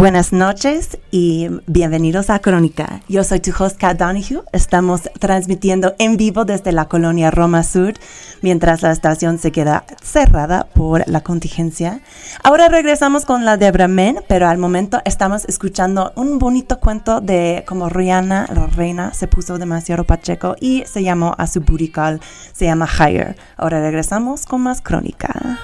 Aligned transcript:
Buenas 0.00 0.32
noches 0.32 0.96
y 1.10 1.50
bienvenidos 1.66 2.30
a 2.30 2.38
Crónica. 2.38 3.02
Yo 3.06 3.22
soy 3.22 3.38
tu 3.38 3.52
host 3.52 3.76
Kat 3.76 3.98
Donahue. 3.98 4.42
Estamos 4.50 5.02
transmitiendo 5.18 5.94
en 5.98 6.16
vivo 6.16 6.46
desde 6.46 6.72
la 6.72 6.86
colonia 6.86 7.30
Roma 7.30 7.62
Sur 7.64 7.92
mientras 8.40 8.80
la 8.80 8.92
estación 8.92 9.36
se 9.36 9.52
queda 9.52 9.84
cerrada 10.02 10.68
por 10.74 11.06
la 11.06 11.20
contingencia. 11.20 12.00
Ahora 12.42 12.70
regresamos 12.70 13.26
con 13.26 13.44
la 13.44 13.58
Debra 13.58 13.88
Men, 13.88 14.20
pero 14.26 14.48
al 14.48 14.56
momento 14.56 15.02
estamos 15.04 15.44
escuchando 15.44 16.14
un 16.16 16.38
bonito 16.38 16.80
cuento 16.80 17.20
de 17.20 17.62
cómo 17.68 17.90
Rihanna, 17.90 18.46
la 18.54 18.68
reina, 18.68 19.12
se 19.12 19.28
puso 19.28 19.58
demasiado 19.58 20.04
pacheco 20.04 20.56
y 20.62 20.82
se 20.86 21.02
llamó 21.02 21.34
a 21.36 21.46
su 21.46 21.60
burical, 21.60 22.22
se 22.54 22.64
llama 22.64 22.88
Higher. 22.88 23.36
Ahora 23.58 23.82
regresamos 23.82 24.46
con 24.46 24.62
más 24.62 24.80
Crónica. 24.80 25.60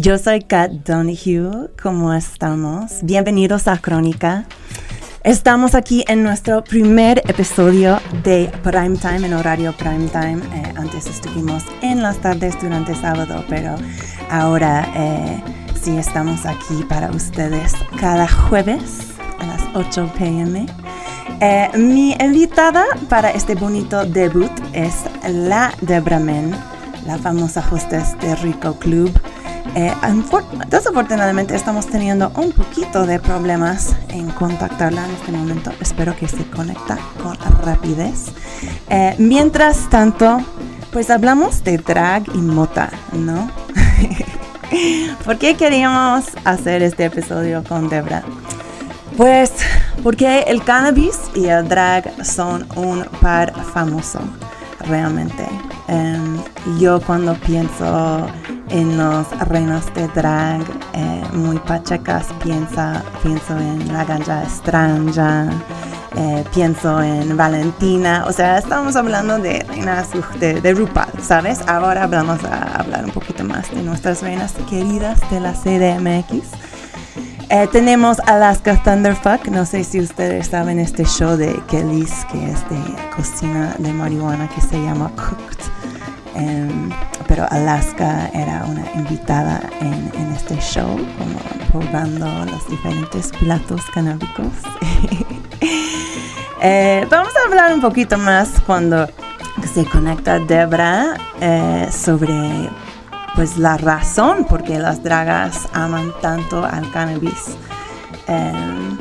Yo 0.00 0.16
soy 0.16 0.42
Kat 0.42 0.70
Donahue, 0.70 1.70
¿cómo 1.82 2.14
estamos? 2.14 3.02
Bienvenidos 3.02 3.66
a 3.66 3.78
Crónica. 3.78 4.44
Estamos 5.24 5.74
aquí 5.74 6.04
en 6.06 6.22
nuestro 6.22 6.62
primer 6.62 7.18
episodio 7.28 7.98
de 8.22 8.48
Prime 8.62 8.96
Time, 8.96 9.26
en 9.26 9.34
horario 9.34 9.74
Prime 9.76 10.06
Time. 10.10 10.40
Eh, 10.54 10.72
antes 10.76 11.08
estuvimos 11.08 11.64
en 11.82 12.00
las 12.00 12.18
tardes 12.18 12.54
durante 12.62 12.94
sábado, 12.94 13.44
pero 13.48 13.74
ahora 14.30 14.88
eh, 14.94 15.42
sí 15.82 15.96
estamos 15.96 16.46
aquí 16.46 16.84
para 16.88 17.10
ustedes 17.10 17.72
cada 17.98 18.28
jueves 18.28 19.08
a 19.40 19.46
las 19.46 19.62
8 19.74 20.12
pm. 20.16 20.66
Eh, 21.40 21.70
mi 21.76 22.12
invitada 22.20 22.84
para 23.08 23.30
este 23.30 23.56
bonito 23.56 24.04
debut 24.04 24.52
es 24.72 24.94
la 25.28 25.72
Debra 25.80 26.20
Men, 26.20 26.54
la 27.04 27.18
famosa 27.18 27.64
hostess 27.68 28.16
de 28.20 28.36
Rico 28.36 28.74
Club. 28.78 29.10
Eh, 29.74 29.92
desafortunadamente 30.68 31.54
estamos 31.54 31.86
teniendo 31.86 32.30
un 32.36 32.52
poquito 32.52 33.06
de 33.06 33.18
problemas 33.18 33.94
en 34.08 34.30
contactarla 34.30 35.04
en 35.04 35.10
este 35.12 35.32
momento. 35.32 35.72
Espero 35.80 36.16
que 36.16 36.28
se 36.28 36.44
conecta 36.50 36.98
con 37.22 37.36
rapidez. 37.64 38.26
Eh, 38.88 39.14
mientras 39.18 39.88
tanto, 39.90 40.40
pues 40.92 41.10
hablamos 41.10 41.62
de 41.64 41.78
drag 41.78 42.24
y 42.34 42.38
mota, 42.38 42.90
¿no? 43.12 43.50
¿Por 45.24 45.38
qué 45.38 45.56
queríamos 45.56 46.24
hacer 46.44 46.82
este 46.82 47.06
episodio 47.06 47.62
con 47.64 47.88
Debra? 47.88 48.22
Pues 49.16 49.52
porque 50.02 50.44
el 50.46 50.62
cannabis 50.62 51.18
y 51.34 51.46
el 51.46 51.68
drag 51.68 52.24
son 52.24 52.66
un 52.76 53.04
par 53.20 53.52
famoso, 53.72 54.20
realmente. 54.80 55.46
Em, 55.88 56.38
yo 56.78 57.00
cuando 57.00 57.34
pienso 57.34 58.26
en 58.70 58.96
los 58.96 59.26
reinos 59.48 59.92
de 59.94 60.08
drag 60.08 60.62
eh, 60.92 61.22
muy 61.32 61.58
pachecas 61.58 62.26
piensa, 62.42 63.02
pienso 63.22 63.58
en 63.58 63.92
la 63.92 64.04
ganja 64.04 64.42
extraña, 64.42 65.50
eh, 66.16 66.44
pienso 66.52 67.02
en 67.02 67.36
Valentina, 67.36 68.24
o 68.26 68.32
sea, 68.32 68.58
estamos 68.58 68.96
hablando 68.96 69.38
de 69.38 69.64
reinas 69.68 70.08
de, 70.40 70.60
de 70.60 70.74
RuPaul, 70.74 71.22
¿sabes? 71.22 71.60
Ahora 71.66 72.06
vamos 72.06 72.44
a 72.44 72.80
hablar 72.80 73.04
un 73.04 73.12
poquito 73.12 73.44
más 73.44 73.70
de 73.70 73.82
nuestras 73.82 74.22
reinas 74.22 74.54
queridas 74.68 75.20
de 75.30 75.40
la 75.40 75.52
CDMX. 75.52 76.48
Eh, 77.50 77.66
tenemos 77.72 78.18
Alaska 78.26 78.76
Thunderfuck, 78.82 79.48
no 79.48 79.64
sé 79.64 79.82
si 79.82 80.00
ustedes 80.00 80.48
saben 80.48 80.78
este 80.78 81.04
show 81.06 81.34
de 81.34 81.58
Kellys, 81.66 82.26
que 82.30 82.44
es 82.44 82.68
de 82.68 82.78
cocina 83.16 83.74
de 83.78 83.90
marihuana 83.90 84.48
que 84.48 84.60
se 84.60 84.76
llama 84.76 85.10
Cooked. 85.16 85.58
Em, 86.34 86.90
pero 87.38 87.52
Alaska 87.52 88.30
era 88.34 88.64
una 88.64 88.82
invitada 88.96 89.60
en, 89.80 90.32
este 90.32 90.56
show, 90.56 90.96
como 91.16 91.38
probando 91.70 92.26
los 92.46 92.68
diferentes 92.68 93.30
platos 93.38 93.82
canábicos. 93.94 94.46
Eh, 96.60 97.06
vamos 97.08 97.32
a 97.36 97.46
hablar 97.48 97.72
un 97.72 97.80
poquito 97.80 98.18
más 98.18 98.60
cuando 98.66 99.08
se 99.72 99.84
conecta 99.84 100.40
Debra 100.40 101.16
eh, 101.40 101.88
sobre 101.92 102.68
pues 103.36 103.56
la 103.58 103.76
razón 103.76 104.44
por 104.44 104.64
qué 104.64 104.80
las 104.80 105.00
dragas 105.04 105.68
aman 105.72 106.12
tanto 106.20 106.64
al 106.64 106.90
cannabis. 106.90 107.56
Em, 108.26 108.98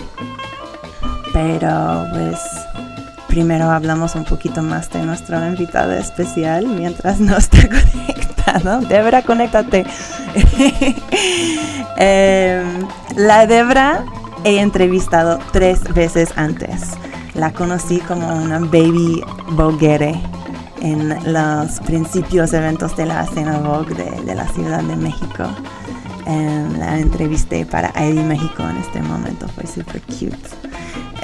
pero 1.34 2.06
pues 2.14 2.38
primero 3.28 3.70
hablamos 3.70 4.16
un 4.16 4.24
poquito 4.24 4.64
más 4.64 4.90
de 4.90 5.04
nuestra 5.04 5.48
invitada 5.48 6.00
especial 6.00 6.66
mientras 6.66 7.20
no 7.20 7.38
está 7.38 7.70
conectado. 8.60 8.88
Debra, 8.88 9.22
conéctate. 9.22 9.86
Em, 12.00 12.86
la 13.16 13.48
Debra 13.48 14.06
he 14.44 14.60
entrevistado 14.60 15.40
tres 15.52 15.82
veces 15.96 16.30
antes. 16.36 16.92
La 17.34 17.52
conocí 17.52 18.00
como 18.02 18.36
una 18.36 18.60
baby 18.60 19.24
boguere 19.50 20.22
en 20.82 21.10
los 21.34 21.80
principios 21.80 22.54
eventos 22.54 22.96
de 22.96 23.08
la 23.08 23.24
escena 23.24 23.58
Vogue 23.58 23.96
de, 23.96 24.36
la 24.36 24.48
Ciudad 24.50 24.84
de 24.84 24.96
México. 24.96 25.46
Em, 26.28 26.78
la 26.78 27.00
entrevisté 27.00 27.66
para 27.66 27.92
ID 28.00 28.20
México 28.24 28.62
en 28.62 28.78
este 28.78 29.02
momento, 29.02 29.48
fue 29.48 29.66
super 29.66 30.00
cute. 30.04 30.38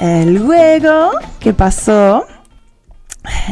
Eh, 0.00 0.26
luego, 0.26 1.12
¿qué 1.38 1.54
pasó? 1.54 2.26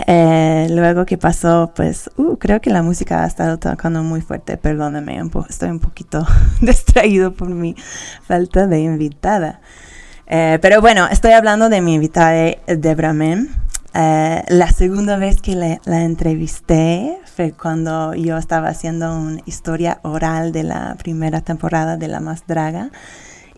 Eh, 0.07 0.69
luego 0.71 1.05
que 1.05 1.19
pasó, 1.19 1.73
pues, 1.75 2.11
uh, 2.17 2.37
creo 2.37 2.61
que 2.61 2.71
la 2.71 2.83
música 2.83 3.25
ha 3.25 3.27
estado 3.27 3.59
tocando 3.59 4.03
muy 4.03 4.21
fuerte, 4.21 4.57
perdóname, 4.57 5.21
estoy 5.49 5.71
un 5.71 5.81
poquito 5.81 6.27
distraído 6.61 7.33
por 7.33 7.49
mi 7.49 7.77
falta 8.27 8.67
de 8.67 8.81
invitada. 8.81 9.61
Eh, 10.27 10.59
pero 10.63 10.81
bueno, 10.81 11.09
estoy 11.09 11.33
hablando 11.33 11.69
de 11.69 11.81
mi 11.81 11.95
invitada 11.95 12.57
Debra 12.67 13.13
Men. 13.13 13.51
la 13.93 14.71
segunda 14.75 15.17
vez 15.17 15.43
que 15.43 15.55
la 15.55 16.03
entrevisté 16.03 17.19
fue 17.25 17.53
cuando 17.53 18.15
yo 18.15 18.39
estaba 18.39 18.69
haciendo 18.69 19.15
una 19.15 19.41
historia 19.45 19.99
oral 20.03 20.53
de 20.53 20.63
la 20.63 20.97
primera 20.99 21.43
temporada 21.43 21.97
de 21.97 22.09
La 22.09 22.21
Más 22.21 22.47
Draga. 22.47 22.91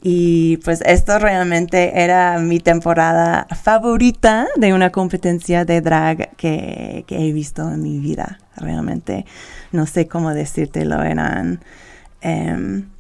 Y 0.06 0.58
pues 0.58 0.82
esto 0.84 1.18
realmente 1.18 2.02
era 2.02 2.38
mi 2.38 2.60
temporada 2.60 3.46
favorita 3.62 4.48
de 4.54 4.74
una 4.74 4.90
competencia 4.90 5.64
de 5.64 5.80
drag 5.80 6.36
que, 6.36 7.06
he 7.08 7.32
visto 7.32 7.72
en 7.72 7.80
mi 7.82 7.98
vida. 8.00 8.38
Realmente 8.54 9.24
no 9.72 9.86
sé 9.86 10.06
cómo 10.06 10.34
decírtelo, 10.34 11.02
eran, 11.02 11.60
em, 12.20 12.90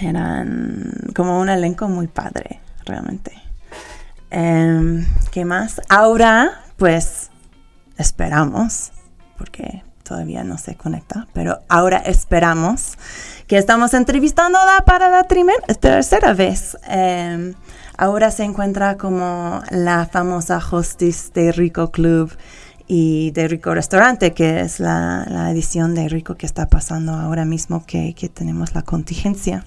eran 0.00 0.94
como 1.14 1.38
un 1.38 1.50
elenco 1.50 1.86
muy 1.88 2.06
padre, 2.06 2.60
realmente. 2.86 3.32
Em, 4.30 5.04
¿Qué 5.32 5.44
más? 5.44 5.82
Ahora, 5.90 6.62
pues 6.78 7.30
esperamos, 7.98 8.90
porque 9.36 9.82
todavía 10.12 10.44
no 10.44 10.58
se 10.58 10.74
conecta, 10.74 11.26
pero 11.32 11.60
ahora 11.70 11.96
esperamos 11.96 12.98
que 13.46 13.56
estamos 13.56 13.94
entrevistándola 13.94 14.84
para 14.84 15.08
la 15.08 15.24
tercera 15.24 16.34
vez. 16.34 16.76
Em, 16.86 17.54
ahora 17.96 18.30
se 18.30 18.44
encuentra 18.44 18.98
como 18.98 19.62
la 19.70 20.04
famosa 20.04 20.60
hostess 20.70 21.32
de 21.32 21.50
Rico 21.52 21.90
Club 21.90 22.30
y 22.86 23.30
de 23.30 23.48
Rico 23.48 23.72
Restaurante, 23.72 24.34
que 24.34 24.60
es 24.60 24.80
la, 24.80 25.48
edición 25.50 25.94
de 25.94 26.10
Rico 26.10 26.34
que 26.34 26.44
está 26.44 26.68
pasando 26.68 27.12
ahora 27.14 27.46
mismo 27.46 27.86
que, 27.86 28.14
tenemos 28.34 28.74
la 28.74 28.82
contingencia. 28.82 29.64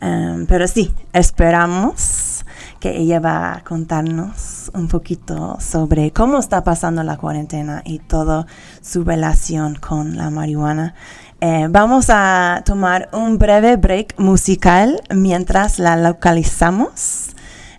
Em, 0.00 0.46
pero 0.46 0.68
sí, 0.68 0.94
esperamos 1.12 2.39
que 2.80 2.96
ella 2.96 3.20
va 3.20 3.54
a 3.54 3.62
contarnos 3.62 4.70
un 4.74 4.88
poquito 4.88 5.58
sobre 5.60 6.12
cómo 6.12 6.38
está 6.38 6.64
pasando 6.64 7.02
la 7.02 7.18
cuarentena 7.18 7.82
y 7.84 7.98
toda 7.98 8.46
su 8.80 9.04
relación 9.04 9.74
con 9.74 10.16
la 10.16 10.30
marihuana. 10.30 10.94
Eh, 11.42 11.68
vamos 11.70 12.06
a 12.08 12.62
tomar 12.64 13.10
un 13.12 13.38
breve 13.38 13.76
break 13.76 14.18
musical 14.18 15.00
mientras 15.14 15.78
la 15.78 15.96
localizamos. 15.96 17.36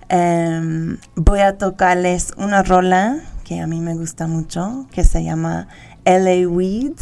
Em, 0.07 0.97
voy 1.15 1.39
a 1.39 1.57
tocarles 1.57 2.33
una 2.37 2.61
rola 2.63 3.17
que 3.43 3.59
a 3.59 3.67
mí 3.67 3.81
me 3.81 3.95
gusta 3.95 4.27
mucho, 4.27 4.85
que 4.91 5.03
se 5.03 5.23
llama 5.23 5.67
LA 6.05 6.47
Weed. 6.47 6.93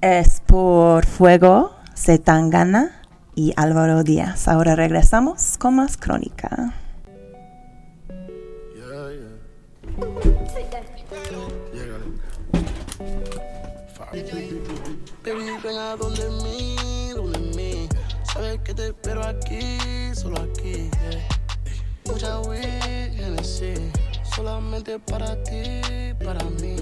Es 0.00 0.42
por 0.46 1.06
Fuego, 1.06 1.72
Setangana 1.94 2.90
y 3.34 3.52
Álvaro 3.56 4.02
Díaz. 4.02 4.48
Ahora 4.48 4.76
regresamos 4.76 5.56
con 5.58 5.76
más 5.76 5.96
crónica. 5.96 6.74
Baby, 15.24 15.58
ven 15.62 15.76
a 15.76 15.96
donde 15.96 16.30
mí, 16.42 17.10
donde 17.14 17.38
mí. 17.38 17.88
Sabes 18.32 18.60
que 18.60 18.74
te 18.74 18.88
espero 18.88 19.22
aquí, 19.24 19.78
solo 20.14 20.40
aquí. 20.40 20.90
Mucha 22.06 22.40
weed, 22.40 23.12
Genesis. 23.14 23.80
Solamente 24.34 24.98
para 24.98 25.42
ti, 25.42 25.80
para 26.24 26.42
mí. 26.44 26.76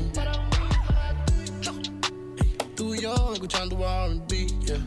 Tú 2.77 2.95
y 2.95 3.01
yo 3.01 3.33
escuchando 3.33 3.77
RB, 3.77 4.47
yeah. 4.67 4.85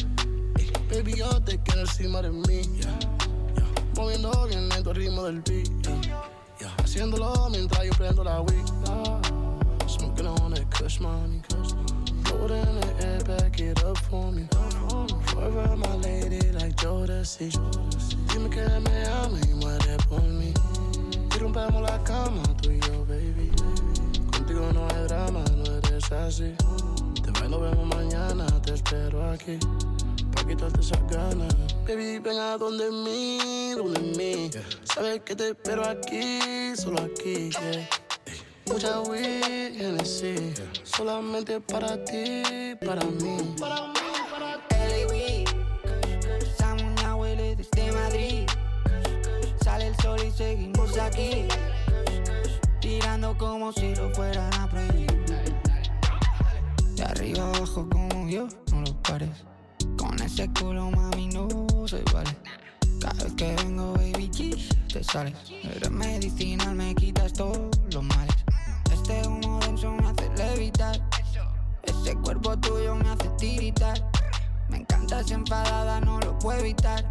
Baby, 0.90 1.16
yo 1.18 1.42
te 1.42 1.60
quiero 1.64 1.82
encima 1.82 2.22
de 2.22 2.30
mí, 2.30 2.62
yeah. 2.78 3.00
Moviendo 3.96 4.48
bien 4.48 4.70
lento 4.70 4.92
el 4.92 4.96
ritmo 4.98 5.24
del 5.24 5.42
beat. 5.42 6.38
Haciéndolo 6.89 7.50
mientras 7.51 7.86
yo 7.86 7.91
prendo 7.91 8.24
la 8.24 8.41
weed. 8.41 8.65
Smoking 9.86 10.25
on 10.25 10.53
that 10.56 10.68
kush 10.71 11.00
money. 11.00 11.39
Hold 12.25 12.50
in 12.50 12.80
the 12.81 13.06
air, 13.06 13.24
back 13.25 13.59
it 13.59 13.83
up 13.83 13.95
for 14.09 14.31
me. 14.31 14.47
Forever 15.27 15.77
my 15.77 15.95
lady 15.97 16.41
like 16.53 16.75
Jodeci. 16.77 17.51
Dime 18.33 18.50
que 18.50 18.65
me 18.80 19.06
ama 19.06 19.38
y 19.39 19.53
muere 19.53 19.97
por 20.09 20.24
mí. 20.24 20.51
Y 21.36 21.38
rompemos 21.38 21.83
la 21.83 22.03
cama, 22.03 22.41
tú 22.59 22.71
y 22.71 22.80
yo, 22.80 23.06
baby. 23.06 23.51
Contigo 24.31 24.71
no 24.74 24.88
hay 24.88 25.07
drama, 25.07 25.44
no 25.57 25.71
eres 25.71 26.12
así. 26.12 26.56
Te 27.24 27.30
bailo, 27.39 27.59
vemos 27.59 27.86
mañana, 27.86 28.47
te 28.63 28.74
espero 28.74 29.30
aquí. 29.30 29.59
Pa' 30.39 30.47
quitarte 30.47 30.80
esas 30.80 31.07
ganas. 31.07 31.53
Baby, 31.86 32.19
ven 32.19 32.39
a 32.39 32.57
donde 32.57 32.89
mí, 32.91 33.74
donde 33.75 34.00
mí. 34.00 34.50
Sabes 34.83 35.21
que 35.21 35.36
te 35.36 35.50
espero 35.50 35.86
aquí, 35.86 36.75
solo 36.75 37.01
aquí, 37.01 37.50
yeah. 37.50 37.89
Mucha 38.68 39.01
weed, 39.01 39.75
Genesis. 39.75 40.62
Solamente 40.83 41.59
para 41.59 42.03
ti, 42.06 42.75
para 42.86 43.03
mí. 43.03 43.56
Para 43.59 43.88
mí, 43.88 44.00
para 44.31 44.68
ti. 44.68 45.44
LA 46.59 46.74
una 46.74 47.15
huele 47.15 47.56
desde 47.56 47.91
Madrid. 47.91 48.47
Sale 49.62 49.88
el 49.88 49.95
sol 49.97 50.19
y 50.25 50.31
seguimos 50.31 50.97
aquí. 50.97 51.47
Tirando 52.80 53.38
como 53.38 53.74
si 53.74 53.94
lo 53.95 54.09
fueran 54.13 54.53
a 54.53 54.69
prohibir. 54.69 55.25
De 56.95 57.03
arriba 57.03 57.50
abajo 57.50 57.88
como 57.89 58.30
yo, 58.30 58.47
no 58.71 58.81
lo 58.81 58.94
pares. 59.01 59.44
Con 60.19 60.25
ese 60.25 60.50
culo, 60.50 60.92
mami, 60.92 61.27
no 61.27 61.48
se 61.88 62.04
vale. 62.13 62.36
Cada 63.00 63.24
vez 63.24 63.33
que 63.38 63.56
vengo, 63.56 63.94
baby 63.94 64.30
G, 64.30 64.92
te 64.92 65.01
sales. 65.01 65.33
Eres 65.63 65.89
medicinal, 65.92 66.75
me 66.75 66.94
quitas 66.94 67.31
todos 67.31 67.69
los 67.89 68.04
males. 68.04 68.36
Este 68.92 69.25
humo 69.25 69.62
denso 69.62 69.94
me 69.94 70.10
hace 70.10 70.30
levitar. 70.36 71.00
Ese 71.83 72.16
cuerpo 72.16 72.57
tuyo 72.60 72.95
me 72.95 73.07
hace 73.07 73.30
tiritar. 73.38 74.12
Me 74.68 74.80
encanta 74.80 75.21
esa 75.21 75.36
enfadada, 75.36 76.01
no 76.01 76.19
lo 76.19 76.38
puedo 76.38 76.60
evitar. 76.60 77.06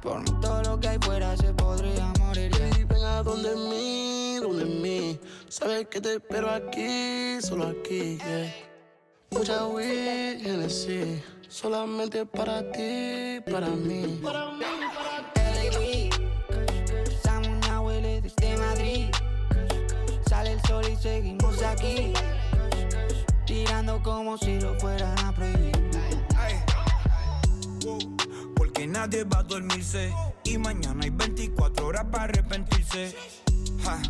Por 0.00 0.20
mí 0.20 0.30
todo 0.40 0.62
lo 0.62 0.78
que 0.78 0.90
hay 0.90 0.98
fuera 1.00 1.36
se 1.36 1.52
podría 1.54 2.12
morir. 2.20 2.52
Y 2.78 2.84
ven 2.84 3.04
a 3.04 3.24
donde 3.24 3.56
mí, 3.56 4.36
donde 4.40 4.64
mí. 4.64 5.18
Sabes 5.48 5.88
que 5.88 6.00
te 6.00 6.14
espero 6.14 6.48
aquí, 6.50 7.40
solo 7.40 7.66
aquí, 7.66 8.16
yeah. 8.18 8.54
Mucha 9.32 9.66
weed, 9.66 10.40
Genesis. 10.40 11.33
Solamente 11.54 12.26
para 12.26 12.68
ti, 12.72 13.38
para 13.48 13.68
mí. 13.68 14.18
Para 14.20 14.50
mí, 14.50 14.64
para 14.92 15.32
ti. 15.70 16.10
Esa 17.06 17.80
huele 17.80 18.20
desde 18.22 18.56
Madrid. 18.56 19.06
Sale 20.28 20.54
el 20.54 20.60
sol 20.62 20.84
y 20.92 20.96
seguimos 20.96 21.62
aquí. 21.62 22.12
Tirando 23.46 24.02
como 24.02 24.36
si 24.36 24.60
lo 24.60 24.74
fueran 24.80 25.16
a 25.20 25.32
prohibir. 25.32 25.78
Porque 28.56 28.88
nadie 28.88 29.22
va 29.22 29.38
a 29.38 29.42
dormirse. 29.44 30.12
Y 30.42 30.58
mañana 30.58 31.04
hay 31.04 31.10
24 31.10 31.86
horas 31.86 32.04
para 32.10 32.24
arrepentirse. 32.24 33.14
Ja, 33.84 34.02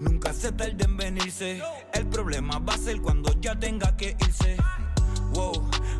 nunca 0.00 0.34
se 0.34 0.52
tarde 0.52 0.84
en 0.84 0.98
venirse. 0.98 1.62
El 1.94 2.06
problema 2.08 2.58
va 2.58 2.74
a 2.74 2.78
ser 2.78 3.00
cuando 3.00 3.32
ya 3.40 3.58
tenga 3.58 3.96
que 3.96 4.18
irse. 4.20 4.58
Wow, 5.32 5.52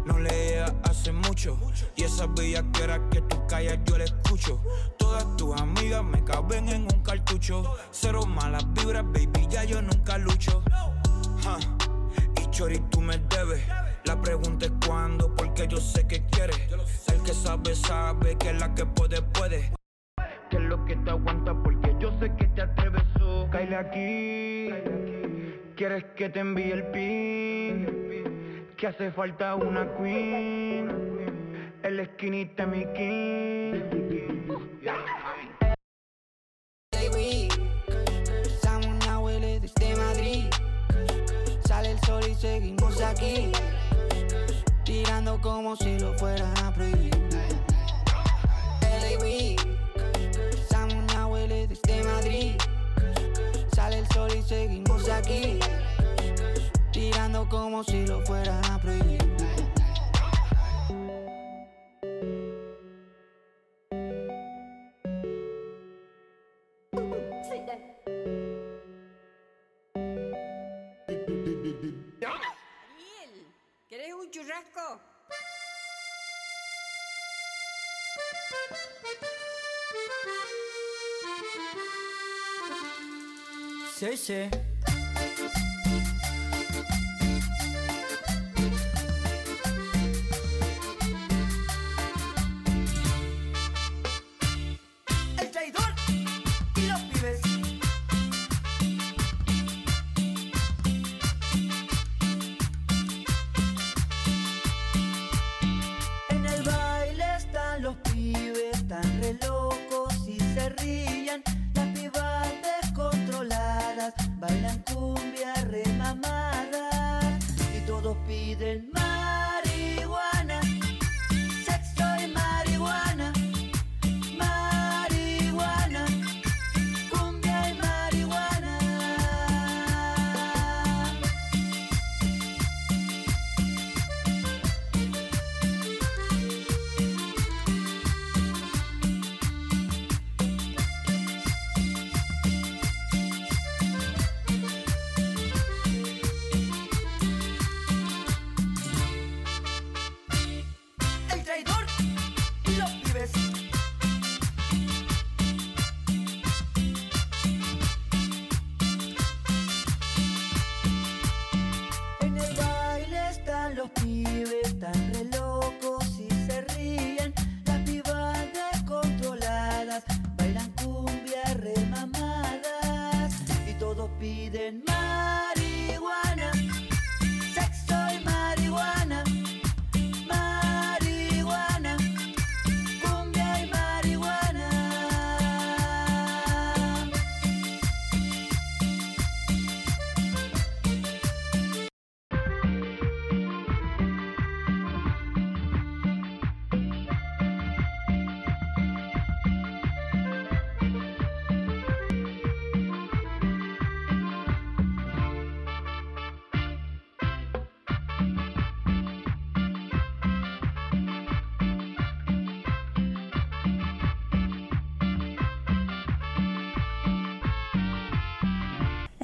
no 0.05 0.19
leía 0.19 0.67
hace 0.85 1.12
mucho. 1.12 1.59
Y 1.97 2.05
esa 2.05 2.27
bella 2.27 2.65
que 3.11 3.21
tú 3.23 3.47
callas, 3.47 3.79
yo 3.85 3.99
la 3.99 4.05
escucho. 4.05 4.62
Todas 4.99 5.37
tus 5.37 5.61
amigas 5.61 6.03
me 6.05 6.23
caben 6.25 6.69
en 6.69 6.82
un 6.82 7.03
cartucho. 7.03 7.77
Cero 7.91 8.27
malas 8.27 8.65
vibras, 8.72 9.05
baby, 9.05 9.46
ya 9.49 9.65
yo 9.65 9.81
nunca 9.82 10.19
lucho. 10.19 10.63
Y 12.41 12.51
Chori, 12.51 12.79
tú 12.91 13.01
me 13.01 13.19
debes. 13.19 13.63
La 14.05 14.20
pregunta 14.20 14.67
es 14.67 14.72
cuándo, 14.87 15.34
porque 15.34 15.69
yo 15.69 15.77
sé 15.77 16.06
que 16.06 16.25
quieres. 16.27 16.58
El 17.13 17.22
que 17.22 17.32
sabe, 17.32 17.75
sabe 17.75 18.37
que 18.37 18.53
la 18.53 18.75
que 18.75 18.87
puede, 18.87 19.22
puede. 19.22 19.72
Que 20.51 20.56
es 20.56 20.63
lo 20.63 20.84
que 20.84 20.96
te 20.96 21.10
aguanta, 21.10 21.55
porque 21.63 21.94
yo 22.01 22.10
sé 22.19 22.32
que 22.37 22.46
te 22.46 22.63
atreves. 22.63 23.03
So, 23.19 23.49
Cáele 23.51 23.77
aquí. 23.77 24.70
¿Quieres 25.77 26.05
que 26.17 26.29
te 26.29 26.41
envíe 26.41 26.72
el 26.72 26.87
pin? 26.91 28.50
Que 28.81 28.87
hace 28.87 29.10
falta 29.10 29.56
una 29.56 29.94
queen. 29.94 30.89
El 31.82 32.01
esquinita 32.01 32.65
mi 32.65 32.87
king. 32.94 33.75
Esa 38.43 38.79
una 38.79 39.19
huele 39.19 39.60
desde 39.60 39.94
Madrid. 39.96 40.46
Sale 41.67 41.91
el 41.91 41.99
sol 42.06 42.22
y 42.27 42.34
seguimos 42.34 43.03
aquí. 43.03 43.53
Tirando 44.82 45.39
como 45.43 45.77
si 45.77 45.99
lo 45.99 46.15
fueran 46.15 46.56
a 46.65 46.72
prohibir. 46.72 47.10
Esa 50.55 50.87
una 50.87 51.27
huele 51.27 51.67
desde 51.67 52.03
Madrid. 52.03 52.55
Sale 53.75 53.99
el 53.99 54.06
sol 54.06 54.31
y 54.34 54.41
seguimos 54.41 55.06
aquí. 55.10 55.60
Tirando 57.10 57.48
como 57.48 57.82
si 57.82 58.06
lo 58.06 58.24
fueran 58.24 58.64
a 58.67 58.81
prohibir. 58.81 59.19
¿Quieres 73.88 74.14
un 74.14 74.31
churrasco? 74.31 75.00
Sí, 83.98 84.17
sí. 84.17 84.69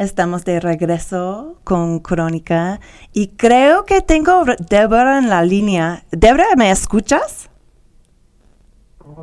Estamos 0.07 0.45
de 0.45 0.61
regreso 0.61 1.59
con 1.65 1.99
Crónica 1.99 2.79
y 3.13 3.31
creo 3.31 3.85
que 3.85 4.01
tengo 4.01 4.45
Débora 4.71 5.19
en 5.19 5.29
la 5.29 5.43
línea. 5.43 6.05
Débora, 6.13 6.45
¿me 6.57 6.71
escuchas? 6.71 7.51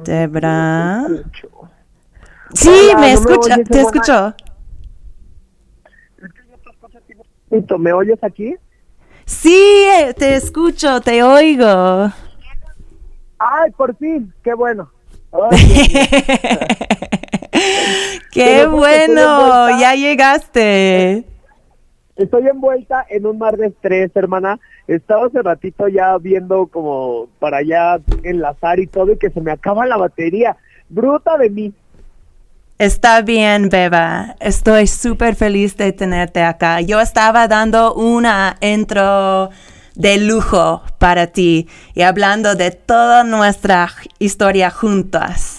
Débora. 0.03 1.07
Sí, 2.53 2.67
Hola, 2.67 2.81
me 2.87 2.93
¿no 2.93 2.99
me 2.99 3.13
escucha, 3.13 3.53
oyes, 3.53 3.69
te 3.69 3.79
escucho. 3.79 4.35
¿Me 7.79 7.93
oyes 7.93 8.21
aquí? 8.21 8.53
Sí, 9.23 9.85
eh, 9.99 10.13
te 10.13 10.35
escucho, 10.35 10.99
te 10.99 11.23
oigo. 11.23 12.11
¡Ay, 13.39 13.71
por 13.77 13.95
fin! 13.95 14.33
¡Qué 14.43 14.53
bueno! 14.53 14.91
Ay, 15.49 16.92
Qué 18.31 18.65
bueno, 18.65 19.79
ya 19.79 19.95
llegaste. 19.95 21.23
estoy 22.15 22.47
envuelta 22.47 23.05
en 23.09 23.25
un 23.25 23.37
mar 23.37 23.57
de 23.57 23.67
estrés, 23.67 24.11
hermana. 24.15 24.59
Estaba 24.87 25.27
hace 25.27 25.41
ratito 25.41 25.87
ya 25.87 26.17
viendo 26.17 26.67
como 26.67 27.27
para 27.39 27.57
allá 27.57 27.99
enlazar 28.23 28.79
y 28.79 28.87
todo 28.87 29.13
y 29.13 29.17
que 29.17 29.29
se 29.29 29.41
me 29.41 29.51
acaba 29.51 29.85
la 29.85 29.97
batería. 29.97 30.57
Bruta 30.89 31.37
de 31.37 31.49
mí. 31.49 31.73
Está 32.79 33.21
bien, 33.21 33.69
Beba. 33.69 34.35
Estoy 34.39 34.87
súper 34.87 35.35
feliz 35.35 35.77
de 35.77 35.93
tenerte 35.93 36.41
acá. 36.41 36.81
Yo 36.81 36.99
estaba 36.99 37.47
dando 37.47 37.93
una 37.93 38.57
intro 38.61 39.51
de 39.95 40.17
lujo 40.17 40.81
para 40.97 41.27
ti 41.27 41.67
y 41.93 42.01
hablando 42.01 42.55
de 42.55 42.71
toda 42.71 43.23
nuestra 43.23 43.89
historia 44.17 44.71
juntas. 44.71 45.52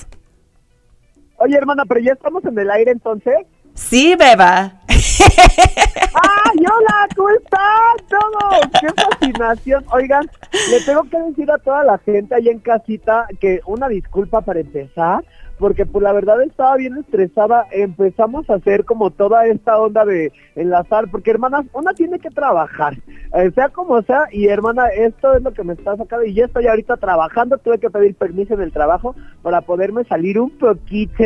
Oye, 1.44 1.58
hermana, 1.58 1.82
pero 1.86 2.00
ya 2.00 2.12
estamos 2.12 2.42
en 2.46 2.58
el 2.58 2.70
aire 2.70 2.90
entonces. 2.90 3.34
Sí, 3.74 4.16
Beba. 4.18 4.80
¡Ay, 6.14 6.58
hola! 6.58 7.08
¿Cómo 7.14 7.30
están 7.30 8.08
todos? 8.08 8.80
¡Qué 8.80 9.02
fascinación! 9.02 9.84
Oigan, 9.92 10.28
le 10.70 10.80
tengo 10.80 11.04
que 11.04 11.18
decir 11.18 11.50
a 11.50 11.58
toda 11.58 11.84
la 11.84 11.98
gente 11.98 12.34
ahí 12.34 12.48
en 12.48 12.58
casita 12.58 13.26
que 13.40 13.60
una 13.66 13.88
disculpa 13.88 14.40
para 14.40 14.60
empezar, 14.60 15.24
porque 15.58 15.86
pues 15.86 16.02
la 16.02 16.12
verdad 16.12 16.42
estaba 16.42 16.76
bien 16.76 16.96
estresada. 16.96 17.66
Empezamos 17.70 18.48
a 18.50 18.54
hacer 18.54 18.84
como 18.84 19.10
toda 19.10 19.46
esta 19.46 19.78
onda 19.78 20.04
de 20.04 20.32
enlazar, 20.56 21.08
porque 21.10 21.30
hermanas, 21.30 21.64
una 21.74 21.92
tiene 21.94 22.18
que 22.18 22.30
trabajar, 22.30 22.94
eh, 23.34 23.50
sea 23.54 23.68
como 23.68 24.02
sea, 24.02 24.24
y 24.32 24.48
hermana, 24.48 24.88
esto 24.88 25.34
es 25.34 25.42
lo 25.42 25.52
que 25.52 25.62
me 25.62 25.74
está 25.74 25.96
sacando, 25.96 26.24
y 26.24 26.34
yo 26.34 26.46
estoy 26.46 26.66
ahorita 26.66 26.96
trabajando, 26.96 27.58
tuve 27.58 27.78
que 27.78 27.90
pedir 27.90 28.16
permiso 28.16 28.54
en 28.54 28.62
el 28.62 28.72
trabajo 28.72 29.14
para 29.42 29.60
poderme 29.60 30.04
salir 30.04 30.40
un 30.40 30.50
poquito, 30.58 31.24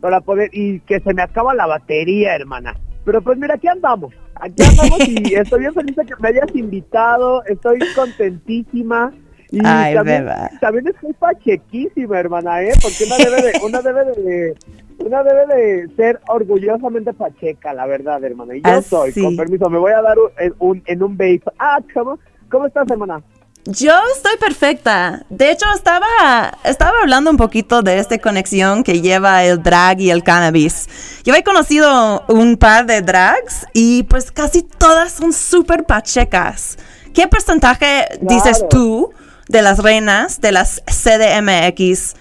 para 0.00 0.20
poder, 0.22 0.50
y 0.52 0.80
que 0.80 1.00
se 1.00 1.14
me 1.14 1.22
acaba 1.22 1.54
la 1.54 1.66
batería, 1.66 2.34
hermana. 2.34 2.74
Pero 3.04 3.22
pues 3.22 3.38
mira, 3.38 3.54
aquí 3.54 3.66
andamos, 3.68 4.12
aquí 4.34 4.62
andamos 4.62 5.08
y 5.08 5.34
estoy 5.34 5.60
bien 5.60 5.74
feliz 5.74 5.96
de 5.96 6.04
que 6.06 6.14
me 6.20 6.28
hayas 6.28 6.54
invitado, 6.54 7.42
estoy 7.44 7.78
contentísima. 7.94 9.12
Y 9.50 9.60
Ay, 9.64 9.94
también, 9.94 10.24
beba. 10.26 10.50
también 10.60 10.88
estoy 10.88 11.12
pachequísima, 11.14 12.18
hermana, 12.20 12.62
¿eh? 12.62 12.72
Porque 12.82 13.04
una 13.06 13.16
debe 13.16 13.42
de, 13.50 13.60
una 13.64 13.80
debe 13.80 14.04
de, 14.04 14.54
una 14.98 15.22
debe 15.22 15.46
de 15.54 15.88
ser 15.96 16.20
orgullosamente 16.28 17.14
pacheca, 17.14 17.72
la 17.72 17.86
verdad, 17.86 18.22
hermana. 18.22 18.54
Y 18.56 18.60
yo 18.60 18.70
Ah, 18.70 18.82
soy, 18.82 19.12
con 19.14 19.36
permiso, 19.36 19.70
me 19.70 19.78
voy 19.78 19.92
a 19.92 20.02
dar 20.02 20.18
un, 20.18 20.30
en 20.38 20.54
un, 20.58 20.82
en 20.84 21.02
un 21.02 21.16
vape. 21.16 21.42
Ah, 21.58 21.80
¿cómo? 21.94 22.18
¿Cómo 22.50 22.66
estás, 22.66 22.90
hermana? 22.90 23.22
Yo 23.70 23.92
estoy 24.16 24.38
perfecta. 24.38 25.26
De 25.28 25.50
hecho, 25.50 25.66
estaba, 25.74 26.56
estaba 26.64 27.00
hablando 27.02 27.30
un 27.30 27.36
poquito 27.36 27.82
de 27.82 27.98
esta 27.98 28.16
conexión 28.16 28.82
que 28.82 29.02
lleva 29.02 29.44
el 29.44 29.62
drag 29.62 30.00
y 30.00 30.10
el 30.10 30.22
cannabis. 30.22 30.88
Yo 31.22 31.34
he 31.34 31.44
conocido 31.44 32.24
un 32.28 32.56
par 32.56 32.86
de 32.86 33.02
drags 33.02 33.66
y 33.74 34.04
pues 34.04 34.32
casi 34.32 34.62
todas 34.62 35.12
son 35.12 35.34
súper 35.34 35.84
pachecas. 35.84 36.78
¿Qué 37.12 37.28
porcentaje 37.28 38.06
dices 38.22 38.64
tú 38.70 39.12
de 39.48 39.60
las 39.60 39.80
reinas 39.80 40.40
de 40.40 40.52
las 40.52 40.82
CDMX 40.86 42.14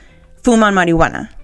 fuman 0.43 0.73
marihuana? 0.73 1.36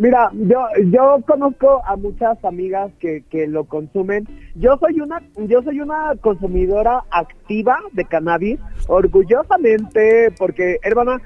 Mira, 0.00 0.30
yo, 0.32 0.66
yo 0.86 1.22
conozco 1.26 1.82
a 1.84 1.94
muchas 1.94 2.42
amigas 2.42 2.90
que, 3.00 3.22
que 3.28 3.46
lo 3.46 3.64
consumen. 3.64 4.26
Yo 4.54 4.78
soy 4.78 4.98
una, 4.98 5.20
yo 5.36 5.62
soy 5.62 5.82
una 5.82 6.14
consumidora 6.22 7.04
activa 7.10 7.78
de 7.92 8.06
cannabis, 8.06 8.58
orgullosamente, 8.88 10.30
porque, 10.38 10.78
hermana, 10.84 11.20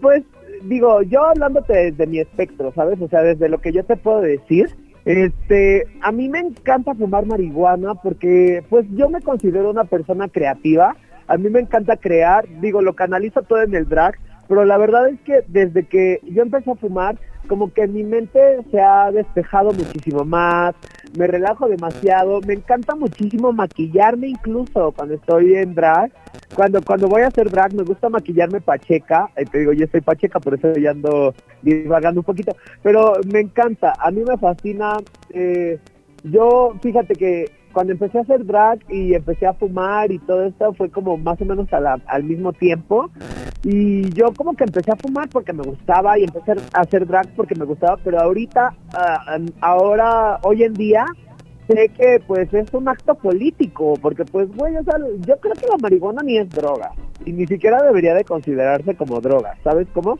pues 0.00 0.24
digo, 0.64 1.02
yo 1.02 1.26
hablándote 1.26 1.92
desde 1.92 2.08
mi 2.08 2.18
espectro, 2.18 2.72
¿sabes? 2.74 3.00
O 3.00 3.06
sea, 3.06 3.22
desde 3.22 3.48
lo 3.48 3.58
que 3.58 3.70
yo 3.70 3.84
te 3.84 3.96
puedo 3.96 4.20
decir, 4.20 4.74
este, 5.04 5.86
a 6.00 6.10
mí 6.10 6.28
me 6.28 6.40
encanta 6.40 6.96
fumar 6.96 7.24
marihuana 7.24 7.94
porque, 7.94 8.64
pues, 8.68 8.84
yo 8.96 9.10
me 9.10 9.20
considero 9.20 9.70
una 9.70 9.84
persona 9.84 10.26
creativa. 10.26 10.96
A 11.28 11.36
mí 11.36 11.48
me 11.50 11.60
encanta 11.60 11.96
crear, 11.96 12.48
digo, 12.60 12.82
lo 12.82 12.94
canalizo 12.94 13.42
todo 13.42 13.62
en 13.62 13.76
el 13.76 13.88
drag, 13.88 14.18
pero 14.48 14.64
la 14.64 14.76
verdad 14.76 15.08
es 15.08 15.20
que 15.20 15.44
desde 15.46 15.86
que 15.86 16.18
yo 16.24 16.42
empecé 16.42 16.72
a 16.72 16.74
fumar, 16.74 17.16
como 17.52 17.70
que 17.70 17.86
mi 17.86 18.02
mente 18.02 18.40
se 18.70 18.80
ha 18.80 19.12
despejado 19.12 19.72
muchísimo 19.72 20.24
más, 20.24 20.74
me 21.18 21.26
relajo 21.26 21.68
demasiado, 21.68 22.40
me 22.46 22.54
encanta 22.54 22.96
muchísimo 22.96 23.52
maquillarme 23.52 24.28
incluso 24.28 24.90
cuando 24.92 25.16
estoy 25.16 25.56
en 25.56 25.74
drag, 25.74 26.10
cuando 26.54 26.80
cuando 26.80 27.08
voy 27.08 27.20
a 27.20 27.26
hacer 27.26 27.50
drag 27.50 27.74
me 27.74 27.82
gusta 27.82 28.08
maquillarme 28.08 28.62
pacheca, 28.62 29.28
eh, 29.36 29.44
te 29.44 29.58
digo 29.58 29.74
yo 29.74 29.84
soy 29.92 30.00
pacheca, 30.00 30.40
por 30.40 30.54
eso 30.54 30.72
ya 30.72 30.92
ando 30.92 31.34
divagando 31.60 32.20
un 32.20 32.24
poquito, 32.24 32.56
pero 32.82 33.16
me 33.30 33.40
encanta, 33.40 33.92
a 33.98 34.10
mí 34.10 34.22
me 34.26 34.38
fascina, 34.38 34.96
eh, 35.28 35.78
yo 36.24 36.72
fíjate 36.80 37.14
que 37.16 37.50
cuando 37.74 37.92
empecé 37.92 38.16
a 38.16 38.22
hacer 38.22 38.46
drag 38.46 38.78
y 38.88 39.12
empecé 39.12 39.46
a 39.46 39.52
fumar 39.52 40.10
y 40.10 40.18
todo 40.20 40.46
esto 40.46 40.72
fue 40.72 40.88
como 40.88 41.18
más 41.18 41.38
o 41.42 41.44
menos 41.44 41.70
a 41.74 41.98
al 42.06 42.24
mismo 42.24 42.54
tiempo 42.54 43.10
y 43.64 44.10
yo 44.10 44.32
como 44.32 44.54
que 44.54 44.64
empecé 44.64 44.90
a 44.90 44.96
fumar 44.96 45.28
porque 45.28 45.52
me 45.52 45.62
gustaba 45.62 46.18
y 46.18 46.24
empecé 46.24 46.52
a 46.72 46.80
hacer 46.80 47.06
drag 47.06 47.28
porque 47.36 47.54
me 47.54 47.64
gustaba, 47.64 47.96
pero 48.02 48.20
ahorita, 48.20 48.74
ah, 48.94 49.38
ahora, 49.60 50.40
hoy 50.42 50.64
en 50.64 50.74
día, 50.74 51.06
sé 51.68 51.88
que 51.90 52.20
pues 52.26 52.52
es 52.52 52.72
un 52.74 52.88
acto 52.88 53.14
político, 53.14 53.94
porque 54.02 54.24
pues 54.24 54.48
güey, 54.56 54.76
o 54.76 54.82
sea, 54.82 54.96
yo 54.98 55.36
creo 55.38 55.54
que 55.54 55.66
la 55.68 55.78
marihuana 55.80 56.22
ni 56.22 56.38
es 56.38 56.50
droga 56.50 56.90
y 57.24 57.32
ni 57.32 57.46
siquiera 57.46 57.80
debería 57.82 58.14
de 58.14 58.24
considerarse 58.24 58.96
como 58.96 59.20
droga, 59.20 59.54
¿sabes 59.62 59.86
cómo? 59.94 60.18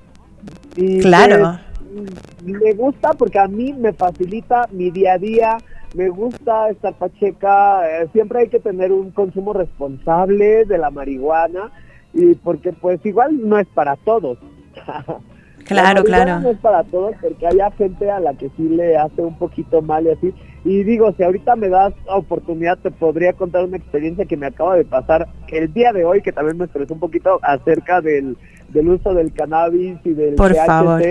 Y, 0.76 1.00
Claro. 1.00 1.58
pues, 1.94 2.44
me 2.44 2.72
gusta 2.74 3.10
porque 3.10 3.40
a 3.40 3.48
mí 3.48 3.72
me 3.72 3.92
facilita 3.92 4.68
mi 4.70 4.90
día 4.90 5.14
a 5.14 5.18
día, 5.18 5.58
me 5.96 6.08
gusta 6.10 6.70
estar 6.70 6.94
pacheca, 6.94 7.88
eh, 7.88 8.08
siempre 8.12 8.40
hay 8.40 8.48
que 8.48 8.60
tener 8.60 8.92
un 8.92 9.10
consumo 9.10 9.52
responsable 9.52 10.64
de 10.64 10.78
la 10.78 10.90
marihuana 10.90 11.72
y 12.12 12.34
porque 12.34 12.72
pues 12.72 13.04
igual 13.04 13.48
no 13.48 13.58
es 13.58 13.66
para 13.68 13.96
todos. 13.96 14.38
Claro, 15.64 16.02
claro. 16.02 16.40
No 16.40 16.50
es 16.50 16.58
para 16.58 16.82
todos 16.82 17.14
porque 17.20 17.46
hay 17.46 17.58
gente 17.78 18.10
a 18.10 18.18
la 18.18 18.34
que 18.34 18.50
sí 18.56 18.68
le 18.68 18.96
hace 18.96 19.22
un 19.22 19.38
poquito 19.38 19.80
mal 19.80 20.04
y 20.06 20.10
así. 20.10 20.34
Y 20.64 20.82
digo, 20.84 21.12
si 21.16 21.22
ahorita 21.22 21.56
me 21.56 21.68
das 21.68 21.92
oportunidad, 22.06 22.78
te 22.78 22.90
podría 22.90 23.32
contar 23.32 23.64
una 23.64 23.76
experiencia 23.76 24.24
que 24.24 24.36
me 24.36 24.46
acaba 24.46 24.76
de 24.76 24.84
pasar 24.84 25.28
el 25.48 25.72
día 25.72 25.92
de 25.92 26.04
hoy, 26.04 26.20
que 26.22 26.32
también 26.32 26.58
me 26.58 26.64
estresó 26.64 26.94
un 26.94 27.00
poquito 27.00 27.38
acerca 27.42 28.00
del, 28.00 28.36
del 28.72 28.88
uso 28.88 29.14
del 29.14 29.32
cannabis 29.32 29.98
y 30.04 30.14
del 30.14 30.34
Por 30.34 30.52
THC. 30.52 30.66
favor. 30.66 31.02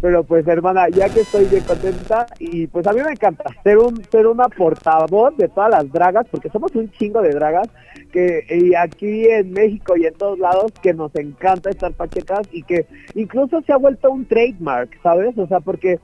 Pero 0.00 0.24
pues 0.24 0.46
hermana, 0.48 0.88
ya 0.88 1.10
que 1.10 1.20
estoy 1.20 1.44
bien 1.44 1.62
contenta 1.64 2.26
y 2.38 2.66
pues 2.68 2.86
a 2.86 2.92
mí 2.92 3.00
me 3.04 3.10
encanta 3.10 3.44
ser 3.62 3.76
un 3.76 4.02
ser 4.10 4.26
una 4.26 4.48
portavoz 4.48 5.36
de 5.36 5.48
todas 5.48 5.70
las 5.70 5.92
dragas, 5.92 6.26
porque 6.30 6.48
somos 6.48 6.74
un 6.74 6.90
chingo 6.92 7.20
de 7.20 7.30
dragas 7.30 7.68
que 8.10 8.44
y 8.48 8.74
aquí 8.74 9.26
en 9.26 9.52
México 9.52 9.96
y 9.98 10.06
en 10.06 10.14
todos 10.14 10.38
lados 10.38 10.72
que 10.82 10.94
nos 10.94 11.14
encanta 11.16 11.68
estar 11.68 11.92
pachecas 11.92 12.48
y 12.50 12.62
que 12.62 12.86
incluso 13.14 13.60
se 13.60 13.74
ha 13.74 13.76
vuelto 13.76 14.10
un 14.10 14.24
trademark, 14.24 14.90
¿sabes? 15.02 15.36
O 15.36 15.46
sea, 15.46 15.60
porque 15.60 15.98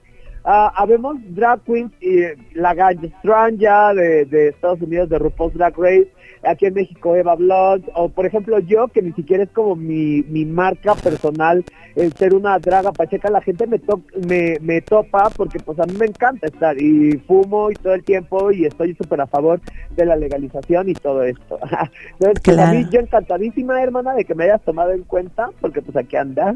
ah, 0.45 0.71
habemos 0.77 1.17
drag 1.35 1.63
queens 1.63 1.93
y 2.03 2.21
la 2.53 2.75
Stranja 3.21 3.95
de, 3.95 4.27
de 4.27 4.49
Estados 4.49 4.83
Unidos 4.83 5.09
de 5.09 5.19
RuPaul's 5.19 5.55
Drag 5.55 5.75
Race, 5.79 6.09
aquí 6.43 6.67
en 6.67 6.75
México 6.75 7.15
Eva 7.17 7.35
Blood, 7.35 7.83
o 7.95 8.09
por 8.09 8.27
ejemplo 8.27 8.59
yo, 8.61 8.89
que 8.89 9.03
ni 9.03 9.13
siquiera 9.13 9.45
es 9.45 9.51
como 9.51 9.77
mi, 9.77 10.23
mi 10.29 10.45
marca 10.45 10.95
personal 10.95 11.65
el 11.95 12.13
ser 12.13 12.35
una 12.35 12.59
draga 12.59 12.93
pacheca, 12.93 13.31
la 13.31 13.41
gente 13.41 13.67
me, 13.67 13.79
to 13.79 14.03
me, 14.29 14.59
me 14.61 14.81
topa 14.83 15.31
porque 15.31 15.59
pues 15.59 15.79
a 15.81 15.87
mí 15.87 15.95
me 15.99 16.07
encanta 16.07 16.47
estar 16.47 16.81
y 16.81 17.13
fumo 17.27 17.71
y 17.71 17.75
todo 17.75 17.95
el 17.95 18.05
tiempo 18.05 18.51
y 18.53 18.67
estoy 18.67 18.95
súper 18.95 19.21
a 19.23 19.27
favor 19.27 19.61
de 19.97 20.05
la 20.05 20.15
legalización 20.17 20.89
y 20.91 20.95
todo 20.95 21.23
esto. 21.23 21.59
Entonces, 22.19 22.43
pues, 22.45 22.59
a 22.59 22.67
mí 22.71 22.81
Claro. 22.83 22.89
yo 22.91 23.01
encantadísima, 23.01 23.83
hermana, 23.83 24.15
de 24.15 24.25
que 24.25 24.35
me 24.35 24.45
hayas 24.45 24.63
tomado 24.63 24.93
en 24.93 25.05
cuenta 25.05 25.49
porque 25.61 25.81
pues 25.81 25.97
aquí 25.97 26.17
andas. 26.17 26.55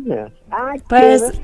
Ay, 0.51 0.81
Pues, 0.89 1.41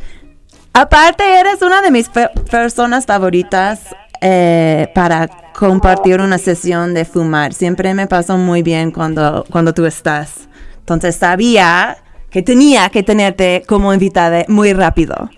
aparte 0.72 1.24
eres 1.40 1.62
una 1.62 1.80
de 1.82 1.90
mis 1.90 2.08
personas 2.50 3.06
favoritas 3.06 3.94
eh, 4.20 4.88
para 4.94 5.28
compartir 5.58 6.20
una 6.20 6.38
sesión 6.38 6.94
de 6.94 7.04
fumar. 7.04 7.52
Siempre 7.52 7.94
me 7.94 8.06
pasó 8.06 8.36
muy 8.36 8.62
bien 8.62 8.90
cuando, 8.90 9.44
cuando 9.50 9.72
tú 9.72 9.86
estás. 9.86 10.48
Entonces 10.80 11.16
sabía 11.16 11.96
que 12.30 12.42
tenía 12.42 12.88
que 12.90 13.02
tenerte 13.02 13.62
como 13.66 13.92
invitada 13.92 14.44
muy 14.48 14.72
rápido. 14.72 15.30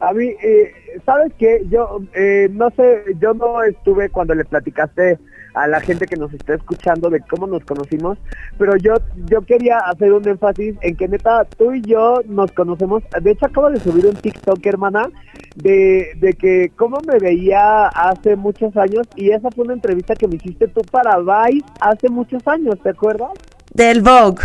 A 0.00 0.12
mí, 0.12 0.26
eh, 0.42 0.72
¿sabes 1.04 1.32
qué? 1.38 1.62
Yo, 1.70 2.00
eh, 2.14 2.48
no 2.52 2.70
sé, 2.70 3.04
yo 3.20 3.34
no 3.34 3.62
estuve 3.62 4.10
cuando 4.10 4.34
le 4.34 4.44
platicaste 4.44 5.18
a 5.62 5.66
la 5.66 5.80
gente 5.80 6.06
que 6.06 6.16
nos 6.16 6.32
está 6.32 6.54
escuchando 6.54 7.10
de 7.10 7.20
cómo 7.20 7.46
nos 7.46 7.64
conocimos, 7.64 8.18
pero 8.58 8.76
yo, 8.76 8.94
yo 9.26 9.42
quería 9.42 9.78
hacer 9.78 10.12
un 10.12 10.26
énfasis 10.26 10.76
en 10.80 10.96
que 10.96 11.08
neta, 11.08 11.44
tú 11.44 11.72
y 11.72 11.82
yo 11.82 12.20
nos 12.26 12.52
conocemos. 12.52 13.02
De 13.20 13.32
hecho, 13.32 13.46
acabo 13.46 13.70
de 13.70 13.80
subir 13.80 14.06
un 14.06 14.14
TikTok, 14.14 14.64
hermana, 14.66 15.08
de, 15.56 16.12
de 16.16 16.34
que 16.34 16.70
cómo 16.76 16.98
me 17.06 17.18
veía 17.18 17.88
hace 17.88 18.36
muchos 18.36 18.76
años 18.76 19.06
y 19.16 19.30
esa 19.30 19.50
fue 19.50 19.64
una 19.64 19.74
entrevista 19.74 20.14
que 20.14 20.28
me 20.28 20.36
hiciste 20.36 20.68
tú 20.68 20.80
para 20.90 21.18
Vice 21.18 21.66
hace 21.80 22.08
muchos 22.08 22.46
años, 22.46 22.76
¿te 22.82 22.90
acuerdas? 22.90 23.30
Del 23.74 24.02
Vogue. 24.02 24.42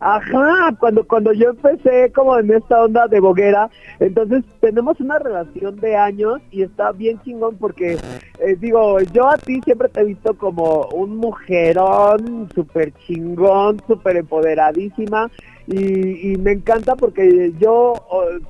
Ajá, 0.00 0.74
cuando, 0.78 1.06
cuando 1.06 1.32
yo 1.32 1.50
empecé 1.50 2.12
como 2.12 2.38
en 2.38 2.52
esta 2.52 2.82
onda 2.82 3.06
de 3.06 3.20
boguera, 3.20 3.70
entonces 4.00 4.44
tenemos 4.60 5.00
una 5.00 5.18
relación 5.18 5.76
de 5.76 5.96
años 5.96 6.42
y 6.50 6.62
está 6.62 6.92
bien 6.92 7.20
chingón 7.22 7.56
porque, 7.56 7.96
eh, 8.40 8.56
digo, 8.60 9.00
yo 9.12 9.30
a 9.30 9.38
ti 9.38 9.60
siempre 9.64 9.88
te 9.88 10.00
he 10.00 10.04
visto 10.04 10.36
como 10.36 10.88
un 10.92 11.16
mujerón 11.16 12.48
súper 12.54 12.92
chingón, 13.06 13.80
súper 13.86 14.16
empoderadísima 14.18 15.30
y, 15.66 16.32
y 16.32 16.36
me 16.36 16.52
encanta 16.52 16.94
porque 16.94 17.52
yo, 17.58 17.94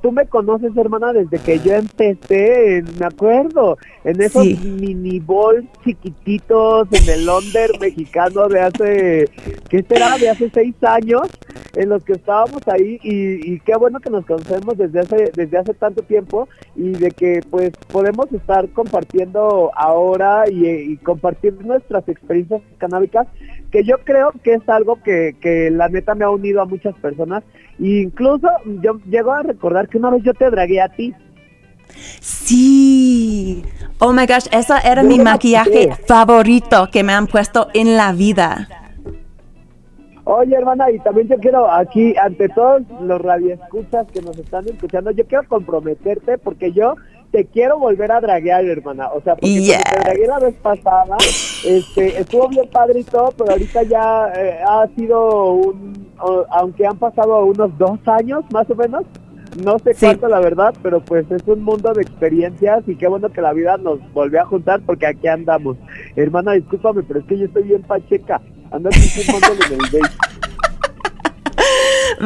tú 0.02 0.10
me 0.10 0.26
conoces 0.26 0.76
hermana 0.76 1.12
desde 1.12 1.38
que 1.38 1.58
yo 1.60 1.74
empecé, 1.74 2.78
en- 2.78 2.86
me 2.98 3.06
acuerdo, 3.06 3.78
en 4.04 4.20
esos 4.20 4.42
Sí. 4.42 4.58
mini 4.80 5.20
balls 5.20 5.64
chiquititos 5.84 6.88
en 6.92 7.08
el 7.08 7.26
Londres 7.26 7.70
mexicano 7.80 8.48
de 8.48 8.60
hace, 8.60 9.28
¿qué 9.68 9.84
será? 9.88 10.18
De 10.18 10.28
hace 10.28 10.50
seis 10.52 10.74
años 10.82 11.22
en 11.76 11.88
los 11.88 12.04
que 12.04 12.12
estábamos 12.14 12.60
ahí 12.66 12.98
y, 13.02 13.52
y 13.54 13.60
qué 13.60 13.76
bueno 13.76 14.00
que 14.00 14.10
nos 14.10 14.24
conocemos 14.26 14.76
desde 14.76 15.00
hace 15.00 15.32
desde 15.34 15.58
hace 15.58 15.74
tanto 15.74 16.02
tiempo 16.02 16.48
y 16.76 16.90
de 16.90 17.10
que 17.10 17.40
pues 17.50 17.72
podemos 17.90 18.32
estar 18.32 18.68
compartiendo 18.70 19.70
ahora 19.76 20.44
y, 20.50 20.66
y 20.68 20.96
compartir 20.98 21.54
nuestras 21.64 22.08
experiencias 22.08 22.62
canábicas 22.78 23.26
que 23.74 23.82
yo 23.82 23.98
creo 24.04 24.30
que 24.44 24.54
es 24.54 24.68
algo 24.68 25.02
que, 25.02 25.34
que 25.40 25.68
la 25.68 25.88
neta 25.88 26.14
me 26.14 26.24
ha 26.24 26.30
unido 26.30 26.62
a 26.62 26.64
muchas 26.64 26.94
personas 26.94 27.42
e 27.80 28.02
incluso 28.02 28.46
yo 28.80 29.00
llego 29.10 29.32
a 29.32 29.42
recordar 29.42 29.88
que 29.88 29.98
una 29.98 30.10
vez 30.10 30.22
yo 30.22 30.32
te 30.32 30.48
dragué 30.48 30.80
a 30.80 30.90
ti 30.90 31.12
Sí. 32.20 33.64
Oh 33.98 34.12
my 34.12 34.26
gosh, 34.26 34.46
ese 34.52 34.74
era 34.84 35.02
mi 35.02 35.18
maquillaje 35.18 35.90
favorito 36.06 36.88
que 36.92 37.02
me 37.02 37.12
han 37.12 37.26
puesto 37.26 37.66
en 37.74 37.96
la 37.96 38.12
vida. 38.12 38.68
Oye, 40.22 40.54
hermana, 40.54 40.88
y 40.92 41.00
también 41.00 41.26
yo 41.26 41.36
quiero 41.38 41.68
aquí, 41.70 42.14
ante 42.16 42.48
todos 42.50 42.82
los 43.00 43.20
radioescuchas 43.20 44.06
que 44.12 44.22
nos 44.22 44.38
están 44.38 44.66
escuchando, 44.68 45.10
yo 45.10 45.26
quiero 45.26 45.48
comprometerte 45.48 46.38
porque 46.38 46.70
yo 46.70 46.94
te 47.34 47.46
quiero 47.46 47.80
volver 47.80 48.12
a 48.12 48.20
draguear, 48.20 48.64
hermana. 48.64 49.08
O 49.08 49.20
sea, 49.22 49.34
porque 49.34 49.66
cuando 49.66 49.84
te 49.92 50.00
dragué 50.04 50.26
la 50.28 50.38
vez 50.38 50.54
pasada, 50.62 51.16
este, 51.66 52.20
estuvo 52.20 52.48
bien 52.48 52.68
padre 52.70 53.00
y 53.00 53.02
todo, 53.04 53.32
pero 53.36 53.50
ahorita 53.50 53.82
ya 53.82 54.32
eh, 54.36 54.58
ha 54.64 54.86
sido 54.94 55.52
un, 55.54 56.12
o- 56.20 56.44
aunque 56.50 56.86
han 56.86 56.96
pasado 56.96 57.44
unos 57.44 57.76
dos 57.76 57.98
años 58.06 58.44
más 58.52 58.70
o 58.70 58.76
menos, 58.76 59.02
no 59.64 59.80
sé 59.80 59.94
Sí. 59.94 60.06
cuánto 60.06 60.28
la 60.28 60.38
verdad, 60.38 60.74
pero 60.80 61.00
pues 61.00 61.28
es 61.32 61.42
un 61.48 61.64
mundo 61.64 61.92
de 61.92 62.02
experiencias 62.02 62.84
y 62.86 62.94
qué 62.94 63.08
bueno 63.08 63.28
que 63.30 63.40
la 63.40 63.52
vida 63.52 63.78
nos 63.78 63.98
volvió 64.12 64.40
a 64.42 64.46
juntar 64.46 64.80
porque 64.86 65.06
aquí 65.08 65.26
andamos. 65.26 65.76
Hermana, 66.14 66.52
discúlpame, 66.52 67.02
pero 67.02 67.18
es 67.18 67.26
que 67.26 67.36
yo 67.38 67.46
estoy 67.46 67.64
bien 67.64 67.82
pacheca. 67.82 68.40
Aquí 68.70 68.98
filmándole 69.00 69.60
en 69.66 69.72
el 69.74 69.90
date. 69.90 70.14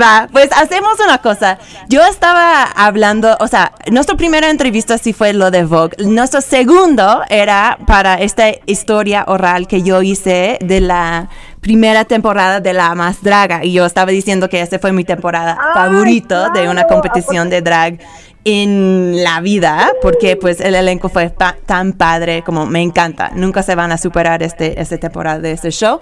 Va, 0.00 0.28
pues 0.32 0.48
hacemos 0.52 0.98
una 1.04 1.18
cosa. 1.18 1.58
Yo 1.88 2.04
estaba 2.06 2.62
hablando, 2.64 3.36
o 3.40 3.48
sea, 3.48 3.72
nuestra 3.90 4.16
primera 4.16 4.50
entrevista 4.50 4.98
sí 4.98 5.12
fue 5.12 5.32
lo 5.32 5.50
de 5.50 5.64
Vogue. 5.64 5.96
Nuestro 6.04 6.40
segundo 6.40 7.22
era 7.28 7.78
para 7.86 8.14
esta 8.14 8.50
historia 8.66 9.24
oral 9.26 9.66
que 9.66 9.82
yo 9.82 10.02
hice 10.02 10.58
de 10.60 10.80
la 10.80 11.28
primera 11.60 12.04
temporada 12.04 12.60
de 12.60 12.72
La 12.72 12.94
Más 12.94 13.22
Draga. 13.22 13.64
Y 13.64 13.72
yo 13.72 13.86
estaba 13.86 14.10
diciendo 14.10 14.48
que 14.48 14.60
esa 14.60 14.78
fue 14.78 14.92
mi 14.92 15.04
temporada 15.04 15.58
¡Ay, 15.60 15.74
favorito 15.74 16.50
de 16.50 16.68
una 16.68 16.84
competición 16.84 17.50
de 17.50 17.62
drag 17.62 17.98
en 18.44 19.22
la 19.24 19.40
vida, 19.40 19.90
porque 20.00 20.36
pues 20.36 20.60
el 20.60 20.74
elenco 20.74 21.08
fue 21.08 21.28
pa- 21.30 21.56
tan 21.66 21.92
padre 21.92 22.42
como 22.44 22.66
me 22.66 22.80
encanta. 22.80 23.30
Nunca 23.34 23.62
se 23.62 23.74
van 23.74 23.90
a 23.92 23.98
superar 23.98 24.42
este, 24.42 24.80
esta 24.80 24.96
temporada 24.96 25.40
de 25.40 25.52
este 25.52 25.70
show. 25.70 25.98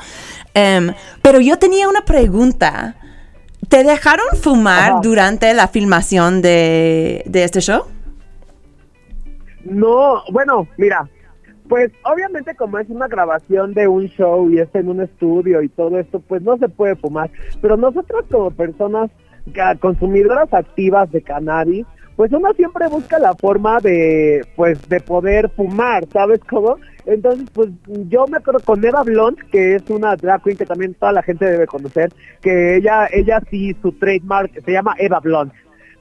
Em, 0.54 0.92
pero 1.22 1.40
yo 1.40 1.59
tenía 1.59 1.88
una 1.88 2.02
pregunta. 2.04 2.94
¿Te 3.68 3.83
dejaron 3.85 4.26
fumar 4.40 4.92
Ajá. 4.92 5.00
durante 5.02 5.52
la 5.55 5.68
filmación 5.68 6.40
de, 6.42 7.22
de 7.26 7.44
este 7.44 7.61
show? 7.61 7.83
No, 9.64 10.22
bueno, 10.31 10.68
mira, 10.76 11.09
pues 11.68 11.90
obviamente 12.05 12.55
como 12.55 12.79
es 12.79 12.88
una 12.88 13.09
grabación 13.09 13.74
de 13.74 13.88
un 13.88 14.07
show 14.07 14.48
y 14.50 14.61
es 14.61 14.68
en 14.74 14.88
un 14.88 15.00
estudio 15.00 15.62
y 15.62 15.68
todo 15.68 15.98
esto, 15.98 16.20
pues 16.20 16.42
no 16.42 16.57
se 16.59 16.68
puede 16.68 16.94
fumar. 16.96 17.31
Pero 17.61 17.76
nosotros 17.76 18.24
como 18.31 18.50
personas 18.52 19.11
ca- 19.52 19.74
consumidoras 19.74 20.52
activas 20.55 21.11
de 21.11 21.22
cannabis, 21.22 21.85
pues 22.16 22.33
uno 22.33 22.52
siempre 22.55 22.88
busca 22.88 23.18
la 23.18 23.35
forma 23.35 23.79
de, 23.81 24.44
pues, 24.57 24.88
de 24.88 25.00
poder 25.00 25.50
fumar, 25.50 26.07
¿sabes 26.12 26.40
cómo? 26.48 26.76
Entonces, 27.05 27.48
pues 27.52 27.68
yo 28.09 28.26
me 28.26 28.38
acuerdo 28.38 28.61
con 28.61 28.85
Eva 28.85 29.02
Blond, 29.05 29.38
que 29.52 29.76
es 29.76 29.83
una 29.90 30.16
drag 30.16 30.42
queen 30.42 30.57
que 30.57 30.66
también 30.66 30.94
toda 30.94 31.12
la 31.12 31.22
gente 31.22 31.44
debe 31.44 31.66
conocer, 31.66 32.11
que 32.42 32.76
ella, 32.76 33.07
ella 33.12 33.40
sí, 33.48 33.76
su 33.81 33.92
trademark 33.92 34.64
se 34.64 34.72
llama 34.72 34.96
Eva 34.98 35.20
Blond. 35.20 35.52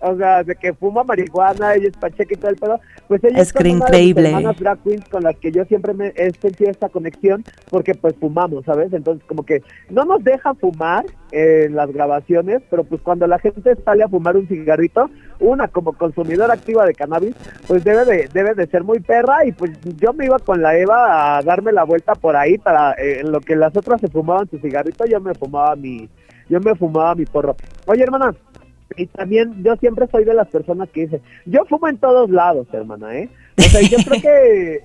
O 0.01 0.15
sea, 0.17 0.43
de 0.43 0.55
que 0.55 0.73
fuma 0.73 1.03
marihuana, 1.03 1.73
ella 1.75 1.87
es 1.87 1.97
pacheca 1.97 2.33
y 2.33 2.37
todo 2.37 2.51
el 2.51 2.57
pedo. 2.57 2.79
Pues 3.07 3.23
ella 3.23 3.39
Es 3.41 3.53
con 3.53 3.61
una 3.65 3.71
de 3.71 3.77
increíble. 3.77 4.27
hermanas 4.29 4.57
drag 4.59 4.79
queens 4.83 5.07
con 5.09 5.23
las 5.23 5.35
que 5.37 5.51
yo 5.51 5.65
siempre 5.65 5.93
me 5.93 6.13
he 6.15 6.31
sentido 6.31 6.69
esta 6.71 6.89
conexión 6.89 7.43
porque 7.69 7.95
pues 7.95 8.15
fumamos, 8.19 8.65
¿sabes? 8.65 8.93
Entonces 8.93 9.23
como 9.27 9.43
que 9.43 9.61
no 9.89 10.05
nos 10.05 10.23
deja 10.23 10.53
fumar 10.55 11.05
en 11.31 11.75
las 11.75 11.91
grabaciones, 11.91 12.61
pero 12.69 12.83
pues 12.83 13.01
cuando 13.01 13.27
la 13.27 13.39
gente 13.39 13.75
sale 13.83 14.03
a 14.03 14.07
fumar 14.07 14.37
un 14.37 14.47
cigarrito, 14.47 15.09
una 15.39 15.67
como 15.67 15.93
consumidora 15.93 16.53
activa 16.53 16.85
de 16.85 16.93
cannabis, 16.93 17.35
pues 17.67 17.83
debe 17.83 18.05
de, 18.05 18.29
debe 18.33 18.53
de 18.53 18.67
ser 18.67 18.83
muy 18.83 18.99
perra 18.99 19.45
y 19.45 19.51
pues 19.51 19.71
yo 19.99 20.13
me 20.13 20.25
iba 20.25 20.39
con 20.39 20.61
la 20.61 20.77
Eva 20.77 21.37
a 21.37 21.41
darme 21.41 21.71
la 21.71 21.83
vuelta 21.83 22.15
por 22.15 22.35
ahí 22.35 22.57
para 22.57 22.93
eh, 22.93 23.19
en 23.21 23.31
lo 23.31 23.39
que 23.41 23.55
las 23.55 23.75
otras 23.75 23.99
se 24.01 24.07
fumaban 24.07 24.49
su 24.49 24.57
cigarrito, 24.59 25.05
yo 25.05 25.19
me 25.19 25.33
fumaba 25.33 25.75
mi, 25.75 26.09
yo 26.49 26.59
me 26.61 26.75
fumaba 26.75 27.15
mi 27.15 27.25
porro. 27.25 27.55
Oye 27.87 28.03
hermana, 28.03 28.33
y 28.97 29.07
también 29.07 29.63
yo 29.63 29.75
siempre 29.77 30.07
soy 30.07 30.23
de 30.25 30.33
las 30.33 30.47
personas 30.47 30.89
que 30.89 31.01
dicen, 31.01 31.21
yo 31.45 31.65
fumo 31.65 31.87
en 31.87 31.97
todos 31.97 32.29
lados, 32.29 32.67
hermana, 32.71 33.15
¿eh? 33.17 33.29
O 33.57 33.61
sea, 33.63 33.81
yo 33.81 33.97
creo 34.05 34.21
que 34.21 34.81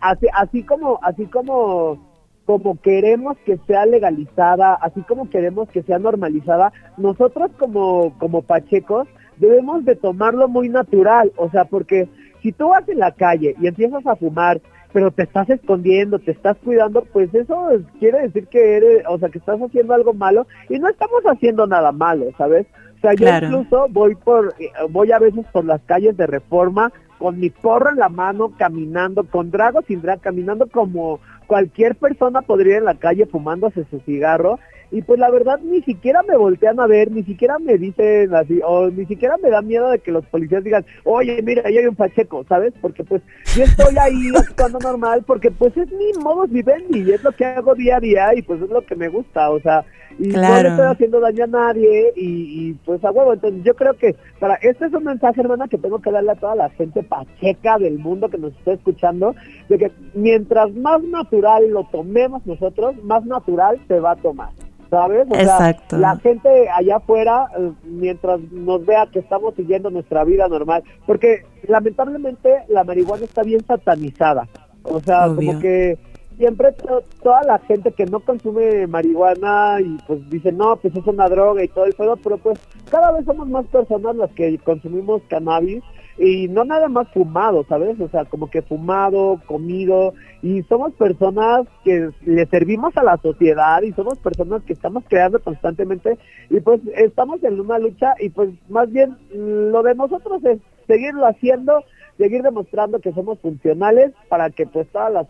así, 0.00 0.26
así 0.34 0.62
como, 0.62 0.98
así 1.02 1.26
como, 1.26 1.98
como 2.44 2.80
queremos 2.80 3.36
que 3.44 3.58
sea 3.66 3.86
legalizada, 3.86 4.74
así 4.74 5.00
como 5.02 5.28
queremos 5.30 5.68
que 5.70 5.82
sea 5.82 5.98
normalizada, 5.98 6.72
nosotros 6.96 7.50
como, 7.58 8.16
como 8.18 8.42
pachecos 8.42 9.06
debemos 9.36 9.84
de 9.84 9.96
tomarlo 9.96 10.48
muy 10.48 10.68
natural, 10.68 11.32
o 11.36 11.50
sea, 11.50 11.64
porque 11.66 12.08
si 12.42 12.52
tú 12.52 12.68
vas 12.68 12.88
en 12.88 12.98
la 13.00 13.12
calle 13.12 13.54
y 13.60 13.66
empiezas 13.66 14.06
a 14.06 14.16
fumar, 14.16 14.60
pero 14.92 15.10
te 15.10 15.24
estás 15.24 15.50
escondiendo, 15.50 16.18
te 16.18 16.30
estás 16.30 16.56
cuidando, 16.64 17.02
pues 17.12 17.34
eso 17.34 17.70
es- 17.70 17.82
quiere 17.98 18.22
decir 18.22 18.46
que 18.46 18.76
eres, 18.76 19.02
o 19.08 19.18
sea, 19.18 19.28
que 19.28 19.38
estás 19.38 19.60
haciendo 19.60 19.92
algo 19.92 20.14
malo 20.14 20.46
y 20.70 20.78
no 20.78 20.88
estamos 20.88 21.20
haciendo 21.26 21.66
nada 21.66 21.92
malo, 21.92 22.26
¿sabes? 22.38 22.66
O 22.96 23.00
sea, 23.00 23.14
yo 23.14 23.46
incluso 23.46 23.86
voy 23.90 24.14
por, 24.14 24.54
eh, 24.58 24.70
voy 24.90 25.12
a 25.12 25.18
veces 25.18 25.44
por 25.52 25.64
las 25.64 25.80
calles 25.82 26.16
de 26.16 26.26
Reforma 26.26 26.92
con 27.18 27.38
mi 27.38 27.50
porro 27.50 27.90
en 27.90 27.96
la 27.96 28.08
mano, 28.08 28.52
caminando, 28.56 29.24
con 29.24 29.50
drag 29.50 29.76
o 29.76 29.82
sin 29.82 30.02
drag, 30.02 30.20
caminando 30.20 30.66
como 30.68 31.20
cualquier 31.46 31.96
persona 31.96 32.42
podría 32.42 32.74
ir 32.74 32.78
en 32.78 32.84
la 32.84 32.98
calle 32.98 33.26
fumándose 33.26 33.84
su 33.90 34.00
cigarro. 34.00 34.58
Y 34.90 35.02
pues 35.02 35.18
la 35.18 35.30
verdad 35.30 35.58
ni 35.64 35.82
siquiera 35.82 36.22
me 36.22 36.36
voltean 36.36 36.78
a 36.78 36.86
ver, 36.86 37.10
ni 37.10 37.24
siquiera 37.24 37.58
me 37.58 37.76
dicen 37.76 38.32
así, 38.34 38.60
o 38.64 38.88
ni 38.88 39.04
siquiera 39.06 39.36
me 39.42 39.50
da 39.50 39.60
miedo 39.60 39.90
de 39.90 39.98
que 39.98 40.12
los 40.12 40.24
policías 40.26 40.62
digan, 40.62 40.86
oye, 41.02 41.42
mira, 41.42 41.62
ahí 41.64 41.76
hay 41.78 41.86
un 41.86 41.96
pacheco, 41.96 42.44
¿sabes? 42.48 42.72
Porque 42.80 43.02
pues 43.02 43.20
yo 43.56 43.64
estoy 43.64 43.96
ahí 43.98 44.30
actuando 44.36 44.78
normal, 44.78 45.24
porque 45.26 45.50
pues 45.50 45.76
es 45.76 45.90
mi 45.90 46.12
modus 46.22 46.50
vivendi, 46.50 47.00
y 47.00 47.10
es 47.10 47.24
lo 47.24 47.32
que 47.32 47.44
hago 47.44 47.74
día 47.74 47.96
a 47.96 48.00
día, 48.00 48.34
y 48.36 48.42
pues 48.42 48.62
es 48.62 48.70
lo 48.70 48.86
que 48.86 48.94
me 48.94 49.08
gusta, 49.08 49.50
o 49.50 49.58
sea, 49.60 49.84
y 50.18 50.28
no 50.28 50.62
le 50.62 50.68
estoy 50.68 50.86
haciendo 50.86 51.20
daño 51.20 51.44
a 51.44 51.48
nadie, 51.48 52.12
y, 52.14 52.68
y, 52.68 52.72
pues 52.84 53.04
a 53.04 53.10
huevo, 53.10 53.32
entonces 53.32 53.64
yo 53.64 53.74
creo 53.74 53.94
que 53.94 54.14
para 54.38 54.54
este 54.56 54.86
es 54.86 54.94
un 54.94 55.04
mensaje, 55.04 55.40
hermana, 55.40 55.66
que 55.68 55.78
tengo 55.78 56.00
que 56.00 56.12
darle 56.12 56.30
a 56.30 56.36
toda 56.36 56.54
la 56.54 56.70
gente 56.70 57.02
pacheca 57.02 57.78
del 57.78 57.98
mundo 57.98 58.28
que 58.28 58.38
nos 58.38 58.52
está 58.56 58.72
escuchando, 58.72 59.34
de 59.68 59.78
que 59.78 59.92
mientras 60.14 60.72
más 60.74 61.02
natural 61.36 61.70
lo 61.70 61.84
tomemos 61.84 62.44
nosotros, 62.46 62.94
más 63.04 63.24
natural 63.26 63.78
se 63.88 64.00
va 64.00 64.12
a 64.12 64.16
tomar. 64.16 64.50
¿Sabes? 64.88 65.26
O 65.28 65.34
sea, 65.34 65.42
Exacto. 65.42 65.98
la 65.98 66.16
gente 66.18 66.68
allá 66.70 66.96
afuera, 66.98 67.48
eh, 67.58 67.72
mientras 67.84 68.40
nos 68.52 68.86
vea 68.86 69.08
que 69.12 69.18
estamos 69.18 69.54
siguiendo 69.56 69.90
nuestra 69.90 70.22
vida 70.22 70.46
normal, 70.46 70.84
porque 71.06 71.42
lamentablemente 71.66 72.62
la 72.68 72.84
marihuana 72.84 73.24
está 73.24 73.42
bien 73.42 73.64
satanizada. 73.66 74.46
O 74.84 75.00
sea, 75.00 75.26
Obvio. 75.26 75.48
como 75.48 75.60
que 75.60 75.98
siempre 76.38 76.70
to- 76.72 77.02
toda 77.20 77.42
la 77.42 77.58
gente 77.60 77.90
que 77.90 78.06
no 78.06 78.20
consume 78.20 78.86
marihuana 78.86 79.78
y 79.80 79.98
pues 80.06 80.20
dice, 80.30 80.52
no, 80.52 80.76
pues 80.76 80.94
es 80.94 81.04
una 81.06 81.28
droga 81.28 81.64
y 81.64 81.68
todo 81.68 81.86
el 81.86 81.94
pedo, 81.94 82.16
pero 82.22 82.38
pues 82.38 82.56
cada 82.88 83.10
vez 83.10 83.24
somos 83.24 83.48
más 83.48 83.66
personas 83.66 84.14
las 84.14 84.30
que 84.32 84.56
consumimos 84.58 85.20
cannabis 85.28 85.82
y 86.18 86.48
no 86.48 86.64
nada 86.64 86.88
más 86.88 87.08
fumado, 87.12 87.64
¿sabes? 87.68 88.00
O 88.00 88.08
sea, 88.08 88.24
como 88.24 88.50
que 88.50 88.62
fumado, 88.62 89.40
comido, 89.46 90.14
y 90.42 90.62
somos 90.64 90.92
personas 90.94 91.66
que 91.84 92.10
le 92.24 92.46
servimos 92.46 92.96
a 92.96 93.02
la 93.02 93.16
sociedad 93.18 93.82
y 93.82 93.92
somos 93.92 94.18
personas 94.18 94.62
que 94.62 94.72
estamos 94.72 95.04
creando 95.08 95.40
constantemente 95.40 96.18
y 96.50 96.60
pues 96.60 96.80
estamos 96.94 97.42
en 97.44 97.60
una 97.60 97.78
lucha 97.78 98.14
y 98.20 98.30
pues 98.30 98.50
más 98.68 98.90
bien 98.90 99.16
lo 99.32 99.82
de 99.82 99.94
nosotros 99.94 100.44
es 100.44 100.58
seguirlo 100.86 101.26
haciendo, 101.26 101.82
seguir 102.16 102.42
demostrando 102.42 103.00
que 103.00 103.12
somos 103.12 103.38
funcionales 103.40 104.12
para 104.28 104.50
que 104.50 104.66
pues 104.66 104.88
toda 104.88 105.10
la 105.10 105.26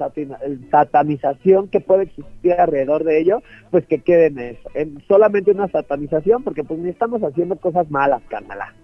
satanización 0.71 1.69
que 1.69 1.81
puede 1.81 2.05
existir 2.05 2.53
alrededor 2.53 3.05
de 3.05 3.21
ello, 3.21 3.43
pues 3.71 3.87
que 3.87 4.01
quede 4.03 4.27
en 4.27 4.39
eso, 4.39 4.69
en 4.75 5.03
solamente 5.09 5.51
una 5.51 5.69
satanización 5.69 6.45
porque 6.45 6.63
pues 6.63 6.79
ni 6.79 6.91
estamos 6.91 7.23
haciendo 7.23 7.57
cosas 7.57 7.91
malas, 7.91 8.23
Carmela. 8.29 8.75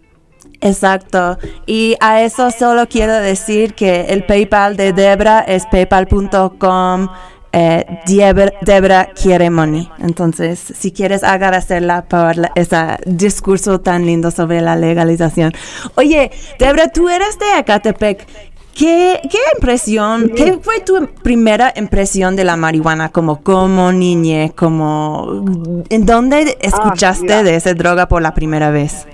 Exacto. 0.60 1.38
Y 1.66 1.96
a 2.00 2.22
eso 2.22 2.50
solo 2.50 2.86
quiero 2.88 3.14
decir 3.14 3.74
que 3.74 4.06
el 4.10 4.24
PayPal 4.24 4.76
de 4.76 4.92
Debra 4.92 5.40
es 5.40 5.66
paypal.com. 5.66 7.08
Eh, 7.54 7.84
Debra, 8.06 8.50
Debra 8.62 9.08
quiere 9.20 9.50
money. 9.50 9.90
Entonces, 9.98 10.58
si 10.58 10.90
quieres 10.90 11.22
agradecerla 11.22 12.04
por 12.04 12.36
la- 12.38 12.52
ese 12.54 12.78
discurso 13.04 13.78
tan 13.80 14.06
lindo 14.06 14.30
sobre 14.30 14.62
la 14.62 14.74
legalización. 14.76 15.52
Oye, 15.96 16.30
Debra, 16.58 16.88
tú 16.88 17.08
eres 17.10 17.38
de 17.38 17.58
Ecatepec. 17.58 18.26
¿Qué, 18.74 19.20
qué 19.30 19.36
impresión, 19.54 20.30
qué 20.34 20.58
fue 20.62 20.80
tu 20.80 21.06
primera 21.22 21.74
impresión 21.76 22.36
de 22.36 22.44
la 22.44 22.56
marihuana 22.56 23.10
como, 23.10 23.42
como 23.42 23.92
niñe, 23.92 24.52
como, 24.56 25.44
en 25.90 26.06
dónde 26.06 26.56
escuchaste 26.58 27.22
mira. 27.24 27.42
de 27.42 27.56
esa 27.56 27.74
droga 27.74 28.08
por 28.08 28.22
la 28.22 28.32
primera 28.32 28.70
vez? 28.70 29.06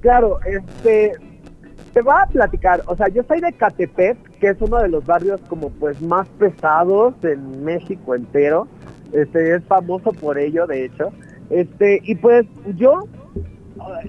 Claro, 0.00 0.38
este, 0.46 1.12
te 1.92 2.02
voy 2.02 2.14
a 2.16 2.26
platicar, 2.26 2.82
o 2.86 2.96
sea, 2.96 3.08
yo 3.08 3.22
soy 3.24 3.40
de 3.40 3.52
Catepec, 3.52 4.16
que 4.38 4.50
es 4.50 4.60
uno 4.60 4.78
de 4.78 4.88
los 4.88 5.04
barrios 5.04 5.40
como 5.48 5.70
pues 5.70 6.00
más 6.00 6.28
pesados 6.38 7.14
en 7.24 7.64
México 7.64 8.14
entero, 8.14 8.68
este, 9.12 9.56
es 9.56 9.64
famoso 9.64 10.12
por 10.12 10.38
ello, 10.38 10.66
de 10.66 10.84
hecho, 10.84 11.12
este, 11.50 12.00
y 12.04 12.14
pues 12.14 12.46
yo, 12.76 13.08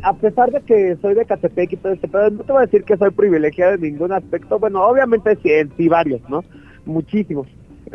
a 0.04 0.13
pesar 0.13 0.52
de 0.52 0.62
que 0.62 0.95
soy 1.02 1.15
de 1.15 1.25
Catepec 1.25 1.73
y 1.73 1.78
todo 1.78 1.93
este, 1.93 2.08
pero 2.08 2.30
no 2.30 2.43
te 2.43 2.52
voy 2.52 2.62
a 2.62 2.65
decir 2.65 2.84
que 2.84 2.97
soy 2.97 3.10
privilegiado 3.10 3.73
en 3.73 3.82
ningún 3.82 4.12
aspecto, 4.12 4.60
bueno, 4.60 4.86
obviamente 4.86 5.38
sí, 5.41 5.49
sí 5.75 5.88
varios, 5.88 6.21
¿no? 6.30 6.43
Muchísimos, 6.86 7.47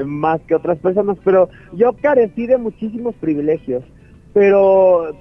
más 0.04 0.40
que 0.48 0.57
otras 0.57 0.78
personas, 0.78 1.16
pero 1.24 1.48
yo 1.74 1.92
carecí 2.02 2.48
de 2.48 2.59
muchísimos 2.59 3.14
privilegios, 3.16 3.85
pero 4.33 5.14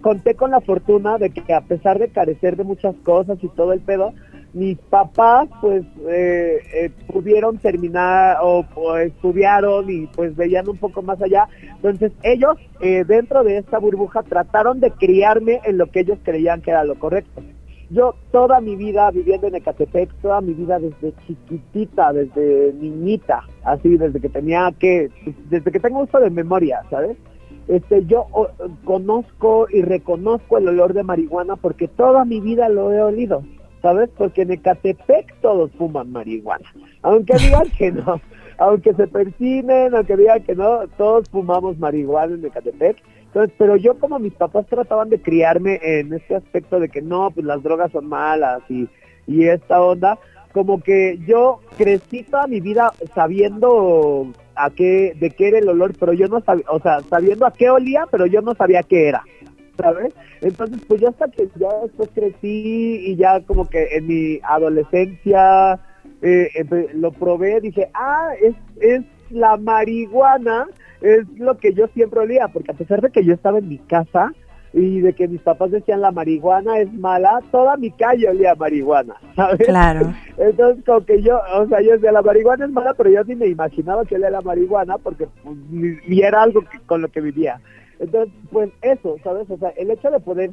conté 0.00 0.34
con 0.34 0.50
la 0.50 0.60
fortuna 0.60 1.18
de 1.18 1.30
que 1.30 1.52
a 1.54 1.62
pesar 1.62 1.98
de 1.98 2.08
carecer 2.08 2.56
de 2.56 2.64
muchas 2.64 2.94
cosas 2.96 3.38
y 3.42 3.48
todo 3.48 3.72
el 3.72 3.80
pedo, 3.80 4.12
mis 4.52 4.78
papás 4.78 5.48
pues 5.60 5.82
eh, 6.08 6.58
eh, 6.74 6.90
pudieron 7.10 7.58
terminar 7.58 8.36
o, 8.42 8.66
o 8.74 8.96
estudiaron 8.98 9.88
y 9.88 10.06
pues 10.08 10.36
veían 10.36 10.68
un 10.68 10.76
poco 10.76 11.02
más 11.02 11.20
allá. 11.22 11.48
Entonces 11.76 12.12
ellos 12.22 12.56
eh, 12.80 13.04
dentro 13.06 13.44
de 13.44 13.58
esta 13.58 13.78
burbuja 13.78 14.22
trataron 14.22 14.78
de 14.80 14.90
criarme 14.90 15.60
en 15.64 15.78
lo 15.78 15.86
que 15.86 16.00
ellos 16.00 16.18
creían 16.22 16.60
que 16.60 16.70
era 16.70 16.84
lo 16.84 16.98
correcto. 16.98 17.42
Yo 17.88 18.14
toda 18.30 18.60
mi 18.60 18.74
vida 18.74 19.10
viviendo 19.10 19.46
en 19.46 19.54
Ecatepec, 19.54 20.10
toda 20.22 20.40
mi 20.40 20.54
vida 20.54 20.78
desde 20.78 21.12
chiquitita, 21.26 22.12
desde 22.12 22.72
niñita, 22.72 23.42
así 23.64 23.98
desde 23.98 24.18
que 24.18 24.30
tenía 24.30 24.72
que, 24.78 25.10
desde 25.50 25.70
que 25.70 25.78
tengo 25.78 26.00
uso 26.00 26.18
de 26.18 26.30
memoria, 26.30 26.80
¿sabes? 26.88 27.18
Este 27.68 28.04
yo 28.06 28.26
o- 28.32 28.48
conozco 28.84 29.66
y 29.70 29.82
reconozco 29.82 30.58
el 30.58 30.68
olor 30.68 30.92
de 30.94 31.02
marihuana 31.02 31.56
porque 31.56 31.88
toda 31.88 32.24
mi 32.24 32.40
vida 32.40 32.68
lo 32.68 32.92
he 32.92 33.02
olido, 33.02 33.42
¿sabes? 33.80 34.10
Porque 34.16 34.42
en 34.42 34.52
Ecatepec 34.52 35.34
todos 35.40 35.70
fuman 35.72 36.10
marihuana, 36.12 36.72
aunque 37.02 37.34
digan 37.38 37.68
que 37.76 37.92
no, 37.92 38.20
aunque 38.58 38.94
se 38.94 39.06
persinen, 39.06 39.94
aunque 39.94 40.16
digan 40.16 40.42
que 40.42 40.54
no, 40.54 40.86
todos 40.96 41.28
fumamos 41.30 41.78
marihuana 41.78 42.34
en 42.34 42.44
Ecatepec. 42.44 43.02
Entonces, 43.26 43.54
pero 43.56 43.76
yo 43.76 43.98
como 43.98 44.18
mis 44.18 44.34
papás 44.34 44.66
trataban 44.66 45.08
de 45.08 45.22
criarme 45.22 45.80
en 45.82 46.12
este 46.12 46.34
aspecto 46.36 46.78
de 46.78 46.90
que 46.90 47.00
no, 47.00 47.30
pues 47.30 47.46
las 47.46 47.62
drogas 47.62 47.90
son 47.90 48.06
malas 48.06 48.60
y, 48.68 48.86
y 49.26 49.44
esta 49.44 49.80
onda, 49.80 50.18
como 50.52 50.82
que 50.82 51.18
yo 51.26 51.60
crecí 51.78 52.24
toda 52.24 52.46
mi 52.46 52.60
vida 52.60 52.92
sabiendo 53.14 54.26
a 54.56 54.70
qué, 54.70 55.14
de 55.18 55.30
qué 55.30 55.48
era 55.48 55.58
el 55.58 55.68
olor, 55.68 55.94
pero 55.98 56.12
yo 56.12 56.28
no 56.28 56.40
sabía, 56.40 56.64
o 56.68 56.80
sea, 56.80 57.00
sabiendo 57.10 57.46
a 57.46 57.54
qué 57.54 57.70
olía, 57.70 58.06
pero 58.10 58.26
yo 58.26 58.40
no 58.42 58.54
sabía 58.54 58.82
qué 58.82 59.08
era, 59.08 59.22
¿sabes? 59.78 60.12
Entonces, 60.40 60.80
pues 60.88 61.00
yo 61.00 61.08
hasta 61.08 61.28
que 61.28 61.48
ya 61.56 61.68
después 61.82 62.10
crecí 62.14 63.00
y 63.06 63.16
ya 63.16 63.40
como 63.42 63.68
que 63.68 63.88
en 63.96 64.06
mi 64.06 64.40
adolescencia 64.42 65.78
eh, 66.22 66.48
empe- 66.54 66.92
lo 66.94 67.12
probé, 67.12 67.60
dije, 67.60 67.88
ah, 67.94 68.30
es, 68.40 68.54
es 68.80 69.02
la 69.30 69.56
marihuana, 69.56 70.66
es 71.00 71.26
lo 71.38 71.56
que 71.58 71.72
yo 71.72 71.86
siempre 71.94 72.20
olía, 72.20 72.48
porque 72.48 72.70
a 72.72 72.74
pesar 72.74 73.00
de 73.00 73.10
que 73.10 73.24
yo 73.24 73.34
estaba 73.34 73.58
en 73.58 73.68
mi 73.68 73.78
casa, 73.78 74.32
y 74.72 75.00
de 75.00 75.12
que 75.12 75.28
mis 75.28 75.40
papás 75.42 75.70
decían 75.70 76.00
la 76.00 76.10
marihuana 76.12 76.78
es 76.78 76.92
mala, 76.92 77.40
toda 77.50 77.76
mi 77.76 77.90
calle 77.90 78.28
olía 78.28 78.52
a 78.52 78.56
marihuana, 78.56 79.14
¿sabes? 79.36 79.66
Claro. 79.66 80.12
Entonces, 80.38 80.84
como 80.84 81.04
que 81.04 81.22
yo, 81.22 81.38
o 81.56 81.66
sea, 81.68 81.80
yo 81.82 81.92
decía, 81.92 82.12
la 82.12 82.22
marihuana 82.22 82.64
es 82.64 82.70
mala, 82.70 82.94
pero 82.94 83.10
yo 83.10 83.22
ni 83.24 83.34
me 83.34 83.46
imaginaba 83.48 84.04
que 84.04 84.14
era 84.14 84.30
la 84.30 84.40
marihuana, 84.40 84.96
porque 84.98 85.26
pues, 85.42 85.56
ni, 85.70 85.96
ni 86.06 86.20
era 86.22 86.42
algo 86.42 86.62
que- 86.62 86.80
con 86.86 87.02
lo 87.02 87.08
que 87.08 87.20
vivía. 87.20 87.60
Entonces, 88.00 88.34
pues 88.50 88.70
eso, 88.80 89.16
¿sabes? 89.22 89.48
O 89.50 89.58
sea, 89.58 89.68
el 89.76 89.90
hecho 89.90 90.10
de 90.10 90.20
poder 90.20 90.50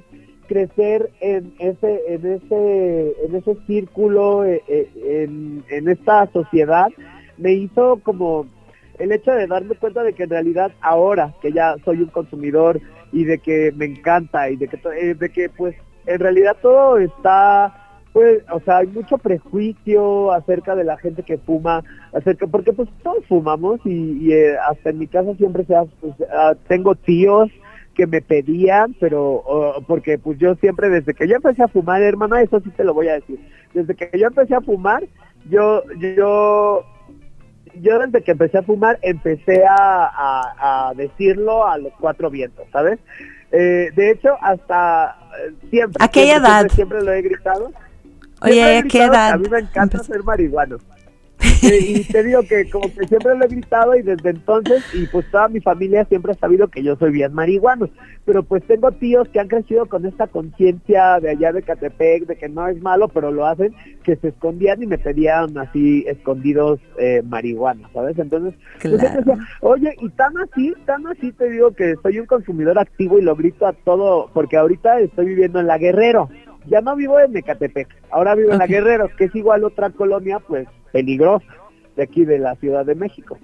crecer 0.48 1.10
en 1.22 1.54
ese, 1.60 2.02
en 2.08 2.26
ese, 2.26 3.16
en 3.26 3.36
ese 3.36 3.56
círculo, 3.68 4.44
eh, 4.46 4.62
eh, 4.68 4.90
en, 5.24 5.64
en 5.70 5.90
esta 5.90 6.28
sociedad, 6.32 6.88
me 7.38 7.54
hizo 7.54 8.00
como 8.04 8.48
el 9.00 9.12
hecho 9.14 9.32
de 9.32 9.48
darme 9.48 9.76
cuenta 9.76 10.04
de 10.04 10.14
que 10.14 10.24
en 10.24 10.30
realidad 10.32 10.72
ahora 10.82 11.34
que 11.42 11.52
ya 11.54 11.76
soy 11.86 12.02
un 12.02 12.10
consumidor 12.10 12.82
y 13.12 13.24
de 13.26 13.40
que 13.40 13.72
me 13.76 13.86
encanta 13.86 14.50
y 14.50 14.56
de 14.58 14.68
que 14.68 14.80
eh, 15.00 15.16
de 15.16 15.30
que 15.32 15.50
pues 15.50 15.76
en 16.06 16.20
realidad 16.20 16.58
todo 16.62 16.98
está 16.98 17.74
pues 18.14 18.44
o 18.52 18.60
sea 18.62 18.78
hay 18.78 18.88
mucho 18.88 19.18
prejuicio 19.18 20.32
acerca 20.32 20.76
de 20.76 20.84
la 20.84 20.98
gente 20.98 21.24
que 21.24 21.38
fuma 21.38 21.84
acerca 22.14 22.48
porque 22.48 22.74
pues 22.74 22.90
todos 23.04 23.26
fumamos 23.28 23.80
y, 23.86 24.18
y, 24.28 24.34
eh, 24.34 24.58
hasta 24.58 24.90
en 24.90 25.00
mi 25.00 25.08
casa 25.08 25.34
siempre 25.36 25.66
se 25.66 25.76
ha- 25.76 25.86
pues, 26.02 26.14
ah, 26.32 26.56
tengo 26.68 26.96
tíos 26.96 27.50
que 27.96 28.08
me 28.08 28.22
pedían 28.22 28.96
pero 29.00 29.44
porque 29.88 30.18
pues 30.18 30.38
yo 30.40 30.56
siempre 30.56 30.90
desde 30.90 31.14
que 31.14 31.28
yo 31.28 31.36
empecé 31.36 31.64
a 31.64 31.68
fumar 31.68 32.02
hermana 32.02 32.42
eso 32.42 32.60
sí 32.62 32.70
te 32.72 32.84
lo 32.84 32.94
voy 32.94 33.10
a 33.10 33.14
decir 33.16 33.40
desde 33.74 33.94
que 33.96 34.10
yo 34.18 34.28
empecé 34.28 34.56
a 34.56 34.62
fumar 34.62 35.04
yo 35.50 35.84
yo 36.16 36.86
yo 37.76 38.00
desde 38.00 38.24
que 38.24 38.32
empecé 38.32 38.58
a 38.58 38.64
fumar 38.64 38.98
empecé 39.02 39.64
a, 39.66 39.76
a- 40.06 40.90
a 40.90 40.94
decirlo 40.94 41.68
a 41.68 41.78
los 41.78 41.94
cuatro 42.00 42.30
vientos, 42.30 42.66
¿sabes? 42.72 43.00
Eh, 43.52 43.92
de 43.96 44.12
hecho, 44.12 44.36
hasta 44.42 45.18
eh, 45.48 45.54
siempre. 45.70 46.04
¿A 46.04 46.08
qué 46.08 46.32
edad? 46.32 46.60
Siempre, 46.68 46.76
siempre 46.76 47.04
lo 47.04 47.12
he 47.14 47.22
gritado. 47.22 47.72
Oye, 48.42 48.78
¿a 48.78 48.84
qué 48.84 49.04
edad? 49.04 49.32
A 49.32 49.38
mí 49.38 49.50
me 49.50 49.60
encanta 49.60 49.98
empezó? 49.98 50.04
ser 50.14 50.24
marihuano. 50.24 50.78
Y 51.62 52.04
te 52.04 52.24
digo 52.24 52.42
que 52.44 52.70
como 52.70 52.94
que 52.94 53.08
siempre 53.08 53.36
lo 53.36 53.46
he 53.46 53.48
gritado 53.48 53.96
y 53.96 54.02
desde 54.02 54.30
entonces, 54.32 54.84
y 54.94 55.06
pues 55.08 55.30
toda 55.32 55.48
mi 55.48 55.60
familia 55.62 56.06
siempre 56.06 56.32
ha 56.34 56.36
sabido 56.36 56.68
que 56.68 56.84
yo 56.84 56.96
soy 56.98 57.12
bien 57.12 57.34
marihuano. 57.34 57.90
Pero 58.26 58.44
pues 58.44 58.64
tengo 58.64 58.92
tíos 58.92 59.28
que 59.30 59.40
han 59.40 59.48
crecido 59.48 59.86
con 59.88 60.06
esta 60.06 60.28
conciencia 60.28 61.20
de 61.20 61.30
allá 61.32 61.52
de 61.52 61.64
Catepec, 61.64 62.26
de 62.26 62.36
que 62.38 62.50
no 62.50 62.68
es 62.68 62.82
malo, 62.82 63.08
pero 63.08 63.32
lo 63.32 63.46
hacen, 63.46 63.74
que 64.04 64.16
se 64.18 64.30
escondían 64.30 64.84
y 64.84 64.88
me 64.88 64.98
pedían 64.98 65.58
así 65.58 66.04
escondidos 66.08 66.80
eh, 66.98 67.22
marihuana, 67.26 67.90
¿sabes? 67.94 68.18
Entonces, 68.20 68.54
pues, 68.82 69.00
Claro. 69.00 69.18
decía, 69.18 69.38
oye, 69.62 69.96
y 70.02 70.10
tan 70.10 70.34
así, 70.38 70.74
tan 70.86 71.08
así 71.08 71.32
te 71.32 71.50
digo 71.50 71.72
que 71.72 71.96
soy 72.04 72.20
un 72.20 72.26
consumidor 72.26 72.78
activo 72.78 73.18
y 73.18 73.22
lo 73.22 73.36
grito 73.36 73.66
a 73.66 73.74
todo, 73.74 74.30
porque 74.34 74.58
ahorita 74.58 75.00
estoy 75.00 75.28
viviendo 75.28 75.60
en 75.60 75.68
La 75.68 75.78
Guerrero. 75.78 76.30
Ya 76.70 76.82
no 76.82 76.96
vivo 76.96 77.20
en 77.20 77.36
Ecatepec, 77.36 77.88
ahora 78.12 78.36
vivo 78.36 78.52
en 78.52 78.60
La. 78.60 78.68
Guerrero, 78.68 79.10
que 79.18 79.26
es 79.26 79.36
igual 79.36 79.64
otra 79.64 79.90
colonia, 79.90 80.40
pues, 80.40 80.68
peligrosa, 80.92 81.46
de 81.96 82.04
aquí 82.04 82.26
de 82.26 82.40
la 82.40 82.56
Ciudad 82.56 82.86
de 82.86 82.96
México. 82.96 83.38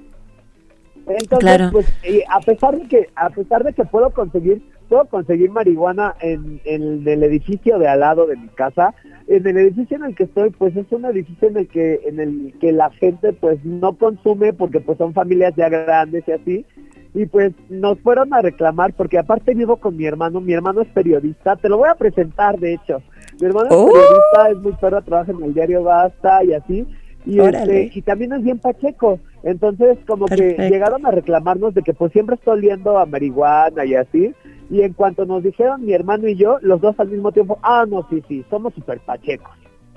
Entonces, 1.07 1.39
Claro. 1.39 1.69
pues, 1.71 1.88
y 2.03 2.21
a 2.29 2.39
pesar 2.39 2.77
de 2.77 2.88
que, 2.88 3.09
a 3.15 3.29
pesar 3.29 3.63
de 3.63 3.73
que 3.73 3.85
puedo 3.85 4.09
conseguir, 4.09 4.63
puedo 4.89 5.05
conseguir 5.05 5.51
marihuana 5.51 6.15
en, 6.19 6.59
en 6.65 7.07
el 7.07 7.23
edificio 7.23 7.77
de 7.77 7.88
al 7.88 7.99
lado 7.99 8.25
de 8.25 8.35
mi 8.38 8.47
casa, 8.49 8.93
en 9.27 9.45
el 9.45 9.57
edificio 9.57 9.97
en 9.97 10.05
el 10.05 10.15
que 10.15 10.23
estoy, 10.23 10.49
pues 10.51 10.75
es 10.75 10.91
un 10.91 11.05
edificio 11.05 11.47
en 11.47 11.57
el 11.57 11.67
que, 11.67 12.01
en 12.05 12.19
el 12.19 12.53
que 12.59 12.71
la 12.71 12.89
gente 12.91 13.33
pues 13.33 13.63
no 13.63 13.93
consume 13.97 14.53
porque 14.53 14.79
pues 14.79 14.97
son 14.97 15.13
familias 15.13 15.53
ya 15.55 15.69
grandes 15.69 16.23
y 16.27 16.31
así, 16.31 16.65
y 17.13 17.25
pues 17.27 17.53
nos 17.69 17.99
fueron 17.99 18.33
a 18.33 18.41
reclamar 18.41 18.93
porque 18.93 19.17
aparte 19.17 19.53
vivo 19.53 19.77
con 19.77 19.95
mi 19.97 20.05
hermano, 20.05 20.41
mi 20.41 20.53
hermano 20.53 20.81
es 20.81 20.88
periodista, 20.89 21.55
te 21.55 21.69
lo 21.69 21.77
voy 21.77 21.89
a 21.89 21.95
presentar 21.95 22.59
de 22.59 22.73
hecho, 22.73 23.01
mi 23.39 23.48
hermano 23.48 23.67
¡Oh! 23.71 23.86
periodista, 23.91 24.50
es 24.52 24.58
muy 24.58 24.74
perro, 24.74 25.02
trabaja 25.02 25.32
en 25.32 25.43
el 25.43 25.54
diario 25.54 25.84
Basta 25.84 26.43
y 26.43 26.54
así, 26.54 26.88
y, 27.26 27.39
este, 27.39 27.91
y 27.93 28.02
también 28.04 28.34
es 28.34 28.43
bien 28.43 28.60
pacheco, 28.60 29.19
entonces 29.43 29.98
como 30.08 30.26
Perfecto. 30.28 30.62
que 30.63 30.69
llegaron 30.69 31.06
a 31.06 31.12
reclamarnos 31.12 31.74
de 31.74 31.82
que 31.82 31.93
pues 31.93 32.12
siempre 32.12 32.36
está 32.36 32.52
oliendo 32.52 32.98
a 32.98 33.06
marihuana 33.06 33.84
y 33.86 33.95
así, 33.95 34.34
Y 34.69 34.82
en 34.82 34.93
cuanto 34.93 35.26
nos 35.28 35.43
dijeron 35.43 35.86
mi 35.86 35.93
hermano 35.93 36.28
y 36.28 36.36
yo, 36.36 36.58
los 36.62 36.82
dos 36.82 37.00
al 37.00 37.10
mismo 37.10 37.32
tiempo, 37.32 37.60
ah, 37.62 37.86
no, 37.88 38.08
sí, 38.10 38.24
sí, 38.28 38.43
somos 38.50 38.74
super 38.74 39.00
pachecos. 39.00 39.52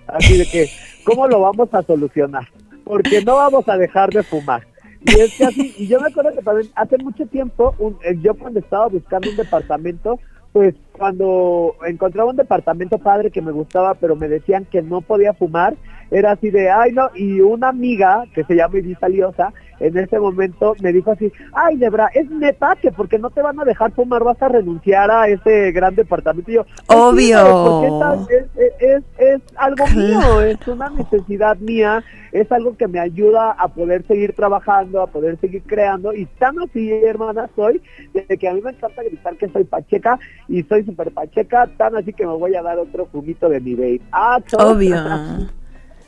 Así 0.07 0.37
de 0.37 0.45
que, 0.45 0.67
¿cómo 1.05 1.27
lo 1.27 1.41
vamos 1.41 1.73
a 1.73 1.83
solucionar? 1.83 2.47
Porque 2.85 3.23
no 3.25 3.37
vamos 3.37 3.67
a 3.69 3.79
dejar 3.79 4.11
de 4.11 4.23
fumar. 4.23 4.67
Y 5.07 5.21
es 5.21 5.35
que 5.39 5.45
así, 5.45 5.75
y 5.79 5.87
yo 5.87 5.99
me 6.01 6.09
acuerdo 6.09 6.33
que 6.35 6.43
también 6.43 6.71
hace 6.75 6.99
mucho 6.99 7.25
tiempo, 7.27 7.75
un- 7.79 7.97
eh, 8.05 8.17
yo 8.21 8.35
cuando 8.35 8.59
estaba 8.61 8.89
buscando 8.89 9.31
un 9.31 9.37
departamento, 9.37 10.19
pues 10.53 10.75
cuando 10.93 11.75
encontraba 11.87 12.31
un 12.31 12.37
departamento 12.37 12.99
padre 12.99 13.31
que 13.31 13.43
me 13.43 13.53
gustaba, 13.53 13.95
pero 13.95 14.17
me 14.17 14.29
decían 14.29 14.65
que 14.65 14.83
no 14.83 15.01
podía 15.01 15.35
fumar, 15.35 15.77
era 16.11 16.33
así 16.33 16.51
de, 16.51 16.71
ay 16.71 16.93
no, 16.93 17.11
y 17.15 17.41
una 17.41 17.69
amiga 17.69 18.25
que 18.35 18.45
se 18.45 18.55
llama 18.55 18.79
Elisa 18.79 19.09
Liosa, 19.09 19.53
en 19.81 19.97
ese 19.97 20.19
momento 20.19 20.75
me 20.83 20.93
dijo 20.93 21.13
así, 21.13 21.33
ay 21.53 21.77
Debra, 21.77 22.09
es 22.13 22.29
neta 22.31 22.77
que 22.81 22.91
porque 22.91 23.19
no 23.19 23.31
te 23.31 23.43
van 23.43 23.61
a 23.61 23.65
dejar 23.65 23.93
fumar 23.93 24.25
vas 24.25 24.41
a 24.43 24.49
renunciar 24.49 25.09
a 25.11 25.29
ese 25.29 25.71
gran 25.71 25.95
departamento. 25.95 26.51
Y 26.51 26.55
yo, 26.55 26.65
"Pues 26.65 26.99
sí, 27.17 27.33
Obvio. 27.35 28.27
es, 28.29 28.47
es, 28.57 28.73
es, 28.81 29.03
es 29.19 29.41
algo 29.57 29.87
mío, 29.95 30.41
es 30.41 30.67
una 30.67 30.91
necesidad 30.91 31.57
mía, 31.59 32.03
es 32.33 32.51
algo 32.51 32.77
que 32.77 32.89
me 32.89 32.99
ayuda 32.99 33.53
a 33.53 33.69
poder 33.69 34.05
seguir 34.07 34.33
trabajando, 34.35 35.01
a 35.01 35.07
poder 35.07 35.39
seguir 35.41 35.63
creando, 35.65 36.13
y 36.13 36.27
tan 36.27 36.59
así, 36.59 36.91
hermana, 36.91 37.49
soy, 37.55 37.81
de 38.13 38.37
que 38.37 38.49
a 38.49 38.55
mí 38.55 38.61
me 38.61 38.71
encanta 38.71 39.03
gritar 39.03 39.37
que 39.37 39.49
soy 39.49 39.65
pacheca, 39.65 40.19
y 40.49 40.63
soy 40.65 40.85
súper 40.85 41.13
pacheca, 41.13 41.69
tan 41.77 41.97
así 41.97 42.13
que 42.13 42.27
me 42.27 42.33
voy 42.35 42.55
a 42.57 42.63
dar 42.63 42.79
otro 42.79 43.07
fumito 43.07 43.49
de 43.49 43.61
mi 43.61 43.75
babe. 43.75 44.01
Ah. 44.13 44.41
Obvio. 44.59 44.97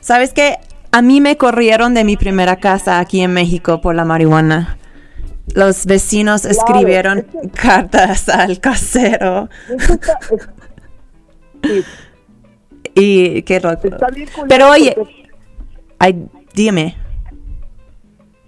¿Sabes 0.01 0.33
qué? 0.33 0.57
A 0.91 1.01
mí 1.01 1.21
me 1.21 1.37
corrieron 1.37 1.93
de 1.93 2.03
mi 2.03 2.17
primera 2.17 2.57
casa 2.57 2.99
aquí 2.99 3.21
en 3.21 3.33
México 3.33 3.79
por 3.81 3.95
la 3.95 4.03
marihuana. 4.03 4.77
Los 5.55 5.85
vecinos 5.85 6.41
Claro, 6.41 6.57
escribieron 6.57 7.25
cartas 7.53 8.29
al 8.29 8.59
casero 8.59 9.49
Eso 9.69 9.93
está, 9.93 10.17
es- 10.31 10.49
sí, 11.63 11.83
y 12.95 13.41
qué 13.43 13.59
loco. 13.59 13.89
Pero 14.47 14.69
oye, 14.69 14.93
porque- 14.97 15.29
ay, 15.99 16.27
dime. 16.53 16.95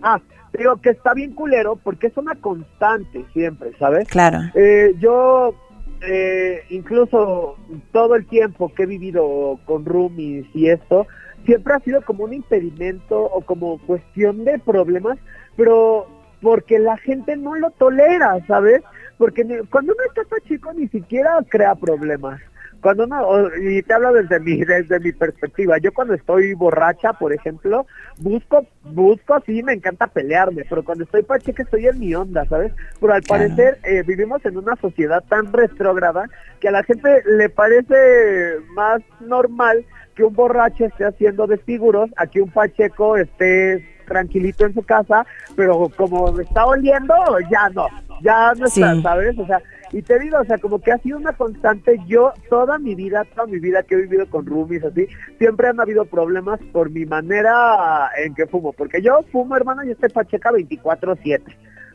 ah, 0.02 0.20
digo 0.58 0.78
que 0.78 0.90
está 0.92 1.14
bien 1.14 1.34
culero 1.34 1.76
porque 1.78 2.08
es 2.08 2.18
una 2.18 2.36
constante 2.36 3.26
siempre, 3.34 3.72
¿sabes? 3.80 4.08
Claro. 4.08 4.40
Eh, 4.56 4.94
yo, 5.00 5.56
eh, 6.02 6.62
incluso 6.70 7.58
todo 7.92 8.16
el 8.16 8.26
tiempo 8.28 8.74
que 8.74 8.84
he 8.84 8.86
vivido 8.88 9.60
con 9.66 9.86
roomies 9.86 10.46
y 10.54 10.70
esto, 10.70 11.08
siempre 11.46 11.74
ha 11.74 11.80
sido 11.80 12.02
como 12.04 12.24
un 12.24 12.34
impedimento 12.34 13.22
o 13.24 13.42
como 13.42 13.80
cuestión 13.80 14.46
de 14.46 14.60
problemas, 14.60 15.18
pero 15.56 16.08
porque 16.42 16.80
la 16.80 16.98
gente 16.98 17.38
no 17.38 17.56
lo 17.56 17.72
tolera, 17.72 18.46
¿sabes? 18.48 18.82
Porque 19.18 19.44
cuando 19.70 19.94
uno 19.94 20.04
está 20.08 20.24
tan 20.26 20.40
chico 20.48 20.74
ni 20.74 20.88
siquiera 20.90 21.40
crea 21.50 21.76
problemas. 21.76 22.42
Cuando 22.84 23.06
uno, 23.06 23.48
y 23.62 23.82
te 23.82 23.94
hablo 23.94 24.12
desde 24.14 24.40
mi, 24.42 24.58
desde 24.64 25.00
mi 25.00 25.14
perspectiva, 25.14 25.78
yo 25.78 25.94
cuando 25.94 26.14
estoy 26.14 26.54
borracha, 26.54 27.14
por 27.14 27.32
ejemplo, 27.34 27.88
busco, 28.18 28.68
busco 28.84 29.42
sí, 29.46 29.64
me 29.64 29.72
encanta 29.74 30.06
pelearme, 30.08 30.66
pero 30.70 30.84
cuando 30.84 31.06
estoy 31.06 31.24
pacheca 31.24 31.64
estoy 31.64 31.88
en 31.88 31.98
mi 32.00 32.14
onda, 32.14 32.46
¿sabes? 32.46 32.74
Pero 33.00 33.14
al 33.14 33.24
Claro. 33.24 33.46
parecer 33.46 33.80
eh, 33.84 34.04
vivimos 34.06 34.46
en 34.46 34.58
una 34.58 34.76
sociedad 34.76 35.24
tan 35.30 35.52
retrógrada 35.54 36.26
que 36.60 36.68
a 36.68 36.72
la 36.72 36.84
gente 36.84 37.24
le 37.26 37.48
parece 37.50 38.58
más 38.76 39.02
normal 39.22 39.86
que 40.16 40.26
un 40.26 40.34
borracho 40.36 40.86
esté 40.86 41.06
haciendo 41.06 41.48
desfiguros 41.48 42.10
a 42.18 42.28
que 42.28 42.42
un 42.42 42.52
pacheco 42.52 43.16
esté 43.18 43.84
tranquilito 44.06 44.66
en 44.66 44.74
su 44.74 44.84
casa, 44.84 45.26
pero 45.56 45.90
como 45.96 46.34
me 46.34 46.44
está 46.44 46.66
oliendo, 46.66 47.16
ya 47.50 47.70
no, 47.70 47.88
ya 48.22 48.54
no 48.56 48.66
está, 48.66 48.94
Sí. 48.94 49.02
¿sabes? 49.02 49.40
O 49.40 49.46
sea, 49.48 49.62
y 49.94 50.02
te 50.02 50.20
digo, 50.20 50.40
o 50.40 50.46
sea, 50.46 50.58
como 50.58 50.80
que 50.80 50.92
ha 50.92 50.98
sido 50.98 51.18
una 51.18 51.34
constante, 51.34 51.98
yo 52.08 52.34
toda 52.50 52.80
mi 52.80 52.96
vida, 52.96 53.26
toda 53.36 53.46
mi 53.46 53.60
vida 53.60 53.84
que 53.84 53.94
he 53.94 54.02
vivido 54.02 54.28
con 54.28 54.46
roomies 54.46 54.84
así, 54.84 55.08
siempre 55.38 55.68
han 55.68 55.80
habido 55.80 56.06
problemas 56.06 56.60
por 56.72 56.90
mi 56.90 57.06
manera 57.06 58.10
en 58.18 58.34
que 58.34 58.48
fumo, 58.48 58.74
porque 58.74 59.02
yo 59.04 59.20
fumo, 59.32 59.56
hermano, 59.56 59.84
y 59.84 59.92
estoy 59.92 60.10
pacheca 60.10 60.52
24/7, 60.52 61.44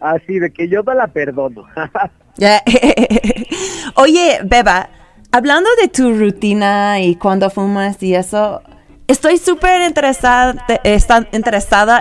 así 0.00 0.38
de 0.38 0.50
que 0.52 0.68
yo 0.68 0.82
no 0.84 0.94
la 0.94 1.08
perdono. 1.08 1.64
Oye, 3.96 4.38
Beba, 4.44 4.90
hablando 5.32 5.68
de 5.82 5.88
tu 5.88 6.14
rutina 6.14 7.00
y 7.00 7.16
cuando 7.16 7.50
fumas 7.50 8.00
y 8.00 8.14
eso, 8.14 8.62
estoy 9.08 9.38
súper 9.38 9.88
interesada, 9.88 10.54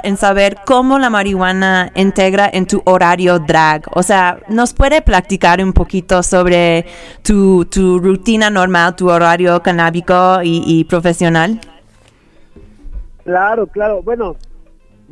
en 0.04 0.18
saber 0.18 0.58
cómo 0.66 1.00
la 1.00 1.10
marihuana 1.10 1.92
integra 1.96 2.50
en 2.52 2.68
tu 2.68 2.82
horario 2.86 3.40
drag. 3.40 3.86
O 3.94 4.04
sea, 4.04 4.40
¿nos 4.50 4.74
puede 4.74 5.02
platicar 5.02 5.64
un 5.64 5.74
poquito 5.74 6.22
sobre 6.22 6.86
tu, 7.24 7.66
tu 7.66 8.00
rutina 8.00 8.50
normal, 8.50 8.96
tu 8.96 9.10
horario 9.10 9.62
canábico 9.64 10.42
y, 10.44 10.62
y 10.66 10.84
profesional? 10.84 11.60
Claro, 13.24 13.68
claro. 13.68 14.02
Bueno, 14.04 14.36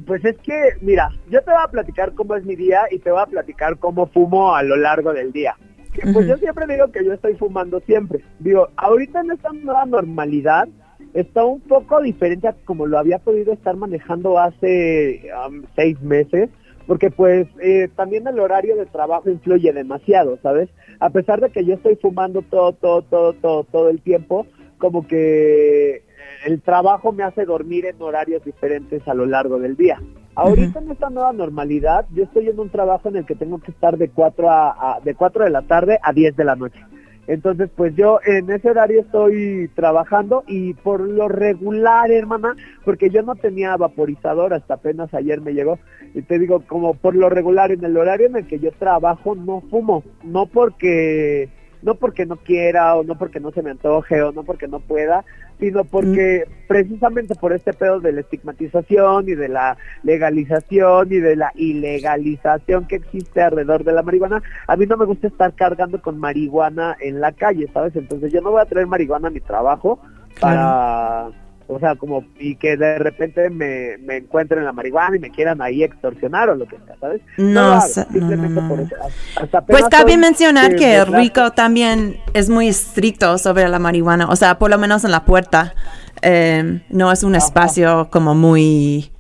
pues 0.06 0.24
es 0.26 0.38
que, 0.40 0.74
mira, 0.82 1.10
yo 1.30 1.42
te 1.42 1.52
voy 1.52 1.62
a 1.64 1.70
platicar 1.70 2.14
cómo 2.14 2.36
es 2.36 2.46
mi 2.46 2.56
día 2.56 2.82
y 2.92 3.00
te 3.00 3.12
voy 3.12 3.22
a 3.22 3.26
platicar 3.26 3.78
cómo 3.78 4.08
fumo 4.08 4.54
a 4.54 4.64
lo 4.64 4.76
largo 4.76 5.14
del 5.14 5.32
día. 5.32 5.56
Que, 5.94 6.12
Pues 6.12 6.28
yo 6.28 6.36
siempre 6.38 6.66
digo 6.68 6.92
que 6.92 7.06
yo 7.06 7.14
estoy 7.14 7.36
fumando 7.36 7.80
siempre. 7.82 8.22
Digo, 8.40 8.68
ahorita 8.76 9.22
en 9.22 9.32
esta 9.32 9.50
nueva 9.54 9.86
normalidad 9.86 10.68
está 11.16 11.44
un 11.44 11.62
poco 11.62 12.00
diferente 12.02 12.48
a 12.48 12.54
como 12.66 12.86
lo 12.86 13.00
había 13.00 13.18
podido 13.20 13.52
estar 13.54 13.76
manejando 13.76 14.38
hace 14.38 15.30
seis 15.76 16.00
meses, 16.02 16.50
porque 16.86 17.10
pues 17.10 17.48
eh, 17.62 17.90
también 17.96 18.28
el 18.28 18.40
horario 18.40 18.76
de 18.76 18.86
trabajo 18.86 19.30
influye 19.30 19.74
demasiado, 19.74 20.38
¿sabes? 20.44 20.70
A 21.00 21.10
pesar 21.10 21.42
de 21.42 21.50
que 21.50 21.66
yo 21.66 21.74
estoy 21.74 21.96
fumando 21.96 22.44
todo, 22.44 22.74
todo, 22.74 23.02
todo, 23.02 23.34
todo, 23.34 23.64
todo 23.64 23.90
el 23.90 24.02
tiempo, 24.02 24.46
como 24.78 25.08
que 25.08 26.04
el 26.46 26.62
trabajo 26.62 27.12
me 27.12 27.24
hace 27.24 27.46
dormir 27.46 27.86
en 27.86 28.00
horarios 28.02 28.44
diferentes 28.46 29.08
a 29.08 29.14
lo 29.16 29.26
largo 29.26 29.58
del 29.58 29.76
día. 29.76 30.00
Ahorita 30.36 30.80
en 30.80 30.92
esta 30.92 31.10
nueva 31.10 31.32
normalidad, 31.32 32.06
yo 32.14 32.24
estoy 32.26 32.50
en 32.50 32.60
un 32.60 32.70
trabajo 32.70 33.08
en 33.10 33.16
el 33.16 33.26
que 33.26 33.36
tengo 33.36 33.60
que 33.60 33.72
estar 33.72 33.98
de 33.98 34.10
4 34.10 34.50
a, 34.52 34.96
a- 34.98 35.00
de 35.00 35.16
4 35.16 35.46
de 35.46 35.50
la 35.50 35.62
tarde 35.62 35.98
a 36.04 36.12
10 36.12 36.36
de 36.36 36.44
la 36.44 36.56
noche. 36.58 36.80
Entonces, 37.28 37.70
pues 37.76 37.96
yo 37.96 38.20
en 38.26 38.50
ese 38.52 38.70
horario 38.70 39.02
estoy 39.02 39.70
trabajando 39.76 40.44
y 40.48 40.74
por 40.76 41.02
lo 41.02 41.28
regular, 41.28 42.12
hermana, 42.12 42.56
porque 42.84 43.10
yo 43.10 43.24
no 43.24 43.36
tenía 43.36 43.76
vaporizador 43.78 44.54
hasta 44.54 44.76
apenas 44.76 45.14
ayer 45.14 45.42
me 45.42 45.54
llegó. 45.54 45.80
Y 46.14 46.22
te 46.22 46.38
digo, 46.38 46.64
como 46.68 46.94
por 46.94 47.16
lo 47.16 47.30
regular, 47.30 47.72
en 47.72 47.84
el 47.84 47.98
horario 47.98 48.28
en 48.28 48.36
el 48.36 48.48
que 48.48 48.60
yo 48.60 48.72
trabajo 48.74 49.36
no 49.36 49.62
fumo, 49.62 50.04
no 50.24 50.46
porque 50.46 51.50
no 51.82 51.96
porque 51.96 52.26
no 52.26 52.38
quiera 52.38 52.96
o 52.96 53.04
no 53.04 53.16
porque 53.16 53.40
no 53.40 53.52
se 53.52 53.62
me 53.62 53.70
antoje 53.70 54.22
o 54.24 54.32
no 54.32 54.44
porque 54.44 54.68
no 54.68 54.80
pueda, 54.80 55.24
sino 55.60 55.84
porque 55.84 56.44
precisamente 56.68 57.36
por 57.36 57.54
este 57.54 57.74
pedo 57.74 58.00
de 58.00 58.12
la 58.12 58.22
estigmatización 58.22 59.30
y 59.30 59.36
de 59.36 59.50
la 59.50 59.78
legalización 60.04 61.12
y 61.12 61.20
de 61.20 61.36
la 61.36 61.52
ilegalización 61.56 62.88
que 62.88 62.98
existe 62.98 63.42
alrededor 63.42 63.84
de 63.84 63.94
la 63.94 64.04
marihuana, 64.04 64.42
a 64.68 64.76
mí 64.76 64.86
no 64.86 64.98
me 64.98 65.06
gusta 65.06 65.28
estar 65.28 65.54
cargando 65.54 66.02
con 66.02 66.20
marihuana 66.20 66.96
en 67.00 67.22
la 67.22 67.32
calle, 67.32 67.70
¿sabes? 67.74 67.96
Entonces 67.96 68.34
yo 68.34 68.42
no 68.42 68.52
voy 68.52 68.62
a 68.62 68.66
traer 68.66 68.88
marihuana 68.88 69.30
a 69.30 69.32
mi 69.32 69.40
trabajo 69.40 70.00
para, 70.40 71.30
o 71.68 71.80
sea, 71.80 71.96
como, 71.96 72.24
y 72.40 72.56
que 72.56 72.78
de 72.78 73.00
repente 73.00 73.50
me, 73.50 73.98
me 74.00 74.18
encuentren 74.18 74.64
la 74.64 74.72
marihuana 74.72 75.16
y 75.16 75.20
me 75.20 75.32
quieran 75.32 75.62
ahí 75.62 75.84
extorsionar 75.84 76.50
o 76.50 76.56
lo 76.56 76.66
que 76.66 76.78
sea, 76.86 76.96
¿sabes? 77.00 77.22
No, 77.38 77.76
no, 77.76 77.82
simplemente 77.82 78.62
no, 78.62 78.68
por 78.68 78.80
eso. 78.82 78.96
Hasta 79.36 79.62
Pues 79.62 79.86
cabe 79.90 80.14
soy 80.14 80.22
mencionar 80.22 80.76
que. 80.76 81.04
Rico 81.06 81.52
también 81.52 82.18
es 82.34 82.50
muy 82.50 82.68
estricto 82.68 83.38
sobre 83.38 83.68
la 83.68 83.80
marihuana, 83.80 84.28
o 84.30 84.36
sea, 84.36 84.60
por 84.60 84.70
lo 84.70 84.78
menos 84.78 85.04
en 85.04 85.12
la 85.12 85.26
puerta. 85.26 85.74
eh, 86.22 86.82
no 86.90 87.12
es 87.12 87.24
un 87.24 87.36
espacio 87.36 88.08
como 88.10 88.34
muy 88.36 89.12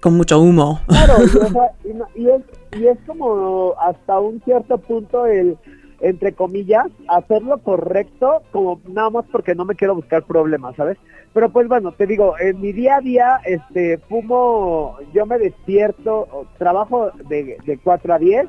con 0.00 0.16
mucho 0.16 0.38
humo. 0.38 0.80
Claro, 0.86 1.14
y, 1.20 1.36
o 1.36 1.48
sea, 1.52 1.70
y 1.84 2.20
y 2.22 2.28
es, 2.28 2.42
y 2.78 2.86
es 2.86 2.98
como 3.06 3.74
hasta 3.80 4.20
un 4.20 4.40
cierto 4.44 4.78
punto 4.78 5.26
el, 5.26 5.56
entre 6.00 6.34
comillas, 6.34 6.86
hacer 7.08 7.42
lo 7.42 7.58
correcto, 7.58 8.42
como 8.52 8.80
nada 8.86 9.08
más 9.10 9.24
porque 9.32 9.54
no 9.54 9.64
me 9.64 9.74
quiero 9.74 9.94
buscar 9.94 10.22
problemas, 10.24 10.76
¿sabes? 10.76 10.98
Pero 11.34 11.50
pues 11.50 11.66
bueno, 11.66 11.90
te 11.90 12.06
digo, 12.06 12.36
en 12.38 12.60
mi 12.60 12.72
día 12.72 12.96
a 12.96 13.00
día, 13.00 13.40
este, 13.44 13.98
fumo, 13.98 14.96
yo 15.12 15.26
me 15.26 15.36
despierto, 15.36 16.46
trabajo 16.58 17.10
de, 17.28 17.58
de 17.66 17.78
4 17.78 18.14
a 18.14 18.18
10 18.18 18.46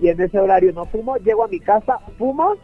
y 0.00 0.08
en 0.08 0.20
ese 0.20 0.40
horario 0.40 0.72
no 0.72 0.86
fumo, 0.86 1.16
llego 1.18 1.44
a 1.44 1.48
mi 1.48 1.60
casa, 1.60 1.98
fumo, 2.16 2.54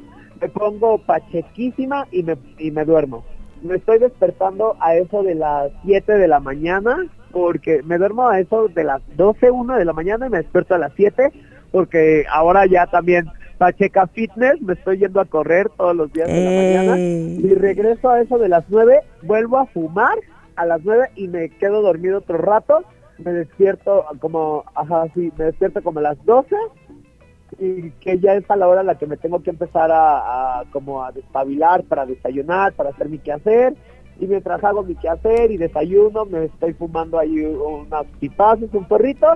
me 0.40 0.48
pongo 0.48 0.96
pachequísima 0.98 2.08
y 2.10 2.22
me, 2.22 2.38
y 2.58 2.70
me 2.70 2.86
duermo. 2.86 3.24
Me 3.62 3.76
estoy 3.76 3.98
despertando 3.98 4.76
a 4.80 4.96
eso 4.96 5.22
de 5.22 5.34
las 5.34 5.70
7 5.84 6.14
de 6.14 6.28
la 6.28 6.40
mañana, 6.40 7.06
porque 7.30 7.82
me 7.82 7.98
duermo 7.98 8.26
a 8.26 8.40
eso 8.40 8.68
de 8.68 8.84
las 8.84 9.02
12, 9.16 9.50
1 9.50 9.76
de 9.76 9.84
la 9.84 9.92
mañana 9.92 10.28
y 10.28 10.30
me 10.30 10.38
despierto 10.38 10.76
a 10.76 10.78
las 10.78 10.92
7, 10.96 11.30
porque 11.72 12.24
ahora 12.30 12.64
ya 12.64 12.86
también 12.86 13.26
Pacheca 13.58 14.06
Fitness, 14.06 14.62
me 14.62 14.74
estoy 14.74 14.98
yendo 14.98 15.20
a 15.20 15.24
correr 15.24 15.68
todos 15.76 15.94
los 15.94 16.12
días 16.12 16.28
de 16.28 16.44
la 16.44 16.50
mañana. 16.50 16.98
Y 16.98 17.54
regreso 17.54 18.08
a 18.08 18.20
eso 18.20 18.38
de 18.38 18.48
las 18.48 18.64
9, 18.68 19.00
vuelvo 19.22 19.58
a 19.58 19.66
fumar 19.66 20.16
a 20.54 20.64
las 20.64 20.80
9 20.84 21.10
y 21.16 21.28
me 21.28 21.50
quedo 21.50 21.82
dormido 21.82 22.18
otro 22.18 22.38
rato, 22.38 22.84
me 23.18 23.32
despierto 23.32 24.04
como, 24.20 24.64
ajá, 24.74 25.06
sí, 25.14 25.32
me 25.36 25.46
despierto 25.46 25.82
como 25.82 25.98
a 25.98 26.02
las 26.02 26.24
12 26.24 26.54
y 27.58 27.90
que 27.92 28.18
ya 28.20 28.34
es 28.34 28.48
a 28.48 28.56
la 28.56 28.68
hora 28.68 28.82
a 28.82 28.84
la 28.84 28.96
que 28.96 29.06
me 29.06 29.16
tengo 29.16 29.42
que 29.42 29.50
empezar 29.50 29.90
a, 29.90 30.60
a 30.60 30.64
como 30.70 31.02
a 31.02 31.10
despabilar 31.10 31.82
para 31.84 32.06
desayunar, 32.06 32.74
para 32.74 32.90
hacer 32.90 33.08
mi 33.08 33.18
quehacer. 33.18 33.74
Y 34.20 34.26
mientras 34.26 34.62
hago 34.62 34.82
mi 34.82 34.94
quehacer 34.94 35.50
y 35.50 35.56
desayuno 35.56 36.24
me 36.24 36.44
estoy 36.44 36.74
fumando 36.74 37.18
ahí 37.18 37.44
unas 37.44 38.04
pipaces, 38.20 38.72
un 38.72 38.86
perrito 38.86 39.26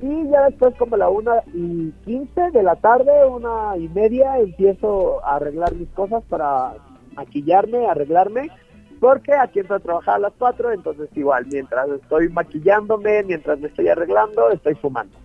y 0.00 0.28
ya 0.30 0.46
después 0.46 0.74
como 0.76 0.96
la 0.96 1.08
una 1.08 1.42
y 1.54 1.90
quince 2.04 2.50
de 2.52 2.62
la 2.62 2.76
tarde, 2.76 3.12
una 3.26 3.76
y 3.76 3.88
media, 3.88 4.38
empiezo 4.38 5.24
a 5.24 5.36
arreglar 5.36 5.74
mis 5.74 5.88
cosas 5.90 6.22
para 6.28 6.74
maquillarme, 7.14 7.86
arreglarme, 7.88 8.50
porque 9.00 9.32
aquí 9.34 9.60
entro 9.60 9.76
a 9.76 9.80
trabajar 9.80 10.16
a 10.16 10.18
las 10.18 10.32
cuatro, 10.38 10.72
entonces 10.72 11.08
igual, 11.14 11.46
mientras 11.46 11.88
estoy 11.88 12.28
maquillándome, 12.28 13.22
mientras 13.24 13.58
me 13.58 13.68
estoy 13.68 13.88
arreglando, 13.88 14.50
estoy 14.50 14.74
fumando. 14.74 15.16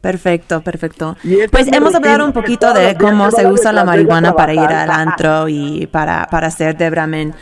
Perfecto, 0.00 0.60
perfecto. 0.60 1.16
Y 1.24 1.40
esta 1.40 1.50
Pues 1.50 1.72
hemos 1.72 1.94
hablado 1.94 2.26
un 2.26 2.32
poquito 2.32 2.74
de 2.74 2.94
cómo 2.94 3.30
se 3.30 3.46
usa 3.46 3.72
la 3.72 3.84
marihuana 3.84 4.34
para 4.34 4.52
ir 4.52 4.60
al 4.60 4.90
antro 4.90 5.48
y 5.48 5.86
para, 5.86 6.26
para 6.30 6.48
hacer 6.48 6.76
Debramen. 6.76 7.34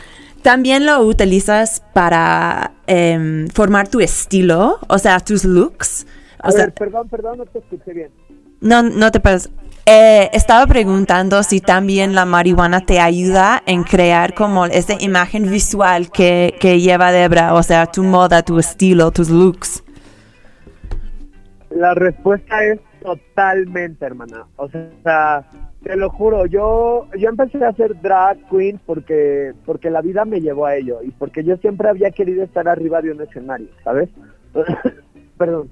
¿También 0.43 0.85
lo 0.85 0.99
utilizas 1.01 1.81
para 1.93 2.71
em, 2.87 3.47
formar 3.49 3.87
tu 3.87 3.99
estilo? 3.99 4.79
O 4.87 4.97
sea, 4.97 5.19
tus 5.19 5.45
looks. 5.45 6.05
A 6.43 6.49
O 6.49 6.51
sea, 6.51 6.67
perdón, 6.67 7.09
perdón, 7.09 7.39
no 7.39 7.45
te 7.45 7.59
escuché 7.59 7.93
bien. 7.93 8.11
no, 8.61 8.83
no 8.83 9.09
te 9.09 9.19
puedes. 9.19 9.49
Eh, 9.85 10.29
estaba 10.31 10.65
preguntando 10.67 11.43
si 11.43 11.59
también 11.59 12.15
la 12.15 12.25
marihuana 12.25 12.85
te 12.85 12.99
ayuda 12.99 13.61
en 13.65 13.83
crear 13.83 14.33
como 14.33 14.65
esa 14.65 14.93
imagen 15.01 15.49
visual 15.49 16.09
que, 16.09 16.55
que 16.59 16.79
lleva 16.79 17.11
Debra, 17.11 17.53
o 17.53 17.63
sea, 17.63 17.87
tu 17.87 18.03
moda, 18.03 18.43
tu 18.43 18.59
estilo, 18.59 19.11
tus 19.11 19.29
looks. 19.29 19.83
La 21.69 21.93
respuesta 21.95 22.63
es 22.63 22.79
totalmente, 23.01 24.05
hermana. 24.05 24.45
O 24.57 24.69
sea, 24.69 25.43
te 25.83 25.97
lo 25.97 26.09
juro, 26.09 26.45
yo 26.45 27.07
yo 27.17 27.29
empecé 27.29 27.63
a 27.65 27.69
hacer 27.69 27.99
drag 28.01 28.37
queen 28.49 28.79
porque 28.85 29.53
porque 29.65 29.89
la 29.89 30.01
vida 30.01 30.23
me 30.23 30.39
llevó 30.39 30.65
a 30.65 30.75
ello 30.75 30.99
y 31.03 31.11
porque 31.11 31.43
yo 31.43 31.57
siempre 31.57 31.89
había 31.89 32.11
querido 32.11 32.43
estar 32.43 32.69
arriba 32.69 33.01
de 33.01 33.11
un 33.11 33.21
escenario, 33.21 33.67
¿sabes? 33.83 34.09
Perdón. 35.37 35.69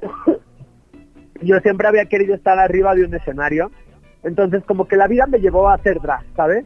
yo 1.42 1.58
siempre 1.60 1.88
había 1.88 2.06
querido 2.06 2.34
estar 2.34 2.58
arriba 2.58 2.94
de 2.94 3.04
un 3.04 3.14
escenario, 3.14 3.70
entonces 4.22 4.62
como 4.64 4.86
que 4.86 4.96
la 4.96 5.06
vida 5.06 5.26
me 5.26 5.40
llevó 5.40 5.68
a 5.68 5.74
hacer 5.74 6.00
drag, 6.00 6.24
¿sabes? 6.36 6.64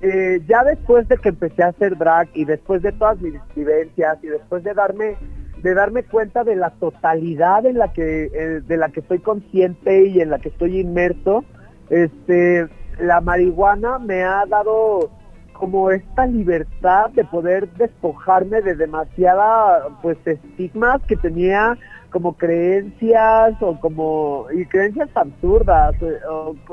Eh, 0.00 0.40
ya 0.46 0.64
después 0.64 1.08
de 1.08 1.16
que 1.18 1.30
empecé 1.30 1.62
a 1.62 1.68
hacer 1.68 1.96
drag 1.96 2.28
y 2.34 2.44
después 2.44 2.82
de 2.82 2.92
todas 2.92 3.20
mis 3.20 3.34
vivencias 3.54 4.18
y 4.22 4.26
después 4.26 4.64
de 4.64 4.74
darme 4.74 5.16
de 5.62 5.72
darme 5.72 6.02
cuenta 6.02 6.44
de 6.44 6.56
la 6.56 6.70
totalidad 6.70 7.64
en 7.64 7.78
la 7.78 7.92
que 7.92 8.24
eh, 8.24 8.60
de 8.66 8.76
la 8.76 8.90
que 8.90 9.00
estoy 9.00 9.20
consciente 9.20 10.06
y 10.06 10.20
en 10.20 10.30
la 10.30 10.40
que 10.40 10.50
estoy 10.50 10.80
inmerso 10.80 11.44
este 11.88 12.66
la 12.98 13.20
marihuana 13.20 13.98
me 13.98 14.24
ha 14.24 14.44
dado 14.46 15.10
como 15.54 15.90
esta 15.90 16.26
libertad 16.26 17.10
de 17.10 17.24
poder 17.24 17.68
despojarme 17.74 18.60
de 18.60 18.74
demasiada 18.76 19.88
pues 20.02 20.18
estigmas 20.26 21.00
que 21.08 21.16
tenía 21.16 21.78
como 22.10 22.34
creencias 22.34 23.54
o 23.60 23.78
como 23.80 24.46
y 24.52 24.64
creencias 24.66 25.08
absurdas 25.14 25.94
eh, 26.02 26.18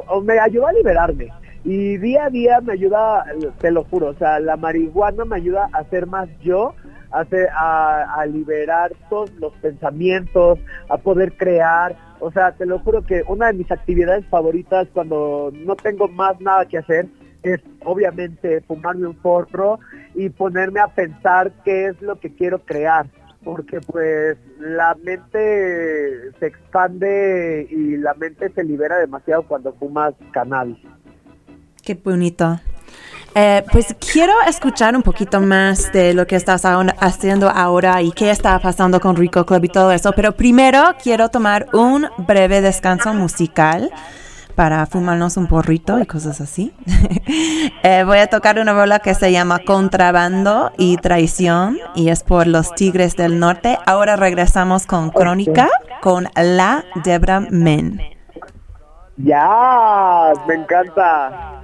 o, 0.08 0.22
me 0.22 0.40
ayuda 0.40 0.70
a 0.70 0.74
liberarme 0.74 1.30
y 1.64 1.98
día 1.98 2.26
a 2.26 2.30
día 2.30 2.60
me 2.62 2.74
ayuda 2.74 3.26
te 3.60 3.72
lo 3.72 3.84
juro 3.86 4.08
o 4.10 4.14
sea 4.16 4.40
la 4.40 4.58
marihuana 4.58 5.26
me 5.26 5.38
ayuda 5.38 5.70
a 5.74 5.84
ser 5.86 6.06
más 6.08 6.28
yo 6.42 6.74
a, 7.12 7.22
hacer- 7.22 7.50
a, 7.56 8.04
a 8.22 8.26
liberar 8.26 8.92
todos 9.10 9.32
los 9.34 9.52
pensamientos, 9.56 10.60
a 10.88 10.96
poder 10.98 11.34
crear. 11.36 11.94
O 12.22 12.32
sea, 12.32 12.54
te 12.54 12.66
lo 12.66 12.80
juro 12.80 13.02
que 13.06 13.22
una 13.28 13.48
de 13.48 13.54
mis 13.54 13.70
actividades 13.70 14.26
favoritas 14.28 14.88
cuando 14.94 15.52
no 15.66 15.76
tengo 15.76 16.08
más 16.08 16.40
nada 16.40 16.66
que 16.66 16.78
hacer 16.78 17.08
es 17.44 17.60
obviamente 17.84 18.62
fumarme 18.62 19.08
un 19.08 19.16
forro 19.18 19.80
y 20.16 20.30
ponerme 20.30 20.80
a 20.80 20.88
pensar 20.88 21.52
qué 21.64 21.88
es 21.88 22.02
lo 22.02 22.20
que 22.20 22.34
quiero 22.34 22.60
crear. 22.60 23.08
Porque 23.44 23.82
pues 23.82 24.38
la 24.60 24.96
mente 25.04 26.32
se 26.40 26.46
expande 26.46 27.68
y 27.72 27.98
la 27.98 28.14
mente 28.14 28.52
se 28.54 28.64
libera 28.64 28.98
demasiado 29.00 29.44
cuando 29.44 29.74
fumas 29.74 30.14
cannabis. 30.32 30.78
Qué 31.84 31.96
bonito. 31.96 32.60
Eh, 33.34 33.64
pues 33.72 33.96
quiero 34.12 34.34
escuchar 34.46 34.96
un 34.96 35.04
poquito 35.04 35.40
más 35.40 35.92
de 35.94 36.14
lo 36.14 36.28
que 36.28 36.36
estás 36.36 36.64
haciendo 36.66 37.50
ahora 37.50 38.02
y 38.02 38.12
qué 38.12 38.30
está 38.30 38.60
pasando 38.60 39.00
con 39.00 39.16
Rico 39.16 39.46
Club 39.46 39.64
y 39.64 39.70
todo 39.70 39.92
eso, 39.94 40.12
pero 40.14 40.34
primero 40.34 40.84
quiero 41.02 41.30
tomar 41.30 41.68
un 41.72 42.08
breve 42.18 42.60
descanso 42.60 43.14
musical 43.14 43.90
para 44.52 44.86
fumarnos 44.86 45.38
un 45.38 45.48
porrito 45.48 46.00
y 46.00 46.06
cosas 46.06 46.42
así. 46.42 46.74
Eh, 47.84 48.04
voy 48.06 48.20
a 48.20 48.28
tocar 48.28 48.60
una 48.60 48.74
rola 48.74 49.00
que 49.00 49.16
se 49.16 49.32
llama 49.32 49.60
Contrabando 49.66 50.72
y 50.78 50.98
Traición 50.98 51.78
y 51.96 52.10
es 52.10 52.24
por 52.24 52.46
los 52.46 52.76
Tigres 52.76 53.16
del 53.16 53.40
Norte. 53.40 53.80
Ahora 53.88 54.16
regresamos 54.16 54.86
con 54.86 55.10
Crónica 55.10 55.68
con 56.02 56.28
la 56.36 56.84
Debra 57.04 57.40
Men. 57.40 58.00
Ya, 59.18 60.34
me 60.48 60.56
encanta. 60.56 61.61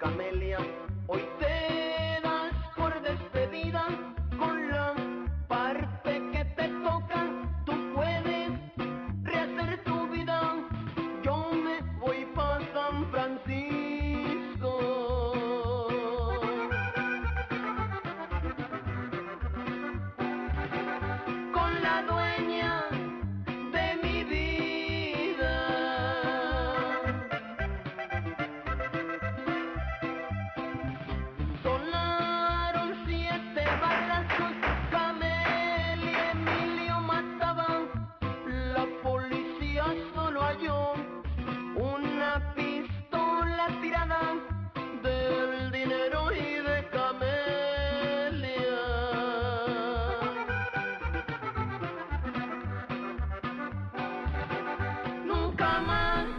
camellia. 0.00 0.83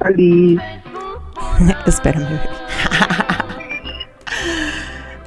Salí. 0.06 0.60
Espérame. 1.86 2.40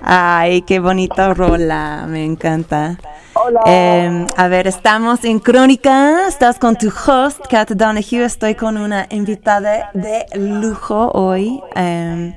Ay, 0.03 0.63
qué 0.63 0.79
bonita 0.79 1.35
rola, 1.35 2.07
me 2.09 2.25
encanta. 2.25 2.97
Hola. 3.35 3.61
Eh, 3.67 4.27
a 4.37 4.49
ver, 4.49 4.67
estamos 4.67 5.23
en 5.25 5.39
Crónica, 5.39 6.27
estás 6.27 6.59
con 6.59 6.77
tu 6.77 6.89
host, 6.89 7.41
Kat 7.49 7.71
Donahue, 7.71 8.25
estoy 8.25 8.55
con 8.55 8.79
una 8.79 9.07
invitada 9.11 9.91
de 9.95 10.25
lujo 10.35 11.11
hoy, 11.13 11.61
eh, 11.77 12.35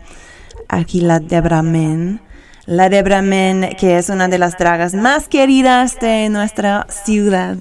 aquí 0.68 1.02
la 1.02 1.20
Debra 1.20 1.62
Men. 1.62 2.22
La 2.66 2.90
Debra 2.90 3.22
Men, 3.22 3.70
que 3.80 3.98
es 3.98 4.10
una 4.10 4.28
de 4.28 4.38
las 4.38 4.58
dragas 4.58 4.94
más 4.94 5.28
queridas 5.28 6.00
de 6.00 6.30
nuestra 6.30 6.86
ciudad. 6.90 7.58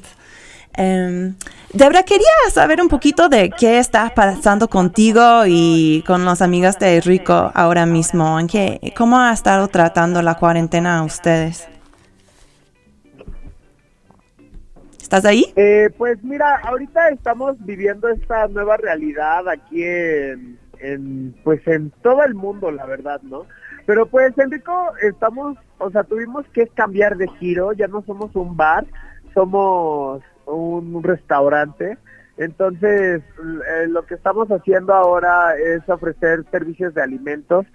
Eh, 0.77 1.33
Debra, 1.73 2.03
quería 2.03 2.27
saber 2.51 2.81
un 2.81 2.89
poquito 2.89 3.29
de 3.29 3.51
qué 3.51 3.79
está 3.79 4.12
pasando 4.14 4.68
contigo 4.68 5.45
y 5.47 6.03
con 6.07 6.25
los 6.25 6.43
amigos 6.43 6.79
de 6.79 7.01
Rico 7.01 7.51
ahora 7.55 7.87
mismo. 7.87 8.39
¿En 8.39 8.47
qué, 8.47 8.93
¿Cómo 8.97 9.18
ha 9.18 9.33
estado 9.33 9.68
tratando 9.68 10.23
la 10.23 10.37
cuarentena 10.37 11.03
ustedes? 11.05 11.68
¿Estás 15.01 15.25
ahí? 15.25 15.53
Eh, 15.57 15.91
pues 15.99 16.23
mira, 16.23 16.61
ahorita 16.62 17.09
estamos 17.09 17.57
viviendo 17.64 18.09
esta 18.09 18.47
nueva 18.47 18.77
realidad 18.77 19.49
aquí 19.49 19.83
en, 19.83 20.57
en, 20.79 21.35
pues 21.43 21.66
en 21.66 21.91
todo 22.03 22.23
el 22.23 22.35
mundo, 22.35 22.71
la 22.71 22.87
verdad, 22.87 23.21
¿no? 23.23 23.47
Pero 23.87 24.07
pues 24.07 24.37
Enrico, 24.39 24.93
estamos, 25.03 25.59
o 25.79 25.91
sea, 25.91 26.05
tuvimos 26.05 26.47
que 26.53 26.68
cambiar 26.68 27.16
de 27.16 27.27
giro, 27.41 27.73
ya 27.73 27.89
no 27.89 28.03
somos 28.07 28.37
un 28.37 28.57
bar, 28.57 28.87
somos 29.35 30.23
un 30.55 31.03
restaurante. 31.03 31.99
Entonces, 32.37 33.23
eh, 33.23 33.87
lo 33.89 34.07
que 34.07 34.15
estamos 34.15 34.49
haciendo 34.49 34.95
ahora 34.95 35.57
es 35.57 35.87
ofrecer 35.89 36.45
servicios 36.51 36.95
de 36.95 37.03
alimentos. 37.03 37.67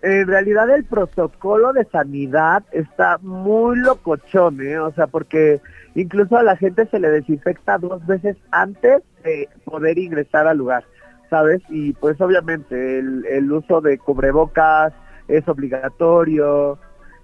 En 0.00 0.26
realidad 0.26 0.68
el 0.70 0.84
protocolo 0.84 1.72
de 1.72 1.84
sanidad 1.86 2.62
está 2.72 3.18
muy 3.18 3.76
locochón, 3.78 4.60
¿eh? 4.60 4.78
O 4.78 4.92
sea, 4.92 5.06
porque 5.06 5.60
incluso 5.94 6.36
a 6.36 6.42
la 6.42 6.56
gente 6.56 6.86
se 6.86 6.98
le 6.98 7.10
desinfecta 7.10 7.78
dos 7.78 8.06
veces 8.06 8.36
antes 8.50 9.02
de 9.22 9.48
poder 9.64 9.98
ingresar 9.98 10.46
al 10.46 10.58
lugar, 10.58 10.84
¿sabes? 11.30 11.62
Y 11.68 11.92
pues 11.94 12.20
obviamente 12.20 12.98
el, 12.98 13.24
el 13.26 13.50
uso 13.52 13.80
de 13.80 13.98
cubrebocas 13.98 14.92
es 15.28 15.46
obligatorio 15.48 16.78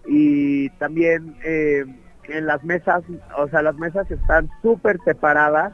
y 0.07 0.71
también 0.71 1.37
eh, 1.45 1.85
en 2.33 2.47
las 2.47 2.65
mesas, 2.65 3.03
o 3.39 3.49
sea, 3.49 3.63
las 3.63 3.77
mesas 3.77 4.11
están 4.11 4.49
súper 4.63 4.99
separadas, 5.05 5.73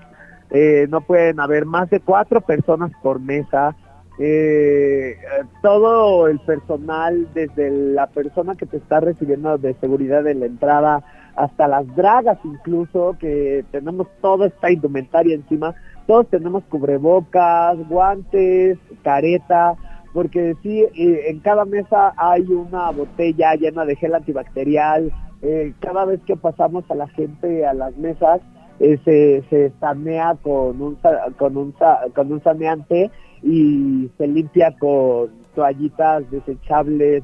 eh, 0.51 0.87
no 0.89 1.01
pueden 1.01 1.41
haber 1.41 1.67
más 1.67 1.91
de 1.91 2.01
cuatro 2.01 2.41
personas 2.41 2.93
por 3.03 3.21
mesa, 3.21 3.75
eh, 4.19 5.17
todo 5.63 6.29
el 6.29 6.39
personal, 6.41 7.29
desde 7.35 7.71
la 7.71 8.07
persona 8.07 8.55
que 8.55 8.67
te 8.67 8.79
está 8.79 9.01
recibiendo 9.01 9.59
de 9.59 9.75
seguridad 9.75 10.27
en 10.27 10.41
la 10.41 10.47
entrada, 10.47 11.05
hasta 11.37 11.69
las 11.69 11.87
dragas 11.95 12.39
incluso, 12.45 13.17
que 13.21 13.65
tenemos 13.71 14.09
toda 14.23 14.47
esta 14.47 14.71
indumentaria 14.71 15.35
encima, 15.35 15.75
todos 16.07 16.29
tenemos 16.29 16.65
cubrebocas, 16.65 17.77
guantes, 17.89 18.79
careta, 19.03 19.75
porque 20.15 20.57
sí, 20.63 20.81
eh, 20.81 21.25
en 21.29 21.41
cada 21.41 21.67
mesa 21.67 22.15
hay 22.17 22.43
una 22.45 22.91
botella 22.91 23.55
llena 23.55 23.85
de 23.85 23.97
gel 23.97 24.15
antibacterial, 24.15 25.13
eh, 25.47 25.73
cada 25.81 26.05
vez 26.05 26.21
que 26.27 26.37
pasamos 26.37 26.85
a 26.91 26.95
la 26.95 27.07
gente 27.09 27.65
a 27.65 27.73
las 27.73 27.97
mesas, 27.97 28.41
eh, 28.81 28.99
se, 29.05 29.43
se 29.49 29.73
sanea 29.81 30.37
con 30.43 30.83
un, 30.83 30.99
con, 31.39 31.57
un, 31.57 31.75
con 32.15 32.33
un 32.33 32.43
saneante 32.43 33.11
y 33.43 34.11
se 34.19 34.27
limpia 34.27 34.75
con 34.79 35.31
toallitas 35.55 36.29
desechables 36.31 37.23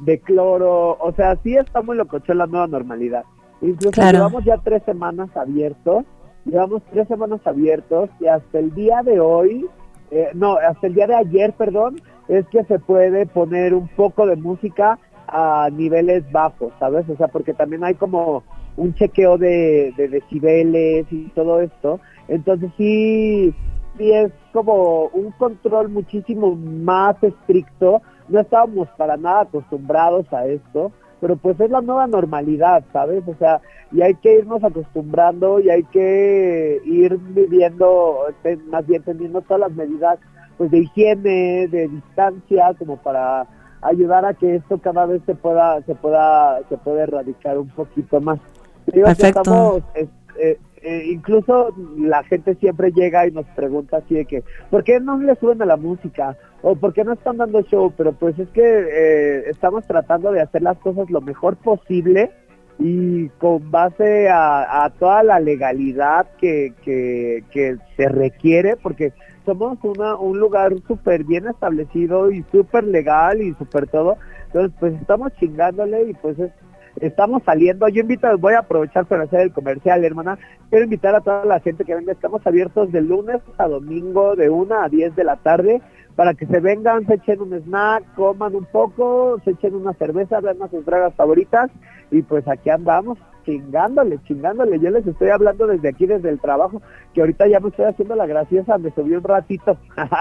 de 0.00 0.20
cloro, 0.20 0.96
o 1.00 1.12
sea, 1.16 1.36
sí 1.42 1.56
está 1.56 1.82
muy 1.82 1.96
locochón 1.96 2.38
la 2.38 2.46
nueva 2.46 2.66
normalidad. 2.66 3.24
Incluso 3.62 3.92
Claro. 3.92 4.18
llevamos 4.18 4.44
ya 4.44 4.58
tres 4.58 4.82
semanas 4.84 5.34
abiertos, 5.36 6.04
llevamos 6.44 6.82
tres 6.92 7.08
semanas 7.08 7.40
abiertos 7.46 8.10
y 8.20 8.26
hasta 8.26 8.58
el 8.58 8.74
día 8.74 9.02
de 9.02 9.20
hoy, 9.20 9.66
eh, 10.10 10.28
no, 10.34 10.56
hasta 10.56 10.86
el 10.86 10.94
día 10.94 11.06
de 11.06 11.14
ayer, 11.16 11.52
perdón, 11.54 12.00
es 12.28 12.46
que 12.48 12.64
se 12.64 12.78
puede 12.78 13.26
poner 13.26 13.74
un 13.74 13.88
poco 13.88 14.26
de 14.26 14.36
música 14.36 14.98
a 15.26 15.68
niveles 15.72 16.30
bajos, 16.32 16.72
¿sabes? 16.78 17.08
O 17.08 17.16
sea, 17.16 17.28
porque 17.28 17.54
también 17.54 17.84
hay 17.84 17.94
como 17.94 18.42
un 18.76 18.94
chequeo 18.94 19.38
de, 19.38 19.92
de 19.96 20.08
decibeles 20.08 21.06
y 21.10 21.28
todo 21.34 21.60
esto. 21.60 22.00
Entonces 22.28 22.70
sí, 22.76 23.54
sí 23.96 24.12
es 24.12 24.32
como 24.52 25.06
un 25.08 25.30
control 25.32 25.88
muchísimo 25.88 26.54
más 26.54 27.22
estricto. 27.22 28.02
No 28.28 28.40
estábamos 28.40 28.88
para 28.96 29.16
nada 29.16 29.42
acostumbrados 29.42 30.32
a 30.32 30.46
esto, 30.46 30.92
pero 31.20 31.36
pues 31.36 31.58
es 31.60 31.70
la 31.70 31.80
nueva 31.80 32.06
normalidad, 32.06 32.84
¿sabes? 32.92 33.22
O 33.26 33.34
sea, 33.36 33.60
y 33.92 34.02
hay 34.02 34.14
que 34.16 34.38
irnos 34.38 34.62
acostumbrando 34.64 35.60
y 35.60 35.70
hay 35.70 35.84
que 35.84 36.80
ir 36.84 37.16
viviendo, 37.18 38.26
más 38.70 38.86
bien 38.86 39.02
teniendo 39.02 39.40
todas 39.42 39.60
las 39.60 39.72
medidas 39.72 40.18
pues 40.56 40.70
de 40.70 40.78
higiene, 40.78 41.68
de 41.68 41.88
distancia, 41.88 42.74
como 42.78 42.96
para 42.96 43.46
ayudar 43.84 44.24
a 44.24 44.34
que 44.34 44.56
esto 44.56 44.78
cada 44.78 45.06
vez 45.06 45.22
se 45.26 45.34
pueda, 45.34 45.80
se 45.82 45.94
pueda, 45.94 46.60
se 46.68 46.76
pueda 46.78 47.04
erradicar 47.04 47.58
un 47.58 47.68
poquito 47.68 48.20
más. 48.20 48.38
Digo 48.86 49.06
Perfecto. 49.06 49.40
estamos, 49.40 49.82
es- 49.94 50.08
eh, 50.38 50.58
eh, 50.82 51.04
incluso 51.12 51.72
la 51.96 52.22
gente 52.24 52.56
siempre 52.56 52.90
llega 52.92 53.26
y 53.26 53.30
nos 53.30 53.46
pregunta 53.56 53.98
así 53.98 54.14
de 54.16 54.24
que, 54.26 54.42
¿por 54.70 54.82
qué 54.84 55.00
no 55.00 55.16
le 55.18 55.34
suben 55.36 55.62
a 55.62 55.66
la 55.66 55.76
música? 55.76 56.36
O 56.62 56.74
¿por 56.76 56.92
qué 56.92 57.04
no 57.04 57.12
están 57.12 57.36
dando 57.38 57.62
show? 57.62 57.92
Pero 57.96 58.12
pues 58.12 58.38
es 58.38 58.48
que 58.50 58.60
eh, 58.62 59.44
estamos 59.48 59.86
tratando 59.86 60.32
de 60.32 60.42
hacer 60.42 60.62
las 60.62 60.76
cosas 60.78 61.08
lo 61.10 61.20
mejor 61.20 61.56
posible 61.56 62.32
y 62.78 63.28
con 63.38 63.70
base 63.70 64.28
a, 64.28 64.84
a 64.84 64.90
toda 64.90 65.22
la 65.22 65.38
legalidad 65.40 66.26
que, 66.38 66.74
que, 66.84 67.44
que 67.52 67.76
se 67.96 68.08
requiere, 68.08 68.76
porque 68.76 69.12
somos 69.44 69.78
una, 69.82 70.16
un 70.16 70.38
lugar 70.38 70.72
súper 70.86 71.24
bien 71.24 71.46
establecido 71.46 72.30
y 72.30 72.42
súper 72.50 72.84
legal 72.84 73.42
y 73.42 73.52
súper 73.54 73.86
todo. 73.88 74.16
Entonces, 74.46 74.72
pues 74.80 74.94
estamos 75.00 75.32
chingándole 75.38 76.10
y 76.10 76.14
pues 76.14 76.38
es- 76.38 76.52
estamos 77.00 77.42
saliendo. 77.44 77.88
Yo 77.88 78.02
invito, 78.02 78.26
voy 78.38 78.54
a 78.54 78.60
aprovechar 78.60 79.06
para 79.06 79.24
hacer 79.24 79.40
el 79.40 79.52
comercial, 79.52 80.04
hermana. 80.04 80.38
Quiero 80.70 80.84
invitar 80.84 81.14
a 81.14 81.20
toda 81.20 81.44
la 81.44 81.60
gente 81.60 81.84
que 81.84 81.94
venga. 81.94 82.12
Estamos 82.12 82.46
abiertos 82.46 82.92
de 82.92 83.00
lunes 83.02 83.40
a 83.58 83.66
domingo 83.68 84.36
de 84.36 84.48
1 84.50 84.80
a 84.82 84.88
10 84.88 85.14
de 85.16 85.24
la 85.24 85.36
tarde 85.36 85.82
para 86.16 86.34
que 86.34 86.46
se 86.46 86.60
vengan, 86.60 87.04
se 87.06 87.14
echen 87.14 87.40
un 87.40 87.52
snack, 87.54 88.14
coman 88.14 88.54
un 88.54 88.66
poco, 88.66 89.40
se 89.44 89.50
echen 89.50 89.74
una 89.74 89.92
cerveza, 89.94 90.40
vean 90.40 90.58
sus 90.70 90.84
dragas 90.86 91.12
favoritas 91.14 91.70
y 92.12 92.22
pues 92.22 92.46
aquí 92.46 92.70
andamos 92.70 93.18
chingándole, 93.44 94.18
chingándole. 94.26 94.78
Yo 94.80 94.90
les 94.90 95.06
estoy 95.06 95.28
hablando 95.30 95.66
desde 95.66 95.88
aquí, 95.88 96.06
desde 96.06 96.30
el 96.30 96.40
trabajo, 96.40 96.82
que 97.14 97.20
ahorita 97.20 97.46
ya 97.46 97.60
me 97.60 97.68
estoy 97.68 97.86
haciendo 97.86 98.14
la 98.14 98.26
graciosa, 98.26 98.78
me 98.78 98.90
subí 98.92 99.14
un 99.14 99.22
ratito. 99.22 99.76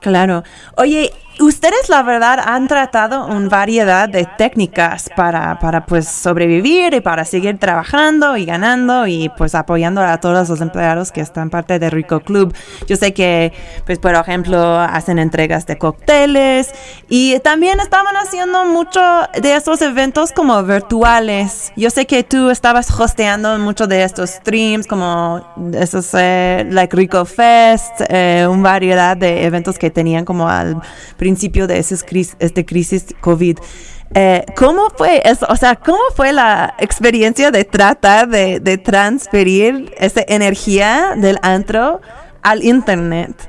Claro. 0.00 0.42
Oye, 0.76 1.10
ustedes 1.40 1.88
la 1.88 2.02
verdad 2.02 2.38
han 2.44 2.68
tratado 2.68 3.26
una 3.26 3.48
variedad 3.48 4.08
de 4.08 4.26
técnicas 4.38 5.10
para, 5.16 5.58
para 5.58 5.86
pues 5.86 6.08
sobrevivir 6.08 6.94
y 6.94 7.00
para 7.00 7.24
seguir 7.24 7.58
trabajando 7.58 8.36
y 8.36 8.44
ganando 8.44 9.06
y 9.06 9.30
pues 9.36 9.54
apoyando 9.54 10.00
a 10.00 10.18
todos 10.20 10.48
los 10.48 10.60
empleados 10.60 11.12
que 11.12 11.20
están 11.20 11.50
parte 11.50 11.78
de 11.78 11.90
Rico 11.90 12.20
Club. 12.20 12.54
Yo 12.86 12.96
sé 12.96 13.12
que, 13.12 13.52
pues 13.86 13.98
por 13.98 14.14
ejemplo, 14.14 14.78
hacen 14.78 15.18
entregas 15.18 15.66
de 15.66 15.78
cócteles 15.78 16.72
y 17.08 17.38
también 17.40 17.80
estaban 17.80 18.16
haciendo 18.16 18.64
mucho 18.64 19.00
de 19.40 19.56
estos 19.56 19.82
eventos 19.82 20.32
como 20.32 20.62
virtuales. 20.62 21.72
Yo 21.76 21.90
sé 21.90 22.06
que 22.06 22.22
tú 22.22 22.50
estabas 22.58 22.90
hosteando 22.90 23.56
muchos 23.60 23.88
de 23.88 24.02
estos 24.02 24.30
streams 24.30 24.88
como 24.88 25.40
esos 25.74 26.10
eh, 26.14 26.66
like 26.68 26.96
Rico 26.96 27.24
Fest, 27.24 28.00
eh, 28.08 28.48
una 28.50 28.62
variedad 28.62 29.16
de 29.16 29.44
eventos 29.44 29.78
que 29.78 29.90
tenían 29.90 30.24
como 30.24 30.48
al 30.48 30.80
principio 31.16 31.68
de 31.68 31.78
ese 31.78 31.96
crisis, 32.04 32.36
este 32.40 32.66
crisis 32.66 33.14
COVID. 33.20 33.58
Eh, 34.14 34.44
¿Cómo 34.56 34.90
fue 34.90 35.22
eso? 35.24 35.46
O 35.48 35.54
sea, 35.54 35.76
¿cómo 35.76 36.02
fue 36.16 36.32
la 36.32 36.74
experiencia 36.78 37.52
de 37.52 37.64
tratar 37.64 38.28
de, 38.28 38.58
de 38.58 38.76
transferir 38.76 39.94
esa 39.96 40.22
energía 40.26 41.14
del 41.16 41.38
antro 41.42 42.00
al 42.42 42.64
internet? 42.64 43.48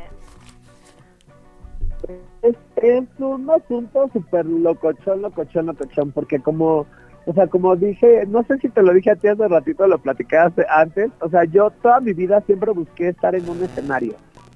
es, 2.42 2.56
es 2.78 3.04
un 3.20 3.50
asunto 3.50 4.10
súper 4.14 4.46
locochón, 4.46 5.22
locochón, 5.22 5.68
locochón, 5.68 6.12
porque 6.12 6.40
como, 6.40 6.86
o 7.30 7.34
sea, 7.34 7.46
como 7.46 7.76
dije, 7.76 8.26
no 8.28 8.42
sé 8.42 8.58
si 8.58 8.70
te 8.70 8.82
lo 8.82 8.92
dije 8.92 9.12
a 9.12 9.16
ti 9.16 9.28
hace 9.28 9.48
ratito, 9.48 9.86
lo 9.86 10.00
platicaste 10.00 10.66
antes, 10.68 11.12
o 11.22 11.30
sea, 11.30 11.44
yo 11.44 11.70
toda 11.70 12.00
mi 12.00 12.14
vida 12.14 12.42
siempre 12.48 12.72
busqué 12.72 13.10
estar 13.10 13.36
en 13.36 13.48
un 13.48 13.64
escenario, 13.64 14.16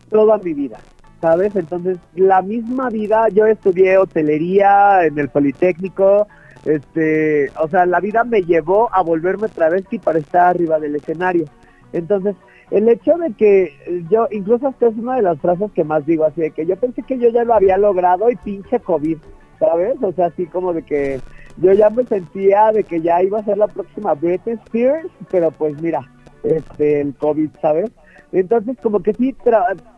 toda 0.09 0.39
mi 0.39 0.55
vida, 0.55 0.79
¿sabes? 1.21 1.55
Entonces, 1.55 1.99
la 2.15 2.41
misma 2.41 2.89
vida, 2.89 3.27
yo 3.29 3.45
estudié 3.45 3.99
hotelería 3.99 5.05
en 5.05 5.19
el 5.19 5.29
Politécnico, 5.29 6.25
este, 6.65 7.51
o 7.61 7.67
sea, 7.67 7.85
la 7.85 7.99
vida 7.99 8.23
me 8.23 8.41
llevó 8.41 8.89
a 8.91 9.03
volverme 9.03 9.49
travesti 9.49 9.99
para 9.99 10.17
estar 10.17 10.47
arriba 10.47 10.79
del 10.79 10.95
escenario. 10.95 11.45
Entonces, 11.91 12.35
el 12.71 12.89
hecho 12.89 13.17
de 13.19 13.33
que 13.33 13.71
yo, 14.09 14.27
incluso 14.31 14.69
esta 14.69 14.87
es 14.87 14.97
una 14.97 15.17
de 15.17 15.21
las 15.21 15.39
frases 15.39 15.71
que 15.73 15.83
más 15.83 16.07
digo, 16.07 16.25
así 16.25 16.41
de 16.41 16.49
que 16.49 16.65
yo 16.65 16.75
pensé 16.77 17.03
que 17.03 17.19
yo 17.19 17.29
ya 17.29 17.43
lo 17.43 17.53
había 17.53 17.77
logrado 17.77 18.31
y 18.31 18.35
pinche 18.37 18.79
COVID, 18.79 19.17
¿sabes? 19.59 19.95
O 20.01 20.11
sea, 20.13 20.25
así 20.25 20.47
como 20.47 20.73
de 20.73 20.81
que 20.81 21.19
yo 21.57 21.71
ya 21.73 21.89
me 21.89 22.03
sentía 22.05 22.71
de 22.71 22.83
que 22.83 23.01
ya 23.01 23.21
iba 23.21 23.39
a 23.39 23.45
ser 23.45 23.57
la 23.57 23.67
próxima 23.67 24.13
Britney 24.13 24.55
Spears, 24.65 25.09
pero 25.29 25.51
pues 25.51 25.79
mira, 25.81 26.01
este, 26.43 27.01
el 27.01 27.15
COVID, 27.15 27.49
¿sabes? 27.61 27.91
Entonces, 28.31 28.77
como 28.81 29.01
que 29.01 29.13
sí, 29.13 29.35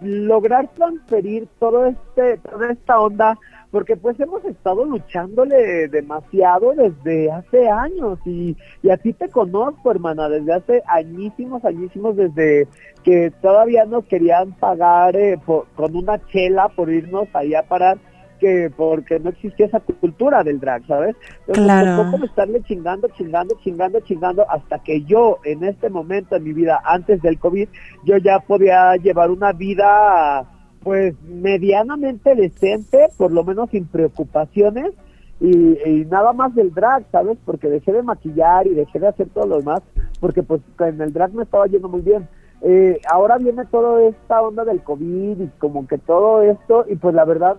lograr 0.02 0.68
transferir 0.74 1.48
todo 1.58 1.86
este, 1.86 2.38
toda 2.40 2.70
esta 2.70 3.00
onda, 3.00 3.40
porque 3.72 3.96
pues 3.96 4.20
hemos 4.20 4.44
estado 4.44 4.84
luchándole 4.84 5.88
demasiado 5.88 6.74
desde 6.74 7.32
hace 7.32 7.70
años 7.70 8.20
y, 8.26 8.58
y 8.84 8.90
a 8.90 8.98
ti 8.98 9.14
te 9.14 9.30
conozco, 9.30 9.90
hermana, 9.90 10.28
desde 10.28 10.54
hace 10.54 10.84
añísimos, 10.86 11.64
añísimos, 11.64 12.18
desde 12.18 12.68
que 13.04 13.32
todavía 13.42 13.86
nos 13.86 14.04
querían 14.06 14.52
pagar 14.54 15.16
eh, 15.16 15.40
con 15.46 15.96
una 15.96 16.20
chela 16.28 16.68
por 16.68 16.90
irnos 16.90 17.30
ahí 17.34 17.56
a 17.56 17.64
parar 17.64 17.98
que 18.40 18.72
porque 18.76 19.20
no 19.20 19.30
existía 19.30 19.66
esa 19.66 19.80
cultura 19.80 20.44
del 20.44 20.60
drag, 20.60 20.86
¿sabes? 20.86 21.16
Entonces, 21.42 21.64
Claro. 21.64 21.96
tocó 21.98 22.12
como 22.12 22.26
estarle 22.26 22.62
chingando, 22.64 23.08
chingando, 23.10 23.56
chingando, 23.64 24.00
chingando, 24.02 24.46
hasta 24.50 24.80
que 24.80 25.04
yo, 25.04 25.40
en 25.44 25.64
este 25.64 25.90
momento 25.90 26.36
en 26.36 26.44
mi 26.44 26.54
vida, 26.54 26.82
antes 26.86 27.22
del 27.22 27.40
COVID, 27.40 27.68
yo 28.04 28.18
ya 28.18 28.40
podía 28.40 28.96
llevar 28.98 29.32
una 29.32 29.52
vida, 29.54 30.46
pues, 30.84 31.16
medianamente 31.24 32.36
decente, 32.36 33.08
por 33.18 33.32
lo 33.32 33.44
menos 33.44 33.70
sin 33.72 33.86
preocupaciones, 33.86 34.92
y, 35.40 35.78
y 35.86 36.06
nada 36.06 36.32
más 36.32 36.56
del 36.56 36.74
drag, 36.74 37.04
¿sabes? 37.12 37.38
Porque 37.46 37.68
dejé 37.70 37.92
de 37.92 38.04
maquillar 38.04 38.68
y 38.68 38.74
dejé 38.74 39.00
de 39.00 39.08
hacer 39.08 39.28
todo 39.34 39.46
lo 39.46 39.58
demás, 39.58 39.82
porque 40.20 40.44
pues 40.44 40.62
en 40.80 41.02
el 41.02 41.12
drag 41.12 41.34
me 41.34 41.44
estaba 41.44 41.66
yendo 41.68 41.90
muy 41.90 42.02
bien. 42.02 42.28
Eh, 42.62 43.02
ahora 43.12 43.38
viene 43.38 43.66
toda 43.66 44.02
esta 44.08 44.42
onda 44.42 44.64
del 44.64 44.82
COVID 44.82 45.42
y 45.42 45.48
como 45.60 45.86
que 45.88 45.98
todo 45.98 46.42
esto, 46.42 46.86
y 46.90 46.96
pues 46.96 47.14
la 47.14 47.26
verdad, 47.26 47.58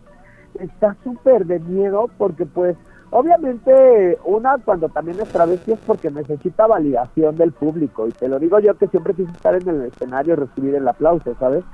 está 0.60 0.96
súper 1.04 1.46
de 1.46 1.58
miedo 1.60 2.08
porque 2.18 2.46
pues 2.46 2.76
obviamente 3.10 4.18
una 4.24 4.56
cuando 4.64 4.88
también 4.88 5.20
es 5.20 5.28
travesti 5.28 5.72
es 5.72 5.78
porque 5.86 6.10
necesita 6.10 6.66
validación 6.66 7.36
del 7.36 7.52
público 7.52 8.06
y 8.08 8.12
te 8.12 8.28
lo 8.28 8.38
digo 8.38 8.58
yo 8.58 8.74
que 8.76 8.88
siempre 8.88 9.14
quise 9.14 9.32
estar 9.32 9.54
en 9.54 9.68
el 9.68 9.82
escenario 9.82 10.34
y 10.34 10.36
recibir 10.36 10.74
el 10.74 10.88
aplauso, 10.88 11.34
¿sabes? 11.38 11.64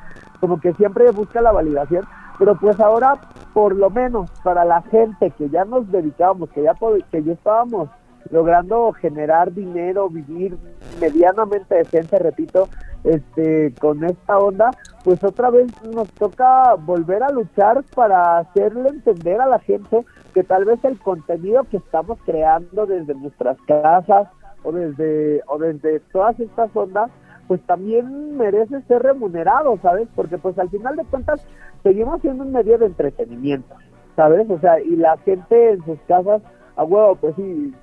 Como 0.40 0.60
que 0.60 0.74
siempre 0.74 1.10
busca 1.10 1.40
la 1.40 1.52
validación, 1.52 2.04
pero 2.38 2.56
pues 2.56 2.78
ahora 2.80 3.14
por 3.54 3.76
lo 3.76 3.90
menos 3.90 4.30
para 4.42 4.64
la 4.64 4.82
gente 4.82 5.30
que 5.30 5.48
ya 5.48 5.64
nos 5.64 5.90
dedicábamos, 5.90 6.50
que 6.50 6.62
ya, 6.62 6.74
que 7.10 7.22
ya 7.22 7.32
estábamos 7.32 7.88
logrando 8.30 8.92
generar 8.92 9.52
dinero, 9.52 10.08
vivir 10.08 10.56
medianamente 11.00 11.74
decente, 11.74 12.18
repito, 12.18 12.68
este, 13.04 13.74
con 13.80 14.04
esta 14.04 14.38
onda, 14.38 14.70
pues 15.04 15.22
otra 15.24 15.50
vez 15.50 15.72
nos 15.92 16.08
toca 16.12 16.74
volver 16.74 17.22
a 17.22 17.30
luchar 17.30 17.82
para 17.94 18.38
hacerle 18.38 18.90
entender 18.90 19.40
a 19.40 19.46
la 19.46 19.58
gente 19.58 20.04
que 20.34 20.44
tal 20.44 20.64
vez 20.64 20.82
el 20.84 20.98
contenido 20.98 21.64
que 21.64 21.78
estamos 21.78 22.18
creando 22.24 22.86
desde 22.86 23.14
nuestras 23.14 23.60
casas 23.62 24.28
o 24.62 24.70
desde 24.70 25.42
o 25.48 25.58
desde 25.58 25.98
todas 26.12 26.38
estas 26.38 26.74
ondas 26.76 27.10
pues 27.48 27.60
también 27.66 28.36
merece 28.36 28.80
ser 28.82 29.02
remunerado, 29.02 29.78
¿sabes? 29.82 30.08
Porque 30.14 30.38
pues 30.38 30.58
al 30.58 30.70
final 30.70 30.96
de 30.96 31.04
cuentas 31.04 31.46
seguimos 31.82 32.20
siendo 32.22 32.44
un 32.44 32.52
medio 32.52 32.78
de 32.78 32.86
entretenimiento, 32.86 33.74
¿sabes? 34.16 34.48
O 34.48 34.58
sea, 34.60 34.80
y 34.80 34.96
la 34.96 35.18
gente 35.18 35.72
en 35.72 35.84
sus 35.84 35.98
casas, 36.06 36.40
a 36.76 36.84
huevo, 36.84 37.16
pues 37.16 37.34
sí, 37.36 37.74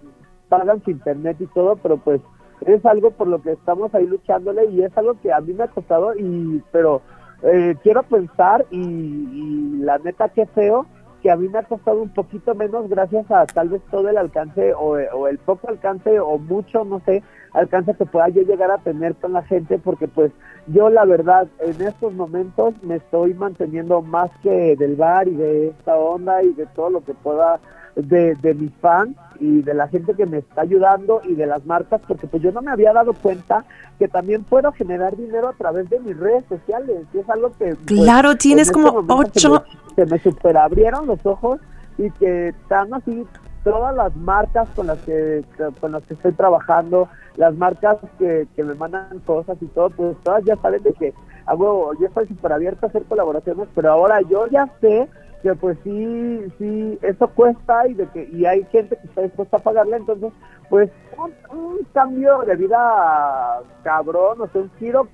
pagan 0.50 0.84
su 0.84 0.92
internet 0.92 1.38
y 1.40 1.46
todo, 1.48 1.78
pero 1.78 1.98
pues 1.98 2.22
es 2.66 2.86
algo 2.86 3.12
por 3.12 3.28
lo 3.28 3.42
que 3.42 3.54
estamos 3.54 3.94
ahí 3.96 4.06
luchándole 4.06 4.66
y 4.66 4.82
es 4.84 4.98
algo 4.98 5.16
que 5.22 5.32
a 5.32 5.40
mí 5.40 5.54
me 5.54 5.64
ha 5.64 5.68
costado 5.68 6.14
y 6.16 6.62
pero 6.72 7.02
eh, 7.44 7.76
quiero 7.84 8.04
pensar 8.04 8.66
y, 8.70 8.80
y 8.80 9.78
la 9.80 9.98
neta 10.00 10.30
qué 10.30 10.46
feo 10.48 10.86
que 11.22 11.32
a 11.32 11.36
mí 11.36 11.50
me 11.50 11.60
ha 11.60 11.64
costado 11.64 12.02
un 12.02 12.10
poquito 12.10 12.56
menos 12.56 12.90
gracias 12.90 13.30
a 13.32 13.46
tal 13.46 13.70
vez 13.70 13.82
todo 13.92 14.10
el 14.10 14.18
alcance 14.18 14.74
o, 14.74 14.98
o 15.14 15.28
el 15.28 15.38
poco 15.38 15.70
alcance 15.70 16.20
o 16.20 16.38
mucho 16.38 16.84
no 16.86 17.02
sé 17.06 17.24
alcance 17.54 17.94
que 17.96 18.06
pueda 18.06 18.30
yo 18.30 18.42
llegar 18.44 18.72
a 18.72 18.78
tener 18.78 19.16
con 19.16 19.34
la 19.34 19.44
gente 19.44 19.80
porque 19.80 20.08
pues 20.08 20.32
yo 20.68 20.90
la 20.90 21.06
verdad 21.06 21.48
en 21.60 21.82
estos 21.82 22.14
momentos 22.14 22.74
me 22.84 22.96
estoy 22.96 23.34
manteniendo 23.34 24.02
más 24.02 24.32
que 24.44 24.76
del 24.76 24.96
bar 24.96 25.28
y 25.28 25.36
de 25.36 25.68
esta 25.70 25.96
onda 25.96 26.44
y 26.44 26.54
de 26.54 26.66
todo 26.68 26.90
lo 26.90 27.02
que 27.02 27.14
pueda 27.14 27.60
de, 28.08 28.36
de 28.36 28.54
mis 28.54 28.72
fans 28.82 29.16
y 29.40 29.62
de 29.62 29.74
la 29.74 29.88
gente 29.88 30.14
que 30.14 30.26
me 30.26 30.40
está 30.40 30.62
ayudando 30.62 31.22
y 31.24 31.34
de 31.36 31.46
las 31.46 31.66
marcas, 31.66 32.02
porque 32.08 32.28
pues 32.28 32.42
yo 32.44 32.52
no 32.52 32.62
me 32.62 32.72
había 32.72 32.92
dado 32.94 33.14
cuenta 33.14 33.64
que 33.98 34.08
también 34.08 34.44
puedo 34.44 34.72
generar 34.72 35.16
dinero 35.16 35.50
a 35.50 35.54
través 35.54 35.90
de 35.90 36.00
mis 36.00 36.18
redes 36.18 36.44
sociales, 36.50 37.06
y 37.14 37.18
es 37.20 37.30
algo 37.30 37.52
que... 37.58 37.76
pues, 37.76 37.86
Claro, 37.86 38.36
tienes 38.36 38.68
en 38.70 38.74
como 38.74 39.02
momento 39.02 39.14
ocho- 39.30 39.64
Se 39.96 40.06
me, 40.06 40.20
superabrieron 40.20 41.08
los 41.08 41.26
ojos 41.26 41.60
y 41.98 42.10
que 42.12 42.50
están 42.50 42.94
así 42.94 43.26
todas 43.64 43.94
las 43.96 44.16
marcas 44.16 44.68
con 44.76 44.88
las 44.88 44.98
que 45.00 45.44
con 45.82 45.92
las 45.92 46.02
que 46.04 46.14
estoy 46.14 46.32
trabajando, 46.32 47.10
las 47.36 47.54
marcas 47.56 47.98
que, 48.18 48.48
que 48.56 48.64
me 48.64 48.74
mandan 48.76 49.20
cosas 49.26 49.58
y 49.62 49.66
todo, 49.68 49.90
pues 49.90 50.16
todas 50.24 50.44
ya 50.46 50.56
saben 50.58 50.82
de 50.84 50.94
que, 50.94 51.14
a 51.46 51.56
huevo, 51.56 51.92
yo 52.00 52.08
estoy 52.08 52.28
súper 52.28 52.54
abierta 52.54 52.86
a 52.86 52.90
hacer 52.90 53.04
colaboraciones, 53.04 53.68
pero 53.76 53.92
ahora 53.92 54.22
yo 54.22 54.48
ya 54.48 54.70
sé 54.80 55.10
que 55.42 55.56
pues 55.56 55.78
sí, 55.84 56.46
sí, 56.58 57.00
eso 57.02 57.28
cuesta 57.30 57.88
y 57.88 57.94
de 57.94 58.08
que 58.08 58.30
y 58.32 58.46
hay 58.46 58.64
gente 58.66 58.98
que 58.98 59.08
está 59.08 59.22
dispuesta 59.22 59.58
a 59.58 59.62
pagarla, 59.62 59.98
entonces 59.98 60.32
pues 60.70 60.90
un, 61.18 61.32
un 61.58 61.78
cambio 61.94 62.40
de 62.42 62.56
vida 62.56 63.62
cabrón, 63.84 64.42
o 64.42 64.48
sea, 64.48 64.62
un 64.62 64.72
giro 64.80 65.08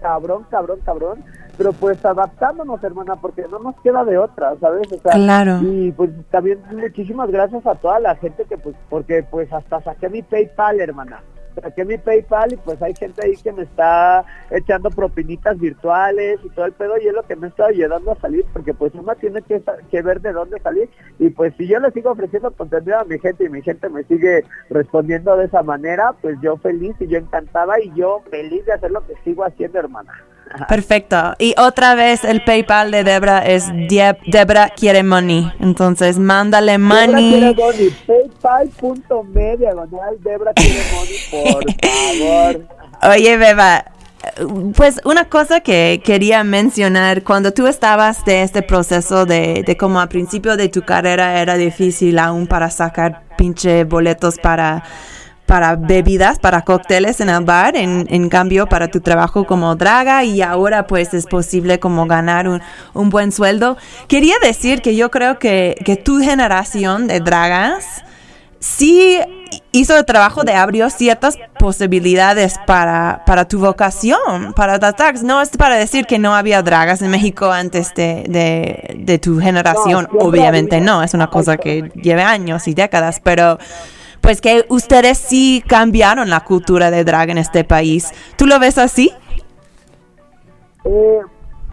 cabrón, 0.00 0.46
cabrón, 0.50 0.78
cabrón, 0.84 1.24
pero 1.56 1.72
pues 1.72 2.04
adaptándonos, 2.04 2.82
hermana, 2.82 3.16
porque 3.16 3.46
no 3.50 3.58
nos 3.60 3.76
queda 3.80 4.04
de 4.04 4.18
otra, 4.18 4.54
¿sabes? 4.60 4.90
O 4.92 4.98
sea, 4.98 5.12
Claro. 5.12 5.58
y 5.62 5.92
pues 5.92 6.10
también 6.30 6.60
muchísimas 6.72 7.30
gracias 7.30 7.64
a 7.66 7.74
toda 7.76 8.00
la 8.00 8.16
gente 8.16 8.44
que 8.44 8.58
pues, 8.58 8.74
porque 8.90 9.22
pues 9.22 9.52
hasta 9.52 9.80
saqué 9.82 10.08
mi 10.08 10.22
PayPal, 10.22 10.80
hermana. 10.80 11.22
Saqué 11.60 11.84
mi 11.84 11.98
PayPal 11.98 12.52
y 12.52 12.56
pues 12.56 12.80
hay 12.82 12.94
gente 12.94 13.24
ahí 13.24 13.36
que 13.36 13.52
me 13.52 13.62
está 13.62 14.24
echando 14.50 14.90
propinitas 14.90 15.58
virtuales 15.58 16.40
y 16.42 16.48
todo 16.50 16.66
el 16.66 16.72
pedo 16.72 16.94
y 17.00 17.06
es 17.06 17.14
lo 17.14 17.22
que 17.22 17.36
me 17.36 17.48
está 17.48 17.66
ayudando 17.66 18.12
a 18.12 18.20
salir 18.20 18.44
porque 18.52 18.74
pues 18.74 18.92
uno 18.94 19.14
tiene 19.14 19.42
que, 19.42 19.62
que 19.90 20.02
ver 20.02 20.20
de 20.20 20.32
dónde 20.32 20.60
salir 20.60 20.88
y 21.18 21.30
pues 21.30 21.54
si 21.56 21.66
yo 21.66 21.78
le 21.78 21.90
sigo 21.92 22.10
ofreciendo 22.10 22.50
contenido 22.50 22.98
a 22.98 23.04
mi 23.04 23.18
gente 23.18 23.44
y 23.44 23.48
mi 23.48 23.62
gente 23.62 23.88
me 23.88 24.04
sigue 24.04 24.44
respondiendo 24.70 25.36
de 25.36 25.46
esa 25.46 25.62
manera, 25.62 26.12
pues 26.20 26.36
yo 26.42 26.56
feliz 26.56 26.94
y 27.00 27.06
yo 27.06 27.18
encantada 27.18 27.80
y 27.80 27.92
yo 27.94 28.22
feliz 28.30 28.64
de 28.66 28.72
hacer 28.72 28.90
lo 28.90 29.06
que 29.06 29.14
sigo 29.24 29.44
haciendo, 29.44 29.78
hermana. 29.78 30.12
Perfecto. 30.68 31.34
Y 31.38 31.54
otra 31.58 31.94
vez 31.94 32.24
el 32.24 32.42
PayPal 32.44 32.90
de 32.90 33.04
Debra 33.04 33.40
es 33.40 33.64
Debra 34.26 34.70
quiere 34.70 35.02
money. 35.02 35.50
Entonces 35.60 36.18
mándale 36.18 36.78
money. 36.78 37.54
paypal.me 38.06 39.56
diagonal 39.56 40.16
Debra 40.20 40.52
quiere 40.54 40.80
money, 40.94 41.18
por 41.30 41.64
favor. 41.82 43.14
Oye, 43.14 43.36
Beba, 43.36 43.84
pues 44.74 45.00
una 45.04 45.26
cosa 45.26 45.60
que 45.60 46.00
quería 46.04 46.44
mencionar, 46.44 47.22
cuando 47.22 47.52
tú 47.52 47.66
estabas 47.66 48.24
de 48.24 48.42
este 48.42 48.62
proceso 48.62 49.26
de, 49.26 49.62
de 49.66 49.76
como 49.76 50.00
al 50.00 50.08
principio 50.08 50.56
de 50.56 50.68
tu 50.68 50.82
carrera 50.82 51.40
era 51.40 51.56
difícil 51.56 52.18
aún 52.18 52.46
para 52.46 52.70
sacar 52.70 53.22
pinche 53.36 53.84
boletos 53.84 54.38
para, 54.38 54.84
para 55.46 55.76
bebidas, 55.76 56.38
para 56.38 56.62
cócteles 56.62 57.20
en 57.20 57.28
el 57.28 57.44
bar, 57.44 57.76
en, 57.76 58.06
en 58.08 58.28
cambio 58.28 58.66
para 58.66 58.88
tu 58.88 59.00
trabajo 59.00 59.44
como 59.44 59.74
draga 59.76 60.24
y 60.24 60.40
ahora 60.40 60.86
pues 60.86 61.12
es 61.12 61.26
posible 61.26 61.78
como 61.78 62.06
ganar 62.06 62.48
un, 62.48 62.62
un 62.94 63.10
buen 63.10 63.30
sueldo. 63.30 63.76
Quería 64.08 64.36
decir 64.42 64.80
que 64.80 64.96
yo 64.96 65.10
creo 65.10 65.38
que, 65.38 65.76
que 65.84 65.96
tu 65.96 66.20
generación 66.20 67.06
de 67.06 67.20
dragas 67.20 67.84
sí 68.58 69.20
hizo 69.72 69.98
el 69.98 70.06
trabajo 70.06 70.42
de 70.42 70.54
abrió 70.54 70.88
ciertas 70.88 71.38
posibilidades 71.58 72.54
para, 72.66 73.22
para 73.26 73.46
tu 73.46 73.58
vocación, 73.58 74.54
para 74.54 74.78
las 74.78 74.96
drags. 74.96 75.22
No 75.22 75.42
es 75.42 75.50
para 75.50 75.74
decir 75.74 76.06
que 76.06 76.18
no 76.18 76.34
había 76.34 76.62
dragas 76.62 77.02
en 77.02 77.10
México 77.10 77.52
antes 77.52 77.92
de, 77.94 78.24
de, 78.28 78.96
de 78.98 79.18
tu 79.18 79.38
generación, 79.40 80.08
obviamente 80.18 80.80
no, 80.80 81.02
es 81.02 81.12
una 81.12 81.28
cosa 81.28 81.58
que 81.58 81.90
lleva 81.94 82.30
años 82.30 82.66
y 82.66 82.72
décadas, 82.72 83.20
pero 83.22 83.58
pues 84.24 84.40
que 84.40 84.64
ustedes 84.70 85.18
sí 85.18 85.62
cambiaron 85.68 86.30
la 86.30 86.40
cultura 86.40 86.90
de 86.90 87.04
drag 87.04 87.28
en 87.28 87.36
este 87.36 87.62
país. 87.62 88.10
¿Tú 88.38 88.46
lo 88.46 88.58
ves 88.58 88.78
así? 88.78 89.12
Eh, 90.84 91.20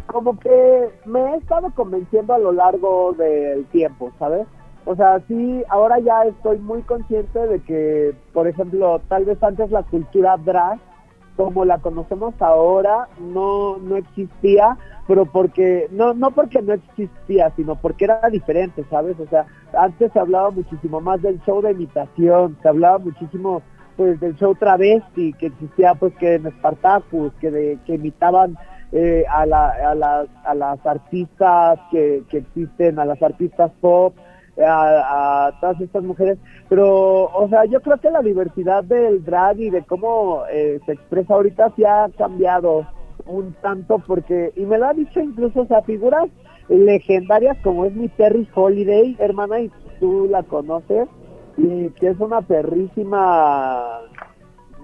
como 0.05 0.37
que 0.37 0.89
me 1.05 1.19
he 1.21 1.37
estado 1.37 1.71
convenciendo 1.73 2.33
a 2.33 2.39
lo 2.39 2.51
largo 2.51 3.13
del 3.13 3.63
tiempo, 3.67 4.11
¿sabes? 4.19 4.45
O 4.83 4.97
sea, 4.97 5.21
sí, 5.29 5.63
ahora 5.69 5.99
ya 5.99 6.25
estoy 6.25 6.57
muy 6.57 6.81
consciente 6.81 7.39
de 7.39 7.61
que, 7.61 8.13
por 8.33 8.49
ejemplo, 8.49 8.99
tal 9.07 9.23
vez 9.23 9.41
antes 9.41 9.71
la 9.71 9.83
cultura 9.83 10.35
drag, 10.35 10.77
como 11.45 11.65
la 11.65 11.79
conocemos 11.79 12.33
ahora, 12.39 13.07
no, 13.19 13.77
no 13.77 13.95
existía, 13.97 14.77
pero 15.07 15.25
porque, 15.25 15.87
no, 15.91 16.13
no 16.13 16.31
porque 16.31 16.61
no 16.61 16.73
existía, 16.73 17.51
sino 17.55 17.75
porque 17.75 18.05
era 18.05 18.21
diferente, 18.29 18.83
¿sabes? 18.89 19.19
O 19.19 19.27
sea, 19.27 19.45
antes 19.77 20.11
se 20.11 20.19
hablaba 20.19 20.51
muchísimo 20.51 21.01
más 21.01 21.21
del 21.21 21.41
show 21.41 21.61
de 21.61 21.71
imitación, 21.71 22.57
se 22.61 22.67
hablaba 22.67 22.97
muchísimo 22.99 23.61
pues 23.97 24.19
del 24.19 24.35
show 24.37 24.55
travesti 24.55 25.33
que 25.33 25.47
existía 25.47 25.95
pues 25.95 26.13
que 26.15 26.35
en 26.35 26.49
Spartacus, 26.51 27.33
que, 27.41 27.51
de, 27.51 27.79
que 27.85 27.95
imitaban 27.95 28.57
eh, 28.91 29.25
a, 29.29 29.45
la, 29.45 29.69
a, 29.69 29.95
las, 29.95 30.27
a 30.43 30.55
las 30.55 30.85
artistas 30.85 31.79
que, 31.91 32.23
que 32.29 32.39
existen, 32.39 32.99
a 32.99 33.05
las 33.05 33.21
artistas 33.21 33.71
pop, 33.79 34.15
a, 34.57 35.47
a 35.47 35.59
todas 35.59 35.79
estas 35.81 36.03
mujeres, 36.03 36.37
pero, 36.69 37.25
o 37.25 37.47
sea, 37.49 37.65
yo 37.65 37.81
creo 37.81 37.97
que 37.99 38.11
la 38.11 38.21
diversidad 38.21 38.83
del 38.83 39.23
drag 39.23 39.59
y 39.59 39.69
de 39.69 39.83
cómo 39.83 40.43
eh, 40.51 40.79
se 40.85 40.93
expresa 40.93 41.33
ahorita 41.33 41.71
sí 41.75 41.83
ha 41.85 42.09
cambiado 42.17 42.87
un 43.25 43.53
tanto 43.61 43.99
porque, 43.99 44.51
y 44.55 44.65
me 44.65 44.77
lo 44.77 44.87
ha 44.87 44.93
dicho 44.93 45.19
incluso, 45.19 45.61
o 45.61 45.67
sea, 45.67 45.81
figuras 45.81 46.29
legendarias 46.69 47.57
como 47.63 47.85
es 47.85 47.93
mi 47.93 48.07
Terry 48.09 48.47
Holiday, 48.53 49.15
hermana, 49.19 49.61
y 49.61 49.71
tú 49.99 50.27
la 50.29 50.43
conoces, 50.43 51.07
y 51.57 51.89
que 51.89 52.07
es 52.07 52.19
una 52.19 52.41
perrísima 52.41 53.99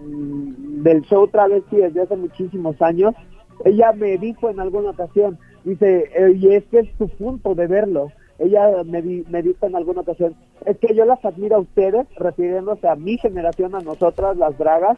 mm, 0.01 0.84
del 0.84 1.01
show 1.03 1.28
travesti 1.28 1.78
desde 1.78 2.01
hace 2.01 2.15
muchísimos 2.15 2.82
años. 2.82 3.13
Ella 3.65 3.91
me 3.93 4.18
dijo 4.18 4.49
en 4.49 4.59
alguna 4.59 4.91
ocasión, 4.91 5.39
dice, 5.63 6.09
y 6.36 6.53
es 6.53 6.65
que 6.65 6.80
es 6.80 6.97
tu 6.97 7.07
punto 7.07 7.55
de 7.55 7.68
verlo. 7.68 8.11
Ella 8.40 8.84
me, 8.86 9.02
di- 9.02 9.26
me 9.30 9.42
dijo 9.42 9.66
en 9.66 9.76
alguna 9.76 10.02
ocasión, 10.02 10.36
es 10.66 10.78
que 10.78 10.94
yo 10.94 11.06
las 11.06 11.24
admiro 11.26 11.56
a 11.56 11.60
ustedes, 11.60 12.06
refiriéndose 12.18 12.88
a 12.88 12.96
mi 12.96 13.18
generación, 13.18 13.74
a 13.76 13.80
nosotras, 13.80 14.38
las 14.38 14.58
dragas, 14.58 14.98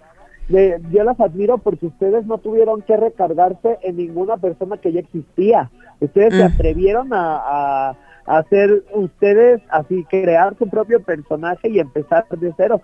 de- 0.49 0.81
yo 0.91 1.03
las 1.03 1.19
admiro 1.19 1.57
porque 1.59 1.85
ustedes 1.85 2.25
no 2.25 2.37
tuvieron 2.39 2.81
que 2.81 2.97
recargarse 2.97 3.77
en 3.83 3.97
ninguna 3.97 4.37
persona 4.37 4.77
que 4.77 4.91
ya 4.91 4.99
existía. 5.01 5.69
Ustedes 6.01 6.33
se 6.35 6.43
Mm. 6.43 6.51
atrevieron 6.53 7.13
a, 7.13 7.37
a- 7.37 7.89
a 7.91 7.95
hacer 8.29 8.83
ustedes 8.93 9.59
así, 9.71 10.05
crear 10.05 10.55
su 10.59 10.69
propio 10.69 11.01
personaje 11.01 11.67
y 11.67 11.79
empezar 11.79 12.27
de 12.29 12.53
cero. 12.55 12.79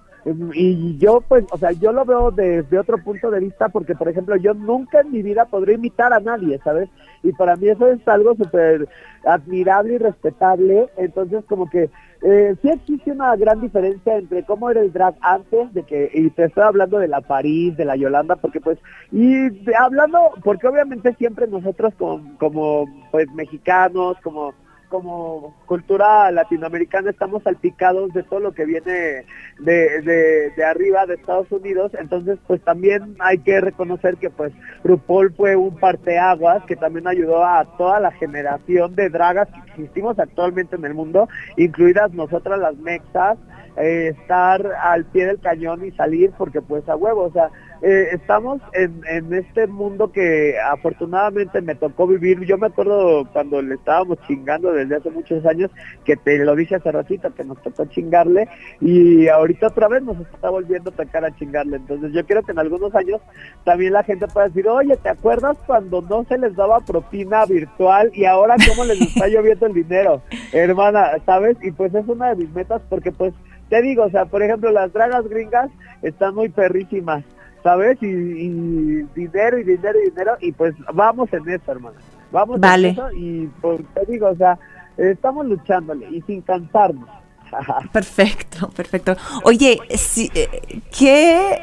Y 0.53 0.97
yo, 0.97 1.21
pues, 1.21 1.45
o 1.51 1.57
sea, 1.59 1.71
yo 1.71 1.91
lo 1.91 2.03
veo 2.03 2.31
desde 2.31 2.79
otro 2.79 2.97
punto 2.97 3.29
de 3.29 3.41
vista 3.41 3.69
porque, 3.69 3.93
por 3.93 4.09
ejemplo, 4.09 4.35
yo 4.37 4.55
nunca 4.55 5.01
en 5.01 5.11
mi 5.11 5.21
vida 5.21 5.45
podría 5.45 5.75
imitar 5.75 6.11
a 6.13 6.19
nadie, 6.19 6.59
¿sabes? 6.63 6.89
Y 7.21 7.31
para 7.33 7.55
mí 7.57 7.69
eso 7.69 7.87
es 7.87 7.99
algo 8.07 8.33
súper 8.33 8.89
admirable 9.23 9.93
y 9.93 9.97
respetable. 9.99 10.89
Entonces, 10.97 11.45
como 11.45 11.69
que 11.69 11.91
eh, 12.23 12.55
sí 12.63 12.69
existe 12.69 13.11
una 13.11 13.35
gran 13.35 13.61
diferencia 13.61 14.17
entre 14.17 14.43
cómo 14.45 14.71
era 14.71 14.81
el 14.81 14.91
drag 14.91 15.13
antes 15.21 15.71
de 15.75 15.83
que, 15.83 16.09
y 16.11 16.31
te 16.31 16.45
estoy 16.45 16.63
hablando 16.63 16.97
de 16.97 17.07
la 17.07 17.21
París, 17.21 17.77
de 17.77 17.85
la 17.85 17.95
Yolanda, 17.95 18.35
porque 18.35 18.59
pues, 18.61 18.79
y 19.11 19.51
hablando, 19.79 20.17
porque 20.43 20.67
obviamente 20.67 21.13
siempre 21.19 21.45
nosotros 21.45 21.93
como, 21.99 22.35
como 22.39 22.85
pues 23.11 23.31
mexicanos, 23.35 24.17
como 24.23 24.55
como 24.95 25.53
cultura 25.65 26.31
latinoamericana 26.31 27.09
estamos 27.09 27.43
salpicados 27.43 28.13
de 28.13 28.23
todo 28.23 28.39
lo 28.39 28.53
que 28.53 28.63
viene 28.63 29.25
de, 29.59 30.53
arriba 30.65 31.05
de 31.05 31.15
Estados 31.15 31.51
Unidos, 31.51 31.91
entonces 31.99 32.39
pues 32.47 32.61
también 32.61 33.17
hay 33.19 33.39
que 33.39 33.59
reconocer 33.59 34.15
que 34.15 34.29
pues 34.29 34.53
RuPaul 34.85 35.33
fue 35.35 35.57
un 35.57 35.75
parteaguas 35.75 36.63
que 36.63 36.77
también 36.77 37.09
ayudó 37.09 37.43
a 37.43 37.65
toda 37.77 37.99
la 37.99 38.11
generación 38.11 38.95
de 38.95 39.09
dragas 39.09 39.49
que 39.49 39.59
existimos 39.71 40.17
actualmente 40.17 40.77
en 40.77 40.85
el 40.85 40.93
mundo, 40.93 41.27
incluidas 41.57 42.13
nosotras 42.13 42.57
las 42.57 42.77
mexas, 42.77 43.37
eh, 43.75 44.13
estar 44.17 44.65
al 44.81 45.03
pie 45.03 45.25
del 45.25 45.41
cañón 45.41 45.83
y 45.83 45.91
salir 45.91 46.31
porque 46.37 46.61
pues 46.61 46.87
a 46.87 46.95
huevo, 46.95 47.23
o 47.23 47.31
sea, 47.33 47.49
eh, 47.81 48.09
estamos 48.13 48.61
en, 48.73 49.33
este 49.33 49.67
mundo 49.67 50.11
que 50.11 50.55
afortunadamente 50.59 51.61
me 51.61 51.75
tocó 51.75 52.07
vivir. 52.07 52.41
Yo 52.45 52.57
me 52.57 52.67
acuerdo 52.67 53.25
cuando 53.31 53.61
le 53.61 53.75
estábamos 53.75 54.17
chingando 54.27 54.71
desde 54.71 54.95
hace 54.95 55.09
muchos 55.11 55.45
años, 55.45 55.71
que 56.03 56.15
te 56.15 56.37
lo 56.39 56.55
dije 56.55 56.75
hace 56.75 56.91
ratito, 56.91 57.33
que 57.33 57.43
nos 57.43 57.61
tocó 57.61 57.85
chingarle 57.85 58.47
y 58.81 59.27
ahorita 59.27 59.67
otra 59.67 59.87
vez 59.87 60.03
nos 60.03 60.19
está 60.19 60.49
volviendo 60.49 60.89
a 60.91 60.93
tocar 60.93 61.25
a 61.25 61.35
chingarle. 61.35 61.77
Entonces 61.77 62.11
yo 62.13 62.25
quiero 62.25 62.43
que 62.43 62.51
en 62.51 62.59
algunos 62.59 62.93
años 62.95 63.21
también 63.63 63.93
la 63.93 64.03
gente 64.03 64.27
pueda 64.27 64.47
decir, 64.47 64.67
oye, 64.67 64.95
¿te 64.97 65.09
acuerdas 65.09 65.57
cuando 65.65 66.01
no 66.01 66.23
se 66.25 66.37
les 66.37 66.55
daba 66.55 66.79
propina 66.79 67.45
virtual 67.45 68.11
y 68.13 68.25
ahora 68.25 68.55
cómo 68.67 68.85
les 68.85 69.01
está 69.01 69.27
lloviendo 69.27 69.65
el 69.65 69.73
dinero? 69.73 70.21
Hermana, 70.53 71.11
¿sabes? 71.25 71.57
Y 71.61 71.71
pues 71.71 71.93
es 71.93 72.07
una 72.07 72.29
de 72.29 72.35
mis 72.35 72.53
metas 72.53 72.81
porque 72.89 73.11
pues 73.11 73.33
te 73.69 73.81
digo, 73.81 74.03
o 74.03 74.09
sea, 74.09 74.25
por 74.25 74.43
ejemplo, 74.43 74.71
las 74.71 74.93
dragas 74.93 75.27
gringas 75.27 75.69
están 76.01 76.35
muy 76.35 76.49
perrísimas, 76.49 77.23
¿sabes? 77.65 77.97
Y, 78.03 78.05
y 78.05 79.05
dinero 79.15 79.57
y 79.57 79.63
dinero 79.63 79.97
y 79.99 80.09
dinero, 80.11 80.37
y 80.39 80.51
pues 80.51 80.75
vamos 80.93 81.33
en 81.33 81.49
eso, 81.49 81.71
hermana. 81.71 81.97
Vamos 82.31 82.59
Vale. 82.59 82.89
en 82.89 82.93
eso 82.93 83.11
y 83.11 83.49
pues 83.59 83.81
te 83.95 84.05
digo, 84.11 84.27
o 84.27 84.35
sea, 84.35 84.59
estamos 84.97 85.47
luchándole 85.47 86.07
y 86.11 86.21
sin 86.21 86.41
cansarnos. 86.43 87.09
Perfecto, 87.91 88.69
perfecto. 88.69 89.15
Oye, 89.43 89.79
si- 89.95 90.29
eh, 90.35 90.81
¿qué 90.95 91.57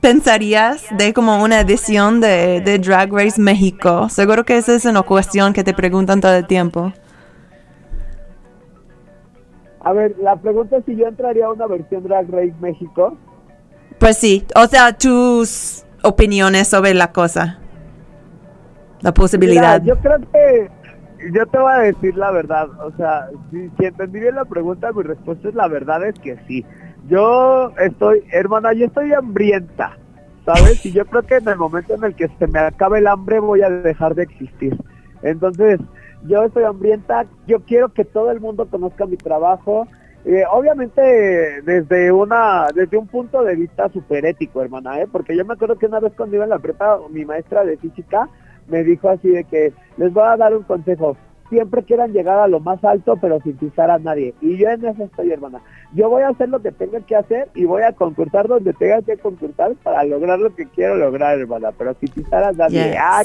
pensarías 0.00 0.84
de 0.96 1.12
como 1.12 1.42
una 1.42 1.60
edición 1.60 2.20
de, 2.20 2.60
de 2.60 2.78
Drag 2.78 3.10
Race 3.12 3.40
México? 3.40 4.08
Seguro 4.10 4.44
que 4.44 4.58
esa 4.58 4.74
es 4.76 4.84
una 4.84 5.02
cuestión 5.02 5.52
que 5.52 5.64
te 5.64 5.74
preguntan 5.74 6.20
todo 6.20 6.34
el 6.34 6.46
tiempo. 6.46 6.92
A 9.80 9.92
ver, 9.92 10.14
la 10.20 10.36
pregunta 10.36 10.76
es 10.76 10.84
si 10.84 10.94
yo 10.96 11.06
entraría 11.08 11.46
a 11.46 11.52
una 11.52 11.66
versión 11.66 12.02
Drag 12.04 12.28
Race 12.30 12.54
México. 12.60 13.16
Pues 13.98 14.16
sí, 14.16 14.46
o 14.54 14.66
sea, 14.66 14.96
tus 14.96 15.84
opiniones 16.02 16.68
sobre 16.68 16.94
la 16.94 17.12
cosa. 17.12 17.58
La 19.00 19.12
posibilidad. 19.12 19.82
Yo 19.82 19.98
creo 19.98 20.18
que 20.32 20.70
yo 21.32 21.46
te 21.46 21.58
voy 21.58 21.72
a 21.72 21.78
decir 21.78 22.16
la 22.16 22.30
verdad, 22.30 22.68
o 22.80 22.92
sea, 22.96 23.28
si, 23.50 23.68
si 23.76 23.84
entendí 23.84 24.20
bien 24.20 24.36
la 24.36 24.44
pregunta, 24.44 24.92
mi 24.92 25.02
respuesta 25.02 25.48
es 25.48 25.54
la 25.54 25.68
verdad 25.68 26.04
es 26.04 26.18
que 26.18 26.36
sí. 26.46 26.64
Yo 27.08 27.72
estoy, 27.78 28.22
hermana, 28.32 28.72
yo 28.72 28.86
estoy 28.86 29.12
hambrienta, 29.12 29.96
¿sabes? 30.44 30.84
Y 30.84 30.92
yo 30.92 31.06
creo 31.06 31.22
que 31.22 31.36
en 31.36 31.48
el 31.48 31.56
momento 31.56 31.94
en 31.94 32.04
el 32.04 32.14
que 32.14 32.28
se 32.38 32.46
me 32.46 32.58
acabe 32.58 32.98
el 32.98 33.06
hambre 33.06 33.40
voy 33.40 33.62
a 33.62 33.70
dejar 33.70 34.14
de 34.14 34.24
existir. 34.24 34.76
Entonces, 35.22 35.80
yo 36.26 36.42
estoy 36.44 36.64
hambrienta, 36.64 37.26
yo 37.46 37.60
quiero 37.60 37.92
que 37.92 38.04
todo 38.04 38.30
el 38.30 38.40
mundo 38.40 38.66
conozca 38.66 39.06
mi 39.06 39.16
trabajo. 39.16 39.86
Eh, 40.24 40.42
obviamente 40.50 41.62
desde 41.62 42.12
una 42.12 42.66
desde 42.74 42.96
un 42.96 43.06
punto 43.06 43.42
de 43.44 43.54
vista 43.54 43.88
súper 43.88 44.26
ético, 44.26 44.60
hermana, 44.60 45.00
¿eh? 45.00 45.06
porque 45.10 45.36
yo 45.36 45.44
me 45.44 45.54
acuerdo 45.54 45.78
que 45.78 45.86
una 45.86 46.00
vez 46.00 46.12
cuando 46.16 46.36
iba 46.36 46.44
en 46.44 46.50
la 46.50 46.58
prepa, 46.58 46.98
mi 47.10 47.24
maestra 47.24 47.64
de 47.64 47.76
física 47.76 48.28
me 48.66 48.82
dijo 48.84 49.08
así 49.08 49.28
de 49.28 49.44
que 49.44 49.72
les 49.96 50.12
voy 50.12 50.24
a 50.26 50.36
dar 50.36 50.54
un 50.54 50.64
consejo, 50.64 51.16
siempre 51.48 51.82
quieran 51.82 52.12
llegar 52.12 52.38
a 52.38 52.48
lo 52.48 52.60
más 52.60 52.82
alto 52.84 53.16
pero 53.20 53.40
sin 53.40 53.56
pisar 53.56 53.90
a 53.90 53.98
nadie. 53.98 54.34
Y 54.40 54.56
yo 54.56 54.68
en 54.68 54.84
eso 54.84 55.04
estoy, 55.04 55.30
hermana. 55.30 55.60
Yo 55.94 56.08
voy 56.08 56.22
a 56.22 56.28
hacer 56.28 56.48
lo 56.48 56.60
que 56.60 56.72
tenga 56.72 57.00
que 57.00 57.16
hacer 57.16 57.48
y 57.54 57.64
voy 57.64 57.82
a 57.82 57.92
concursar 57.92 58.46
donde 58.46 58.72
tenga 58.74 59.00
que 59.02 59.16
concursar 59.16 59.74
para 59.82 60.04
lograr 60.04 60.38
lo 60.38 60.54
que 60.54 60.66
quiero 60.66 60.96
lograr, 60.96 61.38
hermana, 61.38 61.70
pero 61.76 61.94
sin 62.00 62.10
pisar 62.10 62.44
a 62.44 62.52
nadie. 62.52 62.84
Yes. 62.84 62.96
Ah, 63.00 63.24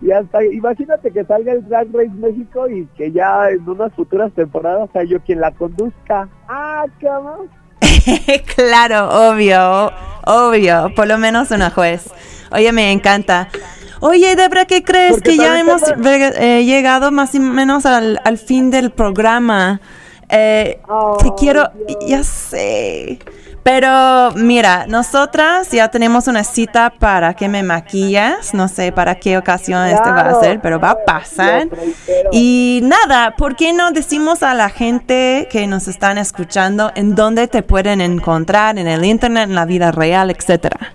y 0.00 0.10
hasta, 0.10 0.44
imagínate 0.44 1.10
que 1.10 1.24
salga 1.24 1.52
el 1.52 1.68
Drag 1.68 1.88
Race 1.92 2.10
México 2.10 2.68
y 2.68 2.86
que 2.96 3.12
ya 3.12 3.50
en 3.50 3.68
unas 3.68 3.92
futuras 3.94 4.32
temporadas 4.32 4.90
sea 4.92 5.04
yo 5.04 5.20
quien 5.20 5.40
la 5.40 5.52
conduzca. 5.52 6.28
Ah, 6.48 6.84
¿cómo? 7.00 7.46
claro, 8.56 9.30
obvio, 9.30 9.92
obvio, 10.26 10.92
por 10.94 11.06
lo 11.06 11.18
menos 11.18 11.50
una 11.50 11.70
juez. 11.70 12.10
Oye, 12.50 12.72
me 12.72 12.92
encanta. 12.92 13.48
Oye, 14.02 14.34
Debra, 14.34 14.64
¿qué 14.64 14.82
crees? 14.82 15.12
Porque 15.12 15.30
que 15.30 15.36
ya 15.36 15.60
hemos 15.60 15.80
eh, 16.36 16.64
llegado 16.64 17.12
más 17.12 17.34
o 17.36 17.38
menos 17.38 17.86
al, 17.86 18.20
al 18.24 18.36
fin 18.36 18.70
del 18.70 18.90
programa. 18.90 19.80
Eh, 20.28 20.80
te 21.22 21.32
quiero, 21.38 21.70
Dios. 21.86 21.98
ya 22.08 22.24
sé. 22.24 23.18
Pero 23.62 24.32
mira, 24.34 24.86
nosotras 24.88 25.70
ya 25.70 25.88
tenemos 25.88 26.26
una 26.26 26.42
cita 26.42 26.92
para 26.98 27.34
que 27.34 27.48
me 27.48 27.62
maquillas. 27.62 28.54
No 28.54 28.66
sé 28.66 28.90
para 28.90 29.14
qué 29.14 29.38
ocasión 29.38 29.86
este 29.86 30.10
va 30.10 30.20
a 30.20 30.22
Claro. 30.24 30.40
ser, 30.40 30.60
pero 30.60 30.80
va 30.80 30.90
a 30.90 31.04
pasar. 31.04 31.68
Y 32.32 32.80
nada, 32.82 33.36
¿por 33.36 33.54
qué 33.54 33.72
no 33.72 33.92
decimos 33.92 34.42
a 34.42 34.54
la 34.54 34.68
gente 34.68 35.46
que 35.48 35.68
nos 35.68 35.86
están 35.86 36.18
escuchando 36.18 36.90
en 36.96 37.14
dónde 37.14 37.46
te 37.46 37.62
pueden 37.62 38.00
encontrar 38.00 38.78
en 38.80 38.88
el 38.88 39.04
internet, 39.04 39.44
en 39.48 39.54
la 39.54 39.64
vida 39.64 39.92
real, 39.92 40.30
etcétera? 40.32 40.92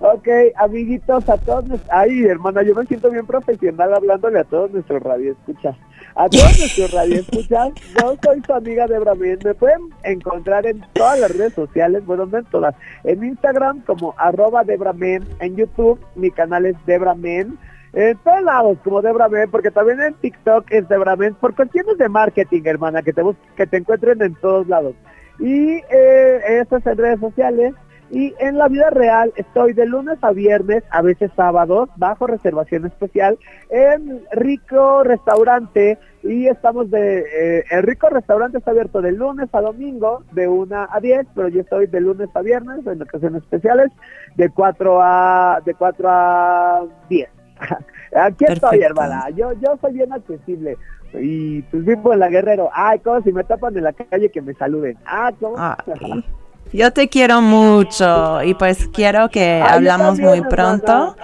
Ok, 0.00 0.28
amiguitos, 0.56 1.28
a 1.28 1.36
todos, 1.38 1.64
nues- 1.66 1.82
ay, 1.90 2.24
hermana, 2.24 2.62
yo 2.62 2.72
me 2.74 2.86
siento 2.86 3.10
bien 3.10 3.26
profesional 3.26 3.92
hablándole 3.92 4.38
a 4.38 4.44
todos 4.44 4.70
nuestros 4.70 5.02
radioescuchas. 5.02 5.76
A 6.14 6.28
todos 6.28 6.56
nuestros 6.58 6.92
radioescuchas, 6.92 7.70
yo 8.00 8.14
soy 8.22 8.40
su 8.46 8.52
amiga 8.54 8.86
Debra 8.86 9.16
Men. 9.16 9.38
Me 9.44 9.54
pueden 9.54 9.80
encontrar 10.04 10.66
en 10.66 10.84
todas 10.92 11.18
las 11.18 11.36
redes 11.36 11.52
sociales, 11.54 12.04
bueno, 12.06 12.26
no 12.26 12.38
en 12.38 12.44
todas. 12.44 12.76
En 13.02 13.24
Instagram 13.24 13.80
como 13.86 14.14
arroba 14.18 14.62
Debra 14.62 14.92
Men, 14.92 15.24
en 15.40 15.56
YouTube 15.56 15.98
mi 16.14 16.30
canal 16.30 16.66
es 16.66 16.76
Debra 16.86 17.14
Men. 17.16 17.58
En 17.92 18.16
todos 18.18 18.42
lados 18.42 18.78
como 18.84 19.02
Debra 19.02 19.28
Men, 19.28 19.50
porque 19.50 19.72
también 19.72 20.00
en 20.00 20.14
TikTok 20.14 20.70
es 20.70 20.88
Debra 20.88 21.16
Men, 21.16 21.34
por 21.34 21.56
cuestiones 21.56 21.98
de 21.98 22.08
marketing, 22.08 22.62
hermana, 22.66 23.02
que 23.02 23.12
te, 23.12 23.22
que 23.56 23.66
te 23.66 23.78
encuentren 23.78 24.22
en 24.22 24.34
todos 24.36 24.68
lados. 24.68 24.94
Y 25.40 25.80
eh, 25.90 26.40
estas 26.60 26.86
en 26.86 26.98
redes 26.98 27.18
sociales 27.20 27.74
Y 28.10 28.34
en 28.38 28.56
la 28.56 28.68
vida 28.68 28.88
real 28.90 29.32
estoy 29.36 29.74
de 29.74 29.84
lunes 29.84 30.18
a 30.22 30.32
viernes, 30.32 30.82
a 30.90 31.02
veces 31.02 31.30
sábados, 31.36 31.90
bajo 31.96 32.26
reservación 32.26 32.86
especial, 32.86 33.38
en 33.68 34.22
Rico 34.32 35.02
Restaurante. 35.04 35.98
Y 36.22 36.46
estamos 36.46 36.90
de. 36.90 37.20
eh, 37.20 37.64
el 37.70 37.82
Rico 37.82 38.08
Restaurante 38.08 38.58
está 38.58 38.70
abierto 38.70 39.02
de 39.02 39.12
lunes 39.12 39.48
a 39.52 39.60
domingo, 39.60 40.24
de 40.32 40.48
1 40.48 40.88
a 40.90 41.00
10, 41.00 41.26
pero 41.34 41.48
yo 41.48 41.60
estoy 41.60 41.86
de 41.86 42.00
lunes 42.00 42.28
a 42.34 42.40
viernes, 42.40 42.86
en 42.86 43.02
ocasiones 43.02 43.42
especiales, 43.42 43.92
de 44.36 44.48
4 44.50 45.00
a, 45.02 45.60
de 45.64 45.74
4 45.74 46.08
a 46.08 46.86
10. 47.10 47.28
Aquí 48.16 48.44
estoy, 48.48 48.80
hermana. 48.82 49.28
Yo, 49.30 49.52
yo 49.54 49.76
soy 49.80 49.92
bien 49.92 50.12
accesible. 50.12 50.76
Y 51.14 51.62
pues 51.62 51.84
vivo 51.84 52.12
en 52.12 52.20
la 52.20 52.28
Guerrero. 52.28 52.70
Ay, 52.72 52.98
como 53.00 53.20
si 53.22 53.32
me 53.32 53.44
tapan 53.44 53.76
en 53.76 53.84
la 53.84 53.92
calle 53.92 54.30
que 54.30 54.42
me 54.42 54.54
saluden. 54.54 54.96
Ah, 55.06 55.32
¿cómo? 55.38 55.56
Ay, 55.58 56.24
yo 56.72 56.92
te 56.92 57.08
quiero 57.08 57.40
mucho 57.40 58.42
y 58.42 58.54
pues 58.54 58.88
quiero 58.92 59.28
que 59.28 59.62
Ay, 59.62 59.76
hablamos 59.76 60.18
muy 60.18 60.40
pronto. 60.42 61.16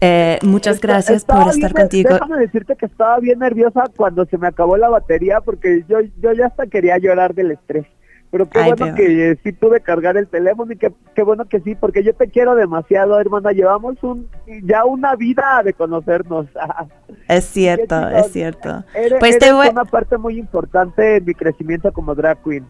Eh, 0.00 0.38
muchas 0.42 0.80
gracias 0.80 1.18
estaba 1.18 1.44
por 1.44 1.52
estar 1.54 1.72
bien- 1.72 1.82
contigo. 1.84 2.10
Déjame 2.12 2.36
decirte 2.38 2.76
que 2.76 2.86
estaba 2.86 3.18
bien 3.18 3.38
nerviosa 3.38 3.84
cuando 3.96 4.26
se 4.26 4.36
me 4.38 4.46
acabó 4.48 4.76
la 4.76 4.88
batería 4.90 5.40
porque 5.40 5.84
yo, 5.88 6.00
yo 6.20 6.32
ya 6.32 6.46
hasta 6.46 6.66
quería 6.66 6.98
llorar 6.98 7.34
del 7.34 7.52
estrés. 7.52 7.86
Pero 8.30 8.50
qué 8.50 8.58
Ay, 8.58 8.72
bueno 8.76 8.94
que 8.96 9.30
eh, 9.30 9.38
sí 9.42 9.52
pude 9.52 9.80
cargar 9.80 10.16
el 10.16 10.26
teléfono 10.26 10.72
y 10.72 10.76
que, 10.76 10.92
qué 11.14 11.22
bueno 11.22 11.44
que 11.46 11.60
sí, 11.60 11.76
porque 11.76 12.02
yo 12.02 12.12
te 12.12 12.28
quiero 12.28 12.56
demasiado, 12.56 13.18
hermana. 13.20 13.52
Llevamos 13.52 14.02
un 14.02 14.28
ya 14.64 14.84
una 14.84 15.14
vida 15.14 15.62
de 15.64 15.72
conocernos. 15.72 16.46
Es 17.28 17.44
cierto, 17.46 18.08
es 18.10 18.30
cierto. 18.30 18.84
Eres, 18.94 19.18
Pues 19.18 19.38
te 19.38 19.52
voy... 19.52 19.66
una 19.68 19.84
parte 19.84 20.16
muy 20.16 20.38
importante 20.38 21.16
en 21.16 21.24
mi 21.24 21.34
crecimiento 21.34 21.92
como 21.92 22.14
drag 22.14 22.40
queen. 22.44 22.64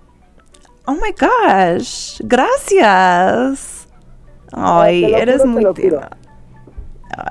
Oh 0.87 0.95
my 0.95 1.12
gosh, 1.18 2.20
gracias. 2.24 3.89
Ay, 4.53 5.03
te 5.03 5.20
eres 5.20 5.43
juro, 5.43 5.59
te 5.59 5.64
muy 5.64 5.74
tierna. 5.74 6.09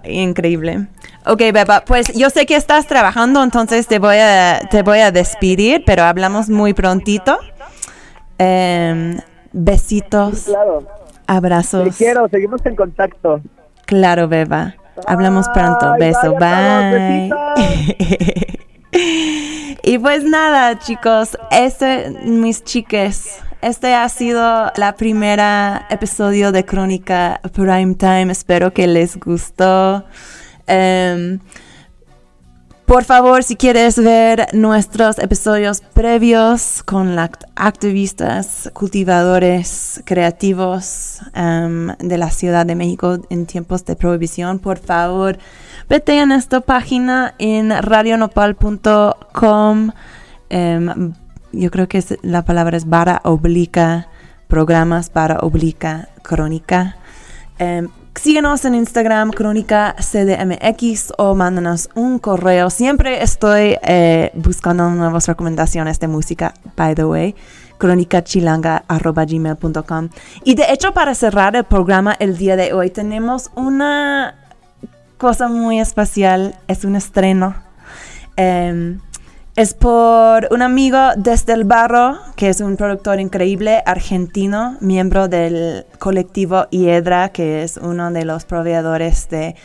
Ay, 0.04 0.20
increíble. 0.20 0.88
Ok, 1.26 1.40
Beba, 1.54 1.84
pues 1.86 2.14
yo 2.14 2.30
sé 2.30 2.46
que 2.46 2.56
estás 2.56 2.88
trabajando, 2.88 3.42
entonces 3.44 3.88
te 3.88 4.00
voy 4.00 4.18
a, 4.18 4.60
te 4.70 4.84
voy 4.84 5.00
a 5.00 5.12
despedir, 5.12 5.84
pero 5.86 6.04
hablamos 6.04 6.50
muy 6.50 6.74
prontito. 6.74 7.38
Em, 8.38 9.18
besitos, 9.54 10.44
Claro. 10.44 10.82
Te 10.82 11.22
abrazos. 11.28 11.96
quiero, 11.98 12.28
seguimos 12.30 12.64
en 12.66 12.76
contacto. 12.76 13.42
Claro, 13.86 14.28
Beba. 14.28 14.76
Hablamos 15.08 15.48
pronto. 15.50 15.94
Beso, 15.98 16.36
bye 16.36 17.32
bye. 17.32 18.60
y 19.84 19.98
pues 19.98 20.24
nada, 20.24 20.80
chicos, 20.80 21.38
este, 21.52 22.10
mis 22.24 22.64
chiques, 22.64 23.40
este 23.62 23.94
ha 23.96 24.08
sido 24.10 24.72
la 24.76 24.96
primera 24.96 25.88
episodio 25.90 26.52
de 26.52 26.66
Crónica 26.66 27.42
Prime 27.54 27.96
Time. 27.96 28.32
Espero 28.32 28.74
que 28.74 28.86
les 28.88 29.18
gustó. 29.18 30.06
Em, 30.68 31.40
por 32.86 33.04
favor, 33.04 33.44
si 33.44 33.56
quieres 33.56 33.98
ver 33.98 34.48
nuestros 34.54 35.18
episodios 35.18 35.82
previos 35.82 36.84
con 36.84 37.18
activistas, 37.56 38.70
cultivadores 38.74 40.04
creativos 40.06 41.22
em, 41.34 41.88
de 41.98 42.20
la 42.20 42.30
Ciudad 42.30 42.64
de 42.66 42.76
México 42.76 43.18
en 43.32 43.48
tiempos 43.48 43.86
de 43.86 43.96
prohibición, 43.96 44.60
por 44.60 44.78
favor, 44.78 45.40
vete 45.90 46.20
a 46.20 46.28
nuestra 46.28 46.62
página 46.62 47.34
en 47.40 47.72
radionopal.com. 47.72 49.90
Em, 50.50 51.14
yo 51.54 51.72
creo 51.72 51.88
que 51.88 52.04
la 52.22 52.46
palabra 52.46 52.78
es 52.78 52.88
barra 52.88 53.20
oblica, 53.24 54.10
programas 54.48 55.12
barra 55.12 55.40
oblica, 55.40 56.10
crónica. 56.22 56.98
Em, 57.58 57.90
síguenos 58.16 58.66
en 58.66 58.74
Instagram, 58.76 59.32
Crónica 59.32 59.96
CDMX, 60.00 61.14
o 61.18 61.34
mándanos 61.36 61.90
un 61.96 62.20
correo. 62.20 62.70
Siempre 62.70 63.24
estoy 63.24 63.78
eh, 63.84 64.32
buscando 64.36 64.90
nuevas 64.90 65.28
recomendaciones 65.28 66.00
de 66.00 66.08
música, 66.08 66.54
by 66.76 66.96
the 66.96 67.06
way. 67.06 67.36
crónicachilanga.gmail.com 67.78 70.10
Y 70.44 70.56
de 70.56 70.64
hecho, 70.72 70.94
para 70.94 71.14
cerrar 71.14 71.56
el 71.56 71.66
programa 71.66 72.16
el 72.20 72.36
día 72.38 72.56
de 72.56 72.74
hoy, 72.74 72.90
tenemos 72.90 73.52
una 73.56 74.34
cosa 75.18 75.48
muy 75.48 75.80
especial. 75.80 76.56
Es 76.68 76.84
un 76.86 76.96
estreno. 76.96 77.54
Em, 78.38 79.00
es 79.56 79.74
por 79.74 80.50
un 80.52 80.62
amigo 80.62 81.00
desde 81.16 81.54
el 81.54 81.64
barro, 81.64 82.20
que 82.36 82.50
es 82.50 82.60
un 82.60 82.76
productor 82.76 83.22
increíble 83.22 83.82
argentino, 83.86 84.76
miembro 84.82 85.30
del 85.30 85.86
colectivo 85.98 86.68
Hiedra, 86.72 87.30
que 87.30 87.64
es 87.64 87.78
uno 87.78 88.12
de 88.12 88.26
los 88.26 88.44
proveedores 88.44 89.30
de, 89.30 89.56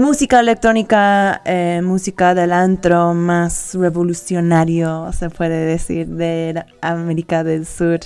música 0.00 0.40
electrónica, 0.40 1.42
eh, 1.44 1.80
música 1.82 2.34
del 2.34 2.52
antro 2.52 3.14
más 3.14 3.74
revolucionario, 3.74 5.12
se 5.12 5.28
puede 5.28 5.66
decir, 5.66 6.06
de 6.06 6.64
América 6.80 7.42
del 7.42 7.66
Sur. 7.66 7.98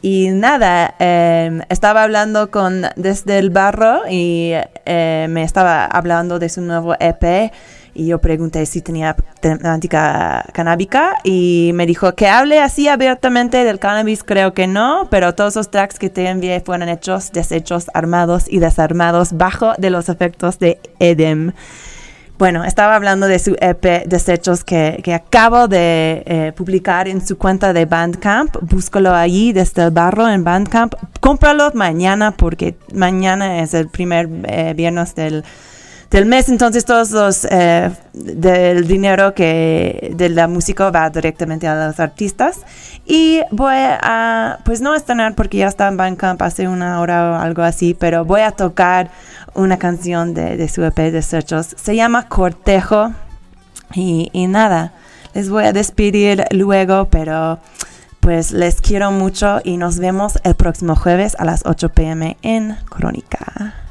Y 0.00 0.30
nada, 0.30 0.96
eh, 0.98 1.60
estaba 1.68 2.02
hablando 2.02 2.50
con 2.50 2.86
desde 2.96 3.38
el 3.38 3.50
barro 3.50 4.00
y 4.10 4.52
eh, 4.84 5.26
me 5.30 5.44
estaba 5.44 5.84
hablando 5.84 6.40
de 6.40 6.48
su 6.48 6.60
nuevo 6.60 6.94
EP 6.98 7.52
y 7.94 8.06
yo 8.06 8.20
pregunté 8.20 8.64
si 8.66 8.80
tenía 8.80 9.16
temática 9.40 10.44
canábica 10.52 11.16
y 11.24 11.72
me 11.74 11.86
dijo 11.86 12.14
que 12.14 12.28
hable 12.28 12.60
así 12.60 12.88
abiertamente 12.88 13.64
del 13.64 13.78
cannabis, 13.78 14.24
creo 14.24 14.54
que 14.54 14.66
no, 14.66 15.08
pero 15.10 15.34
todos 15.34 15.56
los 15.56 15.70
tracks 15.70 15.98
que 15.98 16.10
te 16.10 16.28
envié 16.28 16.60
fueron 16.60 16.88
hechos, 16.88 17.32
deshechos, 17.32 17.90
armados 17.94 18.44
y 18.48 18.58
desarmados 18.58 19.32
bajo 19.36 19.72
de 19.78 19.90
los 19.90 20.08
efectos 20.08 20.58
de 20.58 20.80
Edem. 20.98 21.52
Bueno, 22.38 22.64
estaba 22.64 22.96
hablando 22.96 23.28
de 23.28 23.38
su 23.38 23.56
EP 23.60 24.04
Desechos 24.06 24.64
que, 24.64 25.00
que 25.04 25.14
acabo 25.14 25.68
de 25.68 26.24
eh, 26.26 26.52
publicar 26.56 27.06
en 27.06 27.24
su 27.24 27.38
cuenta 27.38 27.72
de 27.72 27.84
Bandcamp. 27.84 28.56
Búscalo 28.62 29.14
allí 29.14 29.52
desde 29.52 29.84
el 29.84 29.92
barro 29.92 30.28
en 30.28 30.42
Bandcamp. 30.42 30.94
Cómpralo 31.20 31.70
mañana 31.74 32.32
porque 32.32 32.74
mañana 32.92 33.60
es 33.60 33.74
el 33.74 33.88
primer 33.88 34.28
eh, 34.48 34.74
viernes 34.74 35.14
del, 35.14 35.44
del 36.12 36.26
mes. 36.26 36.48
Entonces 36.48 36.84
todos 36.84 37.10
los 37.10 37.44
eh, 37.50 37.90
del 38.12 38.86
dinero 38.86 39.34
que 39.34 40.12
de 40.14 40.28
la 40.28 40.46
música 40.46 40.90
va 40.90 41.10
directamente 41.10 41.66
a 41.66 41.86
los 41.86 41.98
artistas. 41.98 42.60
Y 43.04 43.40
voy 43.50 43.74
a, 43.74 44.60
pues 44.64 44.80
no 44.80 44.94
estrenar 44.94 45.34
porque 45.34 45.58
ya 45.58 45.66
está 45.66 45.88
en 45.88 45.96
Bandcamp 45.96 46.40
hace 46.42 46.68
una 46.68 47.00
hora 47.00 47.32
o 47.32 47.34
algo 47.34 47.62
así, 47.62 47.94
pero 47.94 48.24
voy 48.24 48.42
a 48.42 48.52
tocar 48.52 49.10
una 49.54 49.78
canción 49.78 50.34
de, 50.34 50.56
de 50.56 50.68
su 50.68 50.84
EP 50.84 50.96
de 50.96 51.10
Desechos. 51.10 51.74
Se 51.76 51.96
llama 51.96 52.28
Cortejo. 52.28 53.12
Y, 53.94 54.30
y 54.32 54.46
nada, 54.46 54.94
les 55.34 55.50
voy 55.50 55.64
a 55.64 55.72
despedir 55.72 56.44
luego, 56.50 57.08
pero 57.10 57.58
pues 58.20 58.52
les 58.52 58.80
quiero 58.80 59.10
mucho 59.10 59.60
y 59.64 59.76
nos 59.76 59.98
vemos 59.98 60.38
el 60.44 60.54
próximo 60.54 60.94
jueves 60.94 61.34
a 61.38 61.44
las 61.44 61.66
8 61.66 61.90
pm 61.90 62.38
en 62.42 62.76
Crónica. 62.88 63.81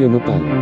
Eu 0.00 0.08
no 0.08 0.18
pago. 0.18 0.59